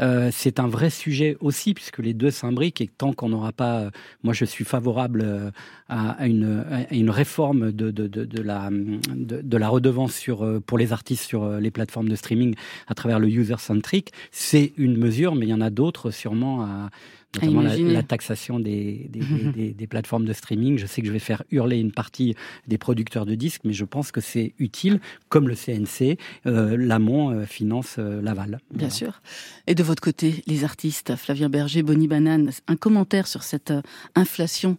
euh, 0.00 0.30
c'est 0.32 0.60
un 0.60 0.68
vrai 0.68 0.90
sujet 0.90 1.36
aussi 1.40 1.72
puisque 1.74 1.98
les 1.98 2.14
deux 2.14 2.30
s'imbriquent 2.30 2.80
et 2.80 2.86
tant 2.88 3.12
qu'on 3.12 3.28
n'aura 3.30 3.52
pas, 3.52 3.80
euh, 3.80 3.90
moi 4.22 4.32
je 4.34 4.44
suis 4.44 4.64
favorable 4.64 5.22
euh, 5.24 5.50
à, 5.88 6.26
une, 6.26 6.64
à 6.70 6.92
une 6.94 7.10
réforme 7.10 7.72
de, 7.72 7.90
de, 7.90 8.06
de, 8.06 8.24
de 8.24 8.42
la, 8.42 8.68
de, 8.70 9.40
de 9.42 9.56
la 9.56 9.68
redevance 9.68 10.14
sur, 10.14 10.44
pour 10.66 10.78
les 10.78 10.92
artistes 10.92 11.24
sur 11.24 11.48
les 11.60 11.70
plateformes 11.70 12.08
de 12.08 12.16
streaming 12.16 12.54
à 12.88 12.94
travers 12.94 13.18
le 13.20 13.28
user-centric. 13.28 14.10
C'est 14.30 14.72
une 14.76 14.96
mesure, 14.96 15.34
mais 15.34 15.46
il 15.46 15.50
y 15.50 15.54
en 15.54 15.60
a 15.60 15.70
d'autres 15.70 16.10
sûrement 16.10 16.62
à 16.62 16.90
notamment 17.34 17.60
la, 17.60 18.02
taxation 18.02 18.58
des, 18.58 19.08
des, 19.10 19.20
des- 19.20 19.52
des- 19.52 19.72
des 19.74 19.86
plateformes 19.86 20.24
de 20.24 20.32
streaming. 20.32 20.78
Je 20.78 20.86
sais 20.86 21.02
que 21.02 21.06
je 21.06 21.12
vais 21.12 21.18
faire 21.18 21.42
hurler 21.50 21.78
une 21.78 21.92
partie 21.92 22.34
des 22.66 22.78
producteurs 22.78 23.26
de 23.26 23.34
disques, 23.34 23.60
mais 23.64 23.74
je 23.74 23.84
pense 23.84 24.10
que 24.10 24.22
c'est 24.22 24.54
utile, 24.58 25.00
comme 25.28 25.46
le 25.46 25.54
CNC, 25.54 26.16
euh, 26.46 26.76
l'amont 26.78 27.30
euh, 27.32 27.44
finance 27.44 27.96
euh, 27.98 28.22
l'aval. 28.22 28.58
Bien 28.72 28.88
sûr. 28.88 29.20
Et 29.66 29.74
de 29.74 29.82
votre 29.86 30.02
côté, 30.02 30.42
les 30.46 30.64
artistes, 30.64 31.16
Flavien 31.16 31.48
Berger, 31.48 31.82
Bonnie 31.82 32.08
Banane, 32.08 32.50
un 32.68 32.76
commentaire 32.76 33.26
sur 33.26 33.42
cette 33.42 33.70
euh, 33.70 33.80
inflation 34.14 34.76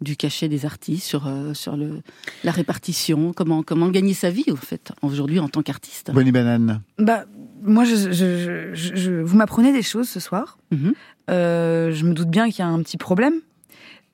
du 0.00 0.16
cachet 0.16 0.48
des 0.48 0.64
artistes, 0.64 1.04
sur, 1.06 1.26
euh, 1.26 1.54
sur 1.54 1.76
le, 1.76 2.02
la 2.44 2.52
répartition, 2.52 3.32
comment, 3.32 3.62
comment 3.64 3.88
gagner 3.88 4.14
sa 4.14 4.30
vie, 4.30 4.44
en 4.52 4.56
fait, 4.56 4.92
aujourd'hui 5.02 5.40
en 5.40 5.48
tant 5.48 5.62
qu'artiste? 5.62 6.10
Bonnie 6.12 6.30
Banane. 6.30 6.82
Bah, 6.98 7.24
moi, 7.62 7.84
je, 7.84 7.96
je- 7.96 8.12
je- 8.12 8.74
je- 8.74 8.94
je- 8.94 9.20
vous 9.22 9.36
m'apprenez 9.36 9.72
des 9.72 9.82
choses 9.82 10.08
ce 10.08 10.20
soir. 10.20 10.58
Mhm. 10.70 10.92
Euh, 11.30 11.92
je 11.92 12.04
me 12.04 12.14
doute 12.14 12.28
bien 12.30 12.48
qu'il 12.48 12.60
y 12.60 12.62
a 12.62 12.68
un 12.68 12.80
petit 12.82 12.96
problème. 12.96 13.34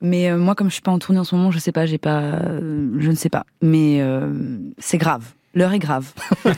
Mais 0.01 0.29
euh, 0.29 0.37
moi, 0.37 0.55
comme 0.55 0.67
je 0.69 0.73
suis 0.73 0.81
pas 0.81 0.91
en 0.91 0.99
tournée 0.99 1.19
en 1.19 1.23
ce 1.23 1.35
moment, 1.35 1.51
je 1.51 1.59
sais 1.59 1.71
pas, 1.71 1.85
j'ai 1.85 1.97
pas, 1.99 2.19
euh, 2.21 2.89
je 2.99 3.09
ne 3.09 3.15
sais 3.15 3.29
pas. 3.29 3.45
Mais 3.61 4.01
euh, 4.01 4.33
c'est 4.79 4.97
grave. 4.97 5.33
L'heure 5.55 5.71
est 5.73 5.79
grave. 5.79 6.11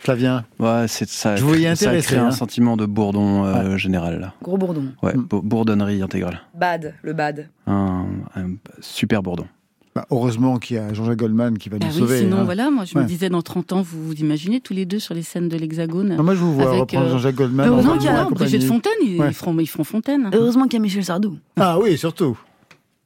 Flavien. 0.00 0.44
Ouais, 0.58 0.86
c'est 0.88 1.08
ça. 1.08 1.36
Je 1.36 1.44
vous 1.44 1.54
y 1.54 1.76
ça 1.76 1.96
crée 2.00 2.16
hein. 2.16 2.26
un 2.26 2.30
sentiment 2.32 2.76
de 2.76 2.84
bourdon 2.86 3.44
euh, 3.44 3.76
général. 3.76 4.20
Là. 4.20 4.34
Gros 4.42 4.58
bourdon. 4.58 4.86
Ouais, 5.02 5.14
bo- 5.14 5.40
bourdonnerie 5.42 6.02
intégrale. 6.02 6.40
Bad, 6.54 6.94
le 7.02 7.12
bad. 7.12 7.48
Un, 7.66 8.06
un 8.34 8.54
super 8.80 9.22
bourdon. 9.22 9.46
Bah, 9.94 10.06
heureusement 10.10 10.58
qu'il 10.58 10.76
y 10.76 10.78
a 10.78 10.92
Jean-Jacques 10.92 11.18
Goldman 11.18 11.58
qui 11.58 11.68
va 11.68 11.78
Ah 11.80 11.86
nous 11.86 11.92
oui, 11.94 11.98
sauver. 11.98 12.18
sinon, 12.20 12.38
hein. 12.38 12.44
voilà, 12.44 12.70
moi 12.70 12.84
je 12.84 12.94
Ouais. 12.96 13.02
me 13.02 13.08
disais, 13.08 13.28
dans 13.28 13.42
30 13.42 13.72
ans, 13.72 13.82
vous 13.82 14.04
vous 14.04 14.14
imaginez 14.14 14.60
tous 14.60 14.72
les 14.72 14.84
deux 14.86 15.00
sur 15.00 15.14
les 15.14 15.22
scènes 15.22 15.48
de 15.48 15.56
l'Hexagone 15.56 16.16
moi, 16.22 16.34
je 16.34 16.40
vous 16.40 16.54
vois 16.54 16.68
avec, 16.68 16.80
reprendre 16.80 17.06
euh, 17.06 17.10
Jean-Jacques 17.10 17.34
Goldman. 17.34 17.68
Heureusement 17.68 17.92
en 17.94 17.98
qu'il 17.98 18.06
y 18.06 18.08
a. 18.08 18.24
Brigitte 18.24 18.64
Fontaine, 18.64 18.92
ils, 19.04 19.18
Ouais. 19.20 19.28
ils 19.28 19.34
feront, 19.34 19.56
ils 19.58 19.66
feront 19.66 19.84
Fontaine. 19.84 20.30
Heureusement 20.32 20.64
qu'il 20.64 20.74
y 20.74 20.76
a 20.76 20.82
Michel 20.82 21.04
Sardou. 21.04 21.38
Ah 21.58 21.78
oui, 21.80 21.98
surtout. 21.98 22.38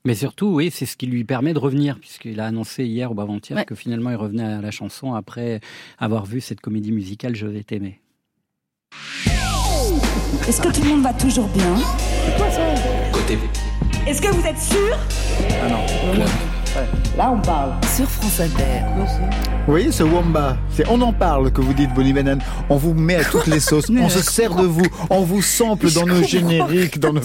Mais 0.07 0.15
surtout, 0.15 0.49
oui, 0.49 0.71
c'est 0.71 0.85
ce 0.85 0.97
qui 0.99 1.07
lui 1.07 1.25
permet 1.25 1.55
de 1.55 1.59
revenir, 1.59 1.99
puisqu'il 1.99 2.39
a 2.39 2.47
annoncé 2.47 2.85
hier 2.85 3.11
ou 3.17 3.19
avant-hier 3.21 3.57
Ouais. 3.57 3.65
que 3.65 3.75
finalement 3.75 4.11
il 4.11 4.17
revenait 4.17 4.45
à 4.45 4.61
la 4.61 4.71
chanson 4.71 5.15
après 5.15 5.61
avoir 5.99 6.27
vu 6.27 6.43
cette 6.43 6.61
comédie 6.61 6.93
musicale 6.93 7.35
Je 7.35 7.47
vais 7.47 7.63
t'aimer. 7.63 8.01
Est-ce 10.47 10.61
que 10.61 10.69
tout 10.69 10.83
le 10.83 10.89
monde 10.91 11.03
va 11.03 11.15
toujours 11.15 11.49
bien? 11.49 11.75
Côté 13.13 13.39
Est-ce 14.07 14.21
que 14.21 14.29
vous 14.29 14.47
êtes 14.47 14.59
sûr? 14.59 14.99
Ah 15.63 15.69
non. 15.71 16.25
Là, 17.17 17.31
on 17.33 17.41
parle. 17.41 17.73
Sur 17.97 18.07
France 18.07 18.41
Inter. 18.41 18.83
Vous 19.67 19.73
voyez 19.73 19.93
ce 19.93 20.03
Wamba 20.03 20.59
C'est 20.71 20.87
on 20.91 21.01
en 21.01 21.12
parle 21.15 21.51
que 21.51 21.62
vous 21.62 21.73
dites 21.73 21.93
Bonnie 21.95 22.12
Banane. 22.12 22.41
On 22.69 22.77
vous 22.77 22.93
met 22.93 23.15
à 23.17 23.25
toutes 23.25 23.47
les 23.47 23.61
sauces. 23.61 23.89
on 23.91 24.09
se 24.11 24.21
sert 24.23 24.55
de 24.55 24.67
vous. 24.67 24.85
On 25.09 25.23
vous 25.23 25.41
sample 25.41 25.91
dans 25.93 26.07
nos 26.07 26.23
génériques, 26.23 26.99
dans 27.01 27.15
nos. 27.15 27.23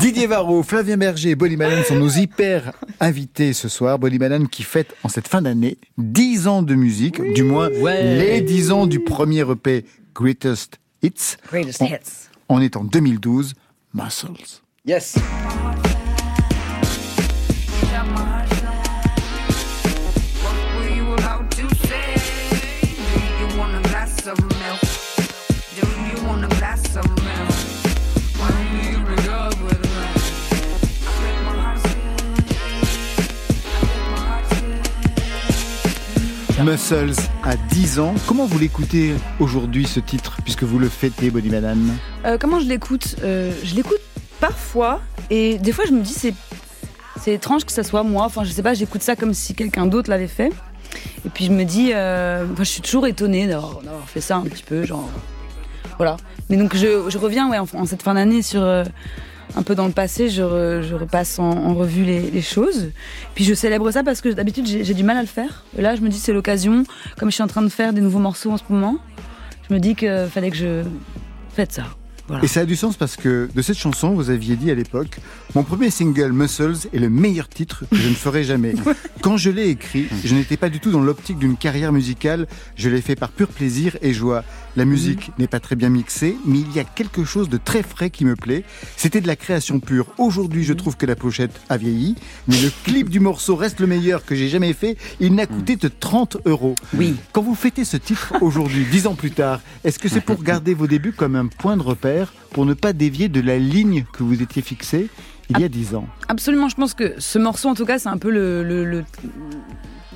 Didier 0.00 0.26
Varro, 0.26 0.62
Flavien 0.62 0.96
Berger, 0.96 1.34
Bonnie 1.34 1.56
Banane 1.56 1.84
sont 1.84 1.96
nos 1.96 2.08
hyper 2.08 2.72
invités 2.98 3.52
ce 3.52 3.68
soir. 3.68 3.98
Bonnie 3.98 4.16
Banane 4.18 4.48
qui 4.48 4.62
fête 4.62 4.94
en 5.02 5.08
cette 5.10 5.28
fin 5.28 5.42
d'année 5.42 5.76
10 5.98 6.48
ans 6.48 6.62
de 6.62 6.74
musique, 6.74 7.20
du 7.34 7.42
moins 7.42 7.68
Ouais. 7.68 8.16
les 8.16 8.40
10 8.40 8.72
ans 8.72 8.86
du 8.86 9.00
premier 9.00 9.40
EP 9.50 9.84
Greatest 10.14 10.78
Hits. 11.02 11.36
Greatest 11.48 11.82
on, 11.82 11.86
hits. 11.86 12.28
on 12.48 12.60
est 12.62 12.76
en 12.76 12.84
2012. 12.84 13.52
Muscles. 13.92 14.60
Yes. 14.86 15.16
Muscles 36.64 37.12
à 37.42 37.56
10 37.56 37.98
ans. 38.00 38.14
Comment 38.26 38.46
vous 38.46 38.58
l'écoutez 38.58 39.12
aujourd'hui 39.38 39.86
ce 39.86 40.00
titre, 40.00 40.38
puisque 40.42 40.62
vous 40.62 40.78
le 40.78 40.88
fêtez, 40.88 41.30
Bonnie 41.30 41.50
Banane 41.50 41.94
Euh, 42.24 42.38
comment 42.40 42.58
je 42.58 42.64
l'écoute 42.66 43.16
Euh, 43.22 43.52
Je 43.62 43.74
l'écoute 43.74 43.98
parfois 44.40 45.00
et 45.30 45.58
des 45.58 45.72
fois 45.72 45.84
je 45.86 45.92
me 45.92 46.00
dis 46.02 46.12
c'est 46.12 46.34
c'est 47.20 47.32
étrange 47.34 47.64
que 47.64 47.72
ça 47.72 47.82
soit 47.82 48.02
moi. 48.02 48.24
Enfin 48.24 48.44
je 48.44 48.50
sais 48.50 48.62
pas, 48.62 48.72
j'écoute 48.74 49.02
ça 49.02 49.14
comme 49.14 49.34
si 49.34 49.54
quelqu'un 49.54 49.84
d'autre 49.86 50.08
l'avait 50.08 50.26
fait. 50.26 50.52
Et 51.26 51.28
puis 51.28 51.44
je 51.44 51.50
me 51.52 51.64
dis, 51.64 51.92
euh, 51.92 52.46
je 52.58 52.64
suis 52.64 52.80
toujours 52.80 53.06
étonnée 53.06 53.46
d'avoir 53.46 53.82
d'avoir 53.82 54.08
fait 54.08 54.20
ça 54.22 54.36
un 54.36 54.44
petit 54.44 54.62
peu, 54.62 54.84
genre 54.86 55.08
voilà. 55.98 56.16
Mais 56.48 56.56
donc 56.56 56.74
je, 56.76 57.08
je 57.10 57.18
reviens 57.18 57.50
ouais 57.50 57.58
en, 57.58 57.66
en 57.74 57.84
cette 57.86 58.02
fin 58.02 58.14
d'année 58.14 58.40
sur 58.42 58.62
un 59.56 59.62
peu 59.62 59.74
dans 59.74 59.86
le 59.86 59.92
passé, 59.92 60.28
je, 60.28 60.42
re- 60.42 60.82
je 60.82 60.94
repasse 60.94 61.38
en, 61.38 61.50
en 61.50 61.74
revue 61.74 62.04
les, 62.04 62.30
les 62.30 62.42
choses. 62.42 62.90
Puis 63.34 63.44
je 63.44 63.54
célèbre 63.54 63.90
ça 63.90 64.02
parce 64.02 64.20
que 64.20 64.28
d'habitude 64.30 64.66
j'ai 64.66 64.94
du 64.94 65.04
mal 65.04 65.16
à 65.16 65.20
le 65.22 65.26
faire. 65.28 65.64
Et 65.78 65.82
là 65.82 65.94
je 65.96 66.00
me 66.00 66.08
dis 66.08 66.18
c'est 66.18 66.32
l'occasion, 66.32 66.84
comme 67.18 67.30
je 67.30 67.34
suis 67.34 67.42
en 67.42 67.46
train 67.48 67.62
de 67.62 67.68
faire 67.68 67.92
des 67.92 68.00
nouveaux 68.00 68.18
morceaux 68.18 68.50
en 68.50 68.56
ce 68.58 68.64
moment, 68.68 68.98
je 69.68 69.74
me 69.74 69.80
dis 69.80 69.94
qu'il 69.94 70.26
fallait 70.30 70.50
que 70.50 70.56
je 70.56 70.82
faites 71.54 71.72
ça. 71.72 71.84
Et 72.42 72.46
ça 72.46 72.60
a 72.60 72.64
du 72.64 72.74
sens 72.74 72.96
parce 72.96 73.16
que 73.16 73.50
de 73.54 73.60
cette 73.60 73.76
chanson, 73.76 74.14
vous 74.14 74.30
aviez 74.30 74.56
dit 74.56 74.70
à 74.70 74.74
l'époque, 74.74 75.18
mon 75.54 75.62
premier 75.62 75.90
single 75.90 76.32
Muscles 76.32 76.88
est 76.94 76.98
le 76.98 77.10
meilleur 77.10 77.50
titre 77.50 77.84
que 77.90 77.96
je 77.96 78.08
ne 78.08 78.14
ferai 78.14 78.44
jamais. 78.44 78.72
Quand 79.20 79.36
je 79.36 79.50
l'ai 79.50 79.68
écrit, 79.68 80.06
je 80.24 80.34
n'étais 80.34 80.56
pas 80.56 80.70
du 80.70 80.80
tout 80.80 80.90
dans 80.90 81.02
l'optique 81.02 81.38
d'une 81.38 81.58
carrière 81.58 81.92
musicale, 81.92 82.46
je 82.76 82.88
l'ai 82.88 83.02
fait 83.02 83.14
par 83.14 83.28
pur 83.30 83.48
plaisir 83.48 83.98
et 84.00 84.14
joie. 84.14 84.42
La 84.76 84.84
musique 84.84 85.30
n'est 85.38 85.46
pas 85.46 85.60
très 85.60 85.76
bien 85.76 85.88
mixée, 85.88 86.36
mais 86.44 86.58
il 86.58 86.72
y 86.72 86.80
a 86.80 86.84
quelque 86.84 87.24
chose 87.24 87.48
de 87.48 87.58
très 87.58 87.84
frais 87.84 88.10
qui 88.10 88.24
me 88.24 88.34
plaît. 88.34 88.64
C'était 88.96 89.20
de 89.20 89.28
la 89.28 89.36
création 89.36 89.78
pure. 89.78 90.06
Aujourd'hui, 90.18 90.64
je 90.64 90.72
trouve 90.72 90.96
que 90.96 91.06
la 91.06 91.14
pochette 91.14 91.60
a 91.68 91.76
vieilli, 91.76 92.16
mais 92.48 92.60
le 92.60 92.70
clip 92.82 93.08
du 93.08 93.20
morceau 93.20 93.54
reste 93.54 93.78
le 93.78 93.86
meilleur 93.86 94.24
que 94.24 94.34
j'ai 94.34 94.48
jamais 94.48 94.72
fait. 94.72 94.96
Il 95.20 95.34
n'a 95.36 95.46
coûté 95.46 95.76
que 95.76 95.86
30 95.86 96.38
euros. 96.46 96.74
Oui. 96.94 97.14
Quand 97.32 97.42
vous 97.42 97.54
fêtez 97.54 97.84
ce 97.84 97.96
titre 97.96 98.34
aujourd'hui, 98.40 98.84
dix 98.90 99.06
ans 99.06 99.14
plus 99.14 99.30
tard, 99.30 99.60
est-ce 99.84 100.00
que 100.00 100.08
c'est 100.08 100.20
pour 100.20 100.42
garder 100.42 100.74
vos 100.74 100.88
débuts 100.88 101.12
comme 101.12 101.36
un 101.36 101.46
point 101.46 101.76
de 101.76 101.82
repère, 101.82 102.32
pour 102.50 102.66
ne 102.66 102.74
pas 102.74 102.92
dévier 102.92 103.28
de 103.28 103.40
la 103.40 103.58
ligne 103.58 104.04
que 104.12 104.24
vous 104.24 104.42
étiez 104.42 104.60
fixée 104.62 105.08
il 105.50 105.60
y 105.60 105.64
a 105.64 105.68
dix 105.68 105.94
ans? 105.94 106.08
Absolument, 106.28 106.68
je 106.68 106.74
pense 106.74 106.94
que 106.94 107.14
ce 107.18 107.38
morceau, 107.38 107.68
en 107.68 107.74
tout 107.74 107.86
cas, 107.86 108.00
c'est 108.00 108.08
un 108.08 108.18
peu 108.18 108.30
le, 108.30 108.64
le, 108.64 108.84
le- 108.84 109.04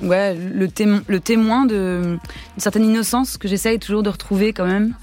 ouais, 0.01 0.35
le, 0.35 0.67
témo- 0.67 1.01
le 1.07 1.19
témoin 1.19 1.65
de- 1.65 2.17
d'une 2.17 2.59
certaine 2.59 2.85
innocence 2.85 3.37
que 3.37 3.47
j'essaye 3.47 3.79
toujours 3.79 4.03
de 4.03 4.09
retrouver 4.09 4.53
quand 4.53 4.65
même. 4.67 4.93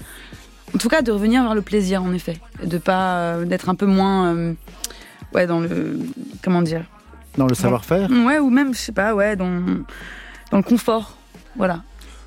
En 0.75 0.77
tout 0.77 0.89
cas, 0.89 1.01
de 1.01 1.11
revenir 1.11 1.43
vers 1.43 1.55
le 1.55 1.61
plaisir, 1.61 2.03
en 2.03 2.13
effet. 2.13 2.37
De 2.63 2.77
pas 2.77 3.17
euh, 3.17 3.45
d'être 3.45 3.69
un 3.69 3.75
peu 3.75 3.85
moins, 3.85 4.35
euh, 4.35 4.53
ouais, 5.33 5.47
dans 5.47 5.59
le, 5.61 5.97
comment 6.43 6.61
dire, 6.61 6.83
Dans 7.37 7.47
le 7.47 7.55
savoir-faire? 7.55 8.09
Ouais, 8.11 8.39
ou 8.39 8.49
même, 8.49 8.73
je 8.73 8.79
sais 8.79 8.91
pas, 8.91 9.15
ouais, 9.15 9.35
dans, 9.35 9.61
dans 10.51 10.57
le 10.57 10.63
confort, 10.63 11.17
voilà. 11.55 11.83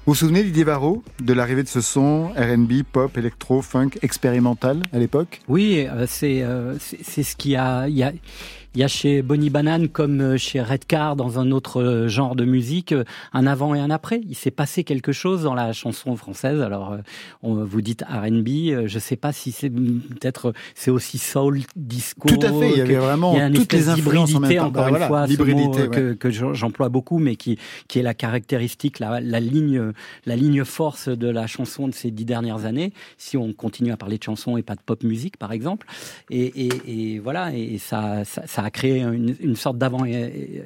Vous 0.07 0.13
vous 0.13 0.15
souvenez, 0.15 0.43
Didier 0.43 0.65
Varro, 0.65 1.05
de 1.21 1.33
l'arrivée 1.35 1.63
de 1.63 1.69
ce 1.69 1.83
son 1.83 2.29
RB, 2.31 2.83
pop, 2.91 3.17
électro, 3.19 3.61
funk, 3.61 3.91
expérimental 4.01 4.83
à 4.95 4.99
l'époque? 4.99 5.43
Oui, 5.47 5.87
euh, 5.87 6.07
c'est 6.09 6.43
euh, 6.43 6.75
ce 6.79 7.37
a. 7.57 7.87
Il 7.87 7.97
y 7.97 8.03
a 8.03 8.11
il 8.75 8.81
y 8.81 8.85
a 8.85 8.89
chez 8.89 9.23
Bonnie 9.23 9.51
Banane 9.51 9.89
comme 9.89 10.21
euh, 10.21 10.37
chez 10.37 10.63
Redcar 10.63 11.17
dans 11.17 11.41
un 11.41 11.51
autre 11.51 11.83
euh, 11.83 12.09
genre 12.09 12.37
de 12.37 12.45
musique 12.45 12.93
euh, 12.93 13.03
un 13.33 13.47
avant 13.47 13.75
et 13.75 13.81
un 13.81 13.91
après. 13.91 14.21
Il 14.29 14.37
s'est 14.37 14.53
passé 14.53 14.85
quelque 14.85 15.11
chose 15.11 15.43
dans 15.43 15.55
la 15.55 15.73
chanson 15.73 16.15
française. 16.15 16.61
Alors 16.61 16.97
on, 17.43 17.65
vous 17.65 17.81
dites 17.81 18.03
R&B, 18.03 18.87
je 18.87 18.99
sais 18.99 19.17
pas 19.17 19.33
si 19.33 19.51
c'est 19.51 19.71
peut-être 19.71 20.53
c'est 20.75 20.91
aussi 20.91 21.19
soul, 21.19 21.61
disco. 21.75 22.29
Tout 22.29 22.47
à 22.47 22.53
fait, 22.53 22.71
il 22.71 22.79
y 22.79 22.81
avait 22.81 22.95
vraiment 22.95 23.33
il 23.35 23.39
y 23.39 23.41
a 23.41 23.47
une 23.47 23.55
toutes 23.55 23.73
les 23.73 23.89
influences 23.89 24.35
en 24.35 24.41
même 24.41 24.51
d'hybridité 24.51 24.57
temps. 24.61 24.67
encore 24.67 24.83
Bah 24.83 24.89
une 24.89 24.97
voilà, 24.97 25.07
fois, 25.09 25.27
ce 25.27 25.37
mot, 25.37 25.45
l'hybridité, 25.45 26.17
que, 26.17 26.31
j'emploie 26.31 26.89
beaucoup, 26.89 27.19
mais 27.19 27.35
qui 27.35 27.59
qui 27.89 27.99
est 27.99 28.03
la 28.03 28.15
caractéristique, 28.15 29.01
la, 29.01 29.21
la 29.21 29.41
ligne 29.41 29.93
la 30.27 30.37
ligne 30.37 30.65
force 30.65 31.09
de 31.09 31.29
la 31.29 31.47
chanson 31.49 31.89
de 31.89 31.95
ces 31.95 32.11
dix 32.13 32.25
dernières 32.25 32.67
années. 32.67 32.93
Si 33.19 33.37
on 33.37 33.53
continue 33.53 33.91
à 33.91 33.97
parler 33.97 34.19
de 34.19 34.23
chansons 34.23 34.57
et 34.57 34.63
pas 34.63 34.77
de 34.77 34.81
pop 34.81 35.03
musique, 35.03 35.37
par 35.39 35.51
exemple, 35.51 35.87
et, 36.31 36.67
et, 36.67 37.15
et 37.15 37.19
voilà, 37.19 37.53
et 37.53 37.79
ça, 37.79 38.25
ça, 38.25 38.43
ça 38.47 38.60
a 38.65 38.71
créé 38.71 39.01
une, 39.03 39.35
une 39.41 39.57
sorte 39.57 39.79
d'avant 39.79 40.05
et 40.05 40.63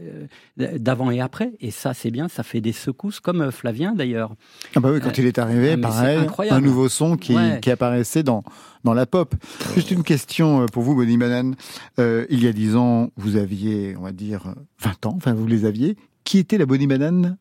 euh, 0.61 0.79
d'avant 0.79 1.11
et 1.11 1.21
après, 1.21 1.53
et 1.61 1.71
ça 1.71 1.95
c'est 1.95 2.11
bien, 2.11 2.29
ça 2.29 2.43
fait 2.43 2.61
des 2.61 2.73
secousses 2.73 3.21
comme 3.21 3.41
euh, 3.43 3.51
Flavien 3.51 3.95
d'ailleurs. 3.95 4.35
Ah 4.75 4.81
bah 4.81 4.91
oui, 4.93 5.01
quand 5.01 5.09
Euh, 5.09 5.13
il 5.19 5.27
est 5.27 5.39
arrivé, 5.39 5.73
ah, 5.73 5.77
pareil, 5.79 6.19
un 6.51 6.61
nouveau 6.61 6.89
son 6.89 7.17
qui, 7.17 7.35
Ouais. 7.35 7.59
qui 7.63 7.71
apparaissait 7.71 8.23
dans, 8.23 8.43
dans 8.85 8.95
la 8.95 9.07
pop. 9.07 9.35
Juste 9.75 9.91
une 9.91 10.03
question 10.03 10.67
pour 10.67 10.83
vous, 10.83 10.95
Bonnie 10.95 11.17
Banane. 11.19 11.57
Euh, 11.99 12.27
il 12.31 12.43
y 12.43 12.47
a 12.49 12.53
dix 12.53 12.77
ans, 12.77 13.11
vous 13.17 13.37
aviez, 13.37 13.97
on 13.97 14.03
va 14.03 14.13
dire, 14.13 14.47
euh, 14.47 14.55
20 14.81 15.07
ans, 15.07 15.15
enfin 15.17 15.33
vous 15.35 15.47
les 15.47 15.65
aviez. 15.65 15.97
Qui 16.25 16.39
était 16.39 16.59
la 16.59 16.67
Bonnie 16.67 16.87
Banane 16.87 17.37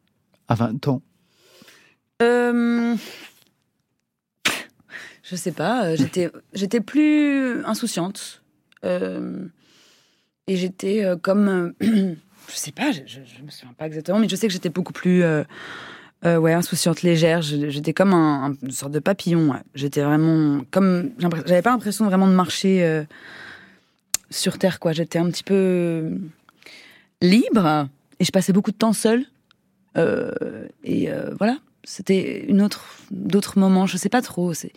à 0.48 0.56
20 0.56 0.88
ans? 0.88 1.02
Euh, 2.22 2.96
Je 5.24 5.36
sais 5.36 5.52
pas, 5.52 5.96
j'étais 5.96 6.30
j'étais 6.54 6.82
plus 6.82 7.64
insouciante. 7.66 8.44
Euh, 8.84 9.46
et 10.48 10.56
j'étais 10.58 11.04
euh, 11.04 11.16
comme. 11.16 11.48
euh, 11.48 11.72
je 12.50 12.56
sais 12.56 12.72
pas, 12.72 12.92
je, 12.92 13.02
je, 13.06 13.44
me 13.44 13.50
souviens 13.50 13.74
pas 13.78 13.88
exactement, 13.88 14.20
mais 14.20 14.28
je 14.30 14.36
sais 14.36 14.48
que 14.48 14.54
j'étais 14.54 14.70
beaucoup 14.70 14.94
plus. 14.94 15.24
euh, 15.24 15.44
euh, 16.26 16.38
ouais, 16.38 16.54
insouciante, 16.54 17.02
légère. 17.02 17.42
J'étais 17.42 17.92
comme 17.94 18.14
un, 18.14 18.52
un- 18.52 18.56
une 18.64 18.72
sorte 18.72 18.94
de 18.94 19.00
papillon. 19.00 19.52
ouais. 19.52 19.60
J'étais 19.76 20.02
vraiment 20.02 20.62
comme. 20.72 21.12
J'avais 21.20 21.62
pas 21.62 21.72
l'impression 21.72 22.06
vraiment 22.06 22.28
de 22.28 22.34
marcher 22.34 22.84
euh, 22.84 23.04
sur 24.30 24.58
terre, 24.58 24.80
quoi. 24.80 24.94
J'étais 24.94 25.20
un 25.20 25.30
petit 25.30 25.44
peu 25.44 26.18
libre 27.22 27.88
et 28.20 28.26
je 28.26 28.32
passais 28.32 28.54
beaucoup 28.54 28.72
de 28.72 28.78
temps 28.78 28.94
seule. 28.94 29.26
Et 30.86 31.10
voilà, 31.38 31.58
c'était 31.84 32.46
une 32.46 32.62
autre, 32.62 32.86
d'autres 33.12 33.60
moments. 33.60 33.86
Je 33.86 33.98
sais 33.98 34.10
pas 34.10 34.22
trop. 34.22 34.54
J'ai 34.54 34.72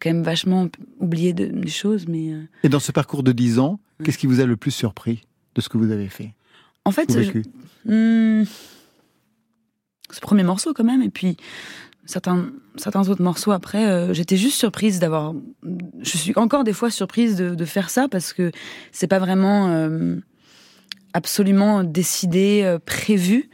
quand 0.00 0.10
même 0.10 0.22
vachement 0.24 0.68
oublié 0.98 1.32
de- 1.32 1.46
des 1.46 1.70
choses, 1.70 2.06
mais 2.08 2.32
Et 2.64 2.68
dans 2.68 2.80
ce 2.80 2.90
parcours 2.92 3.22
de 3.22 3.30
10 3.32 3.58
ans, 3.60 3.78
qu'est-ce 4.04 4.18
qui 4.18 4.26
vous 4.26 4.40
a 4.40 4.46
le 4.46 4.56
plus 4.56 4.70
surpris 4.70 5.22
de 5.54 5.60
ce 5.60 5.68
que 5.68 5.78
vous 5.78 5.90
avez 5.90 6.08
fait 6.08 6.34
en 6.84 6.90
fait, 6.90 7.10
je- 7.20 7.42
Hmm. 7.84 8.44
ce 10.10 10.20
premier 10.20 10.42
morceau 10.42 10.72
quand 10.72 10.84
même, 10.84 11.02
et 11.02 11.10
puis 11.10 11.36
certains 12.06 12.50
certains 12.76 13.08
autres 13.08 13.22
morceaux 13.22 13.50
après, 13.52 13.86
euh, 13.88 14.14
j'étais 14.14 14.36
juste 14.36 14.56
surprise 14.56 14.98
d'avoir. 14.98 15.34
Je 16.00 16.16
suis 16.16 16.32
encore 16.36 16.64
des 16.64 16.72
fois 16.72 16.90
surprise 16.90 17.36
de, 17.36 17.54
de 17.54 17.64
faire 17.66 17.90
ça 17.90 18.08
parce 18.08 18.32
que 18.32 18.50
c'est 18.92 19.06
pas 19.08 19.18
vraiment 19.18 19.68
euh, 19.68 20.16
absolument 21.12 21.84
décidé, 21.84 22.62
euh, 22.64 22.78
prévu. 22.78 23.50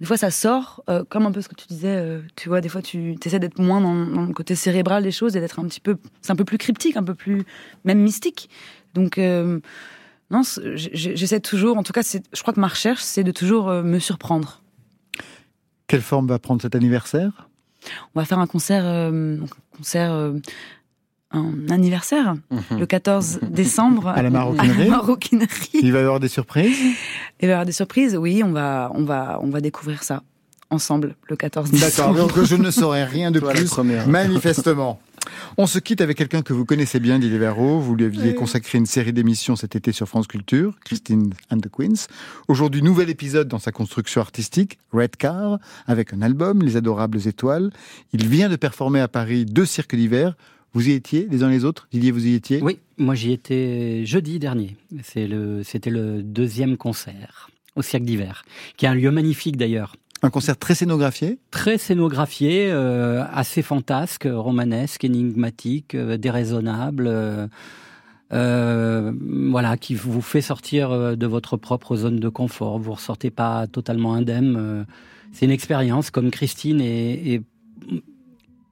Des 0.00 0.06
fois, 0.06 0.16
ça 0.16 0.30
sort, 0.30 0.84
comme 1.08 1.26
un 1.26 1.32
peu 1.32 1.40
ce 1.42 1.48
que 1.48 1.56
tu 1.56 1.66
disais, 1.66 2.20
tu 2.36 2.48
vois, 2.48 2.60
des 2.60 2.68
fois, 2.68 2.80
tu 2.82 3.16
essaies 3.24 3.40
d'être 3.40 3.58
moins 3.60 3.80
dans, 3.80 4.06
dans 4.06 4.26
le 4.26 4.32
côté 4.32 4.54
cérébral 4.54 5.02
des 5.02 5.10
choses 5.10 5.34
et 5.34 5.40
d'être 5.40 5.58
un 5.58 5.64
petit 5.66 5.80
peu. 5.80 5.96
C'est 6.22 6.30
un 6.30 6.36
peu 6.36 6.44
plus 6.44 6.56
cryptique, 6.56 6.96
un 6.96 7.02
peu 7.02 7.16
plus. 7.16 7.42
même 7.82 7.98
mystique. 7.98 8.48
Donc, 8.94 9.18
euh, 9.18 9.60
non, 10.30 10.42
j'essaie 10.74 11.40
toujours, 11.40 11.78
en 11.78 11.82
tout 11.82 11.92
cas, 11.92 12.02
c'est- 12.02 12.24
je 12.34 12.40
crois 12.42 12.52
que 12.54 12.60
ma 12.60 12.68
recherche, 12.68 13.02
c'est 13.02 13.24
de 13.24 13.30
toujours 13.32 13.68
euh, 13.68 13.82
me 13.82 13.98
surprendre. 13.98 14.62
Quelle 15.86 16.02
forme 16.02 16.26
va 16.28 16.38
prendre 16.38 16.60
cet 16.60 16.74
anniversaire? 16.74 17.48
On 18.14 18.20
va 18.20 18.26
faire 18.26 18.38
un 18.38 18.46
concert, 18.46 18.82
euh, 18.84 19.38
concert, 19.76 20.12
euh, 20.12 20.34
un 21.30 21.52
anniversaire, 21.70 22.34
le 22.78 22.84
14 22.86 23.40
décembre. 23.42 24.08
À 24.08 24.22
la 24.22 24.30
maroquinerie 24.30 24.80
À 24.82 24.84
la 24.84 24.90
maroquinerie. 24.90 25.70
Il 25.74 25.92
va 25.92 25.98
y 26.00 26.02
avoir 26.02 26.20
des 26.20 26.28
surprises? 26.28 26.76
Il 27.40 27.46
va 27.46 27.48
y 27.48 27.50
avoir 27.52 27.66
des 27.66 27.72
surprises, 27.72 28.16
oui, 28.16 28.42
on 28.44 28.52
va, 28.52 28.90
on 28.94 29.04
va, 29.04 29.38
on 29.42 29.48
va 29.48 29.60
découvrir 29.60 30.02
ça 30.02 30.22
ensemble 30.70 31.14
le 31.28 31.36
14 31.36 31.70
D'accord, 31.70 32.12
décembre. 32.12 32.18
donc 32.34 32.44
je 32.44 32.54
ne 32.56 32.70
saurais 32.70 33.04
rien 33.04 33.30
de 33.30 33.40
plus, 33.40 33.70
manifestement. 34.06 35.00
On 35.56 35.66
se 35.66 35.78
quitte 35.78 36.00
avec 36.00 36.16
quelqu'un 36.16 36.42
que 36.42 36.52
vous 36.52 36.64
connaissez 36.64 37.00
bien, 37.00 37.18
Didier 37.18 37.38
Varro. 37.38 37.80
Vous 37.80 37.94
lui 37.94 38.04
aviez 38.04 38.28
Oui. 38.30 38.34
consacré 38.34 38.78
une 38.78 38.86
série 38.86 39.12
d'émissions 39.12 39.56
cet 39.56 39.76
été 39.76 39.92
sur 39.92 40.08
France 40.08 40.26
Culture, 40.26 40.74
Christine 40.84 41.32
and 41.50 41.58
the 41.60 41.68
Queens. 41.70 42.06
Aujourd'hui, 42.48 42.82
nouvel 42.82 43.10
épisode 43.10 43.48
dans 43.48 43.58
sa 43.58 43.72
construction 43.72 44.20
artistique, 44.20 44.78
Red 44.92 45.16
Car, 45.16 45.58
avec 45.86 46.12
un 46.12 46.22
album, 46.22 46.62
Les 46.62 46.76
Adorables 46.76 47.26
Étoiles. 47.26 47.70
Il 48.12 48.26
vient 48.28 48.48
de 48.48 48.56
performer 48.56 49.00
à 49.00 49.08
Paris 49.08 49.44
deux 49.44 49.66
cirques 49.66 49.94
d'hiver. 49.96 50.36
Vous 50.74 50.88
y 50.88 50.92
étiez, 50.92 51.26
les 51.30 51.42
uns 51.42 51.48
les 51.50 51.64
autres? 51.64 51.88
Didier, 51.92 52.10
vous 52.10 52.26
y 52.26 52.34
étiez? 52.34 52.60
Oui, 52.62 52.78
moi 52.98 53.14
j'y 53.14 53.32
étais 53.32 54.04
jeudi 54.04 54.38
dernier. 54.38 54.76
C'est 55.02 55.26
le, 55.26 55.62
c'était 55.64 55.90
le 55.90 56.22
deuxième 56.22 56.76
concert 56.76 57.48
au 57.74 57.82
Cirque 57.82 58.02
d'hiver, 58.02 58.44
qui 58.76 58.86
est 58.86 58.88
un 58.88 58.94
lieu 58.94 59.10
magnifique 59.10 59.56
d'ailleurs. 59.56 59.94
Un 60.22 60.30
concert 60.30 60.56
très 60.58 60.74
scénographié 60.74 61.38
Très 61.50 61.78
scénographié, 61.78 62.68
euh, 62.70 63.24
assez 63.32 63.62
fantasque, 63.62 64.28
romanesque, 64.30 65.04
énigmatique, 65.04 65.94
euh, 65.94 66.16
déraisonnable. 66.16 67.08
euh, 68.32 69.12
voilà, 69.50 69.76
qui 69.76 69.94
vous 69.94 70.20
fait 70.20 70.40
sortir 70.40 71.16
de 71.16 71.26
votre 71.26 71.56
propre 71.56 71.96
zone 71.96 72.18
de 72.18 72.28
confort. 72.28 72.78
Vous 72.78 72.92
ressortez 72.92 73.30
pas 73.30 73.66
totalement 73.66 74.12
indemne. 74.14 74.84
c'est 75.32 75.46
une 75.46 75.52
expérience 75.52 76.10
comme 76.10 76.30
Christine 76.30 76.82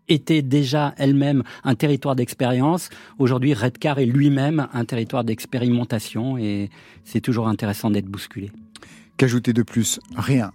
était 0.09 0.43
déjà 0.43 0.95
elle-même 0.99 1.43
un 1.65 1.75
territoire 1.75 2.17
d'expérience. 2.17 2.91
Aujourd'hui, 3.19 3.55
Redcar 3.55 3.99
est 3.99 4.05
lui-même 4.05 4.69
un 4.75 4.85
territoire 4.85 5.25
d'expérimentation 5.25 6.37
et 6.37 6.69
c'est 7.05 7.21
toujours 7.21 7.49
intéressant 7.49 7.91
d'être 7.91 8.07
bousculé. 8.07 8.51
Qu'ajouter 9.17 9.55
de 9.55 9.63
plus? 9.63 10.01
Rien. 10.17 10.53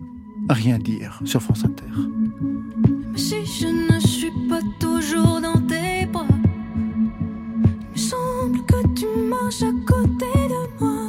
Rien 0.49 0.77
dire 0.77 1.19
sur 1.25 1.41
France 1.41 1.63
Inter. 1.65 1.85
Si 3.15 3.45
je 3.45 3.67
ne 3.67 3.99
suis 3.99 4.31
pas 4.49 4.61
toujours 4.79 5.41
dans 5.41 5.59
tes 5.61 6.05
bras, 6.05 6.25
il 6.75 7.91
me 7.93 7.97
semble 7.97 8.65
que 8.65 8.87
tu 8.95 9.05
marches 9.29 9.63
à 9.63 9.71
côté 9.85 10.25
de 10.49 10.83
moi. 10.83 11.07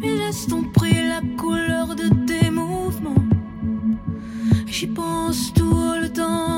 Mes 0.00 0.16
gestes 0.16 0.52
ont 0.52 0.64
pris 0.64 0.94
la 0.94 1.20
couleur 1.36 1.94
de 1.94 2.08
tes 2.26 2.50
mouvements. 2.50 3.24
J'y 4.66 4.86
pense 4.86 5.52
tout 5.54 5.94
le 6.00 6.08
temps, 6.12 6.57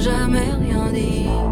jamais 0.00 0.50
rien 0.58 0.90
dire. 0.92 1.49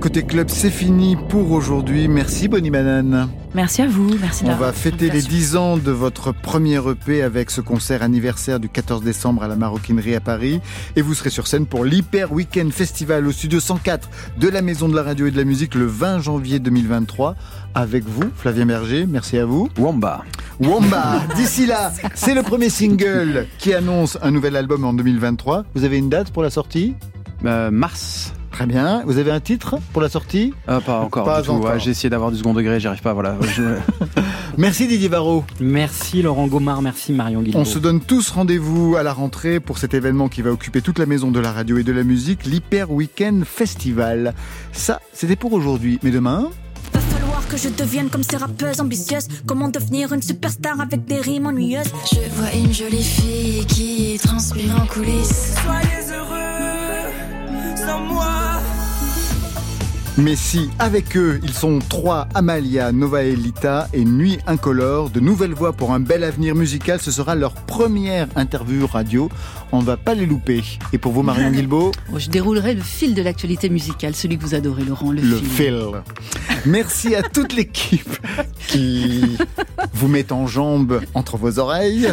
Côté 0.00 0.22
club, 0.22 0.48
c'est 0.48 0.70
fini 0.70 1.14
pour 1.28 1.52
aujourd'hui. 1.52 2.08
Merci 2.08 2.48
Bonnie 2.48 2.70
Banane. 2.70 3.28
Merci 3.54 3.82
à 3.82 3.86
vous, 3.86 4.16
merci 4.18 4.44
On 4.46 4.54
va 4.54 4.72
fêter 4.72 5.10
les 5.10 5.20
10 5.20 5.56
ans 5.56 5.76
de 5.76 5.90
votre 5.90 6.32
premier 6.32 6.76
EP 6.76 7.22
avec 7.22 7.50
ce 7.50 7.60
concert 7.60 8.02
anniversaire 8.02 8.60
du 8.60 8.70
14 8.70 9.02
décembre 9.02 9.42
à 9.42 9.48
la 9.48 9.56
Maroquinerie 9.56 10.14
à 10.14 10.20
Paris. 10.20 10.62
Et 10.96 11.02
vous 11.02 11.12
serez 11.12 11.28
sur 11.28 11.46
scène 11.46 11.66
pour 11.66 11.84
l'Hyper 11.84 12.32
Weekend 12.32 12.72
Festival 12.72 13.26
au 13.26 13.32
studio 13.32 13.60
104 13.60 14.08
de 14.38 14.48
la 14.48 14.62
Maison 14.62 14.88
de 14.88 14.96
la 14.96 15.02
Radio 15.02 15.26
et 15.26 15.30
de 15.30 15.36
la 15.36 15.44
Musique 15.44 15.74
le 15.74 15.84
20 15.84 16.20
janvier 16.20 16.60
2023. 16.60 17.36
Avec 17.74 18.04
vous, 18.04 18.30
Flavien 18.34 18.64
Berger, 18.64 19.04
merci 19.06 19.36
à 19.36 19.44
vous. 19.44 19.68
Wamba. 19.78 20.24
Wamba. 20.60 21.20
D'ici 21.36 21.66
là, 21.66 21.92
c'est 22.14 22.34
le 22.34 22.42
premier 22.42 22.70
single 22.70 23.46
qui 23.58 23.74
annonce 23.74 24.16
un 24.22 24.30
nouvel 24.30 24.56
album 24.56 24.84
en 24.86 24.94
2023. 24.94 25.64
Vous 25.74 25.84
avez 25.84 25.98
une 25.98 26.08
date 26.08 26.30
pour 26.32 26.42
la 26.42 26.50
sortie? 26.50 26.94
Euh, 27.44 27.70
Mars. 27.70 28.32
Très 28.60 28.66
bien. 28.66 29.02
Vous 29.06 29.16
avez 29.16 29.30
un 29.30 29.40
titre 29.40 29.76
pour 29.94 30.02
la 30.02 30.10
sortie 30.10 30.52
Ah, 30.66 30.82
pas 30.82 31.00
encore 31.00 31.24
Pas 31.24 31.40
du 31.40 31.46
tout. 31.48 31.54
encore. 31.54 31.70
Ouais, 31.72 31.80
J'ai 31.80 31.92
essayé 31.92 32.10
d'avoir 32.10 32.30
du 32.30 32.36
second 32.36 32.52
degré, 32.52 32.78
j'y 32.78 32.88
arrive 32.88 33.00
pas. 33.00 33.14
Voilà. 33.14 33.36
Je- 33.56 33.78
Merci 34.58 34.86
Didier 34.86 35.08
Varro. 35.08 35.44
Merci 35.60 36.20
Laurent 36.20 36.46
Gomard, 36.46 36.82
merci 36.82 37.14
Marion 37.14 37.40
Guilbault. 37.40 37.60
On 37.60 37.64
se 37.64 37.78
donne 37.78 38.02
tous 38.02 38.28
rendez-vous 38.28 38.96
à 38.96 39.02
la 39.02 39.14
rentrée 39.14 39.60
pour 39.60 39.78
cet 39.78 39.94
événement 39.94 40.28
qui 40.28 40.42
va 40.42 40.50
occuper 40.50 40.82
toute 40.82 40.98
la 40.98 41.06
maison 41.06 41.30
de 41.30 41.40
la 41.40 41.52
radio 41.52 41.78
et 41.78 41.84
de 41.84 41.92
la 41.92 42.02
musique, 42.02 42.44
l'Hyper 42.44 42.90
Weekend 42.90 43.44
Festival. 43.46 44.34
Ça, 44.72 45.00
c'était 45.14 45.36
pour 45.36 45.54
aujourd'hui. 45.54 45.98
Mais 46.02 46.10
demain, 46.10 46.50
Va 46.92 47.00
falloir 47.00 47.46
que 47.48 47.56
je 47.56 47.68
devienne 47.70 48.10
comme 48.10 48.24
ces 48.24 48.36
rappeuses 48.36 48.80
ambitieuses. 48.82 49.28
Comment 49.46 49.68
devenir 49.68 50.12
une 50.12 50.20
superstar 50.20 50.78
avec 50.82 51.06
des 51.06 51.20
rimes 51.20 51.46
ennuyeuses? 51.46 51.86
Je 52.12 52.18
vois 52.34 52.52
une 52.52 52.74
jolie 52.74 53.02
fille 53.02 53.64
qui 53.66 54.18
transpire 54.22 54.76
en 54.82 54.86
coulisses. 54.86 55.54
Soyez 55.64 56.12
heureux 56.18 56.39
mais 60.20 60.36
si 60.36 60.68
avec 60.78 61.16
eux, 61.16 61.40
ils 61.42 61.54
sont 61.54 61.78
trois, 61.78 62.28
Amalia, 62.34 62.92
Nova 62.92 63.22
Elita 63.22 63.88
et 63.94 64.04
Nuit 64.04 64.38
Incolore, 64.46 65.08
de 65.08 65.18
nouvelles 65.18 65.54
voix 65.54 65.72
pour 65.72 65.92
un 65.92 66.00
bel 66.00 66.24
avenir 66.24 66.54
musical, 66.54 67.00
ce 67.00 67.10
sera 67.10 67.34
leur 67.34 67.54
première 67.54 68.28
interview 68.36 68.86
radio. 68.86 69.30
On 69.72 69.80
ne 69.80 69.84
va 69.84 69.96
pas 69.96 70.14
les 70.14 70.26
louper. 70.26 70.62
Et 70.92 70.98
pour 70.98 71.12
vous, 71.12 71.22
Marion 71.22 71.50
Guilbault, 71.52 71.92
Oh, 72.12 72.18
Je 72.18 72.28
déroulerai 72.28 72.74
le 72.74 72.82
fil 72.82 73.14
de 73.14 73.22
l'actualité 73.22 73.68
musicale, 73.68 74.14
celui 74.14 74.36
que 74.36 74.42
vous 74.42 74.54
adorez, 74.54 74.84
Laurent, 74.84 75.12
le, 75.12 75.22
le 75.22 75.36
fil. 75.36 75.80
Merci 76.66 77.14
à 77.14 77.22
toute 77.22 77.52
l'équipe 77.54 78.18
qui 78.68 79.36
vous 79.92 80.08
met 80.08 80.32
en 80.32 80.46
jambe 80.46 81.00
entre 81.14 81.36
vos 81.36 81.58
oreilles. 81.58 82.08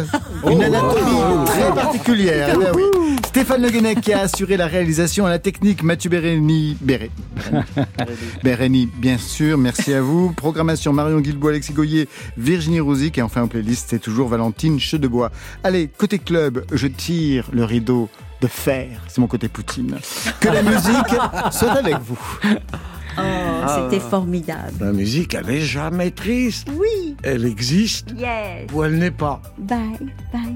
Une 0.48 0.62
anatomie 0.62 1.44
très 1.46 1.74
particulière. 1.74 2.50
Eh 2.54 2.58
ben 2.58 2.72
oui. 2.74 2.82
Stéphane 3.26 3.62
Le 3.62 3.70
Guenec 3.70 4.00
qui 4.00 4.12
a 4.12 4.20
assuré 4.20 4.56
la 4.56 4.66
réalisation 4.66 5.26
à 5.26 5.28
la 5.30 5.38
technique, 5.38 5.82
Mathieu 5.82 6.08
Bérény, 6.08 6.76
Béré, 6.80 7.10
Bérény, 8.42 8.88
bien 8.96 9.18
sûr, 9.18 9.58
merci 9.58 9.92
à 9.92 10.00
vous. 10.00 10.32
Programmation 10.32 10.92
Marion 10.92 11.20
Guilbault, 11.20 11.48
Alexis 11.48 11.72
Goyer, 11.74 12.08
Virginie 12.36 12.80
Rouzic 12.80 13.18
et 13.18 13.22
enfin 13.22 13.42
en 13.42 13.48
playlist, 13.48 13.88
c'est 13.90 13.98
toujours 13.98 14.28
Valentine 14.28 14.80
Chedebois. 14.80 15.30
Allez, 15.62 15.88
côté 15.88 16.18
club, 16.18 16.64
je 16.72 16.86
tire 16.86 17.47
le 17.52 17.64
rideau 17.64 18.08
de 18.40 18.46
fer, 18.46 19.00
c'est 19.08 19.20
mon 19.20 19.26
côté 19.26 19.48
Poutine. 19.48 19.96
Que 20.40 20.48
la 20.48 20.62
musique 20.62 21.16
soit 21.50 21.72
avec 21.72 21.98
vous. 21.98 22.18
Oh, 23.20 23.20
c'était 23.90 23.98
formidable. 24.00 24.74
La 24.80 24.92
musique, 24.92 25.34
elle 25.34 25.50
est 25.50 25.60
jamais 25.60 26.12
triste. 26.12 26.68
Oui. 26.72 27.16
Elle 27.24 27.44
existe 27.46 28.14
Yes. 28.16 28.68
ou 28.72 28.84
elle 28.84 28.96
n'est 28.98 29.10
pas. 29.10 29.42
Bye, 29.58 29.98
bye. 30.32 30.54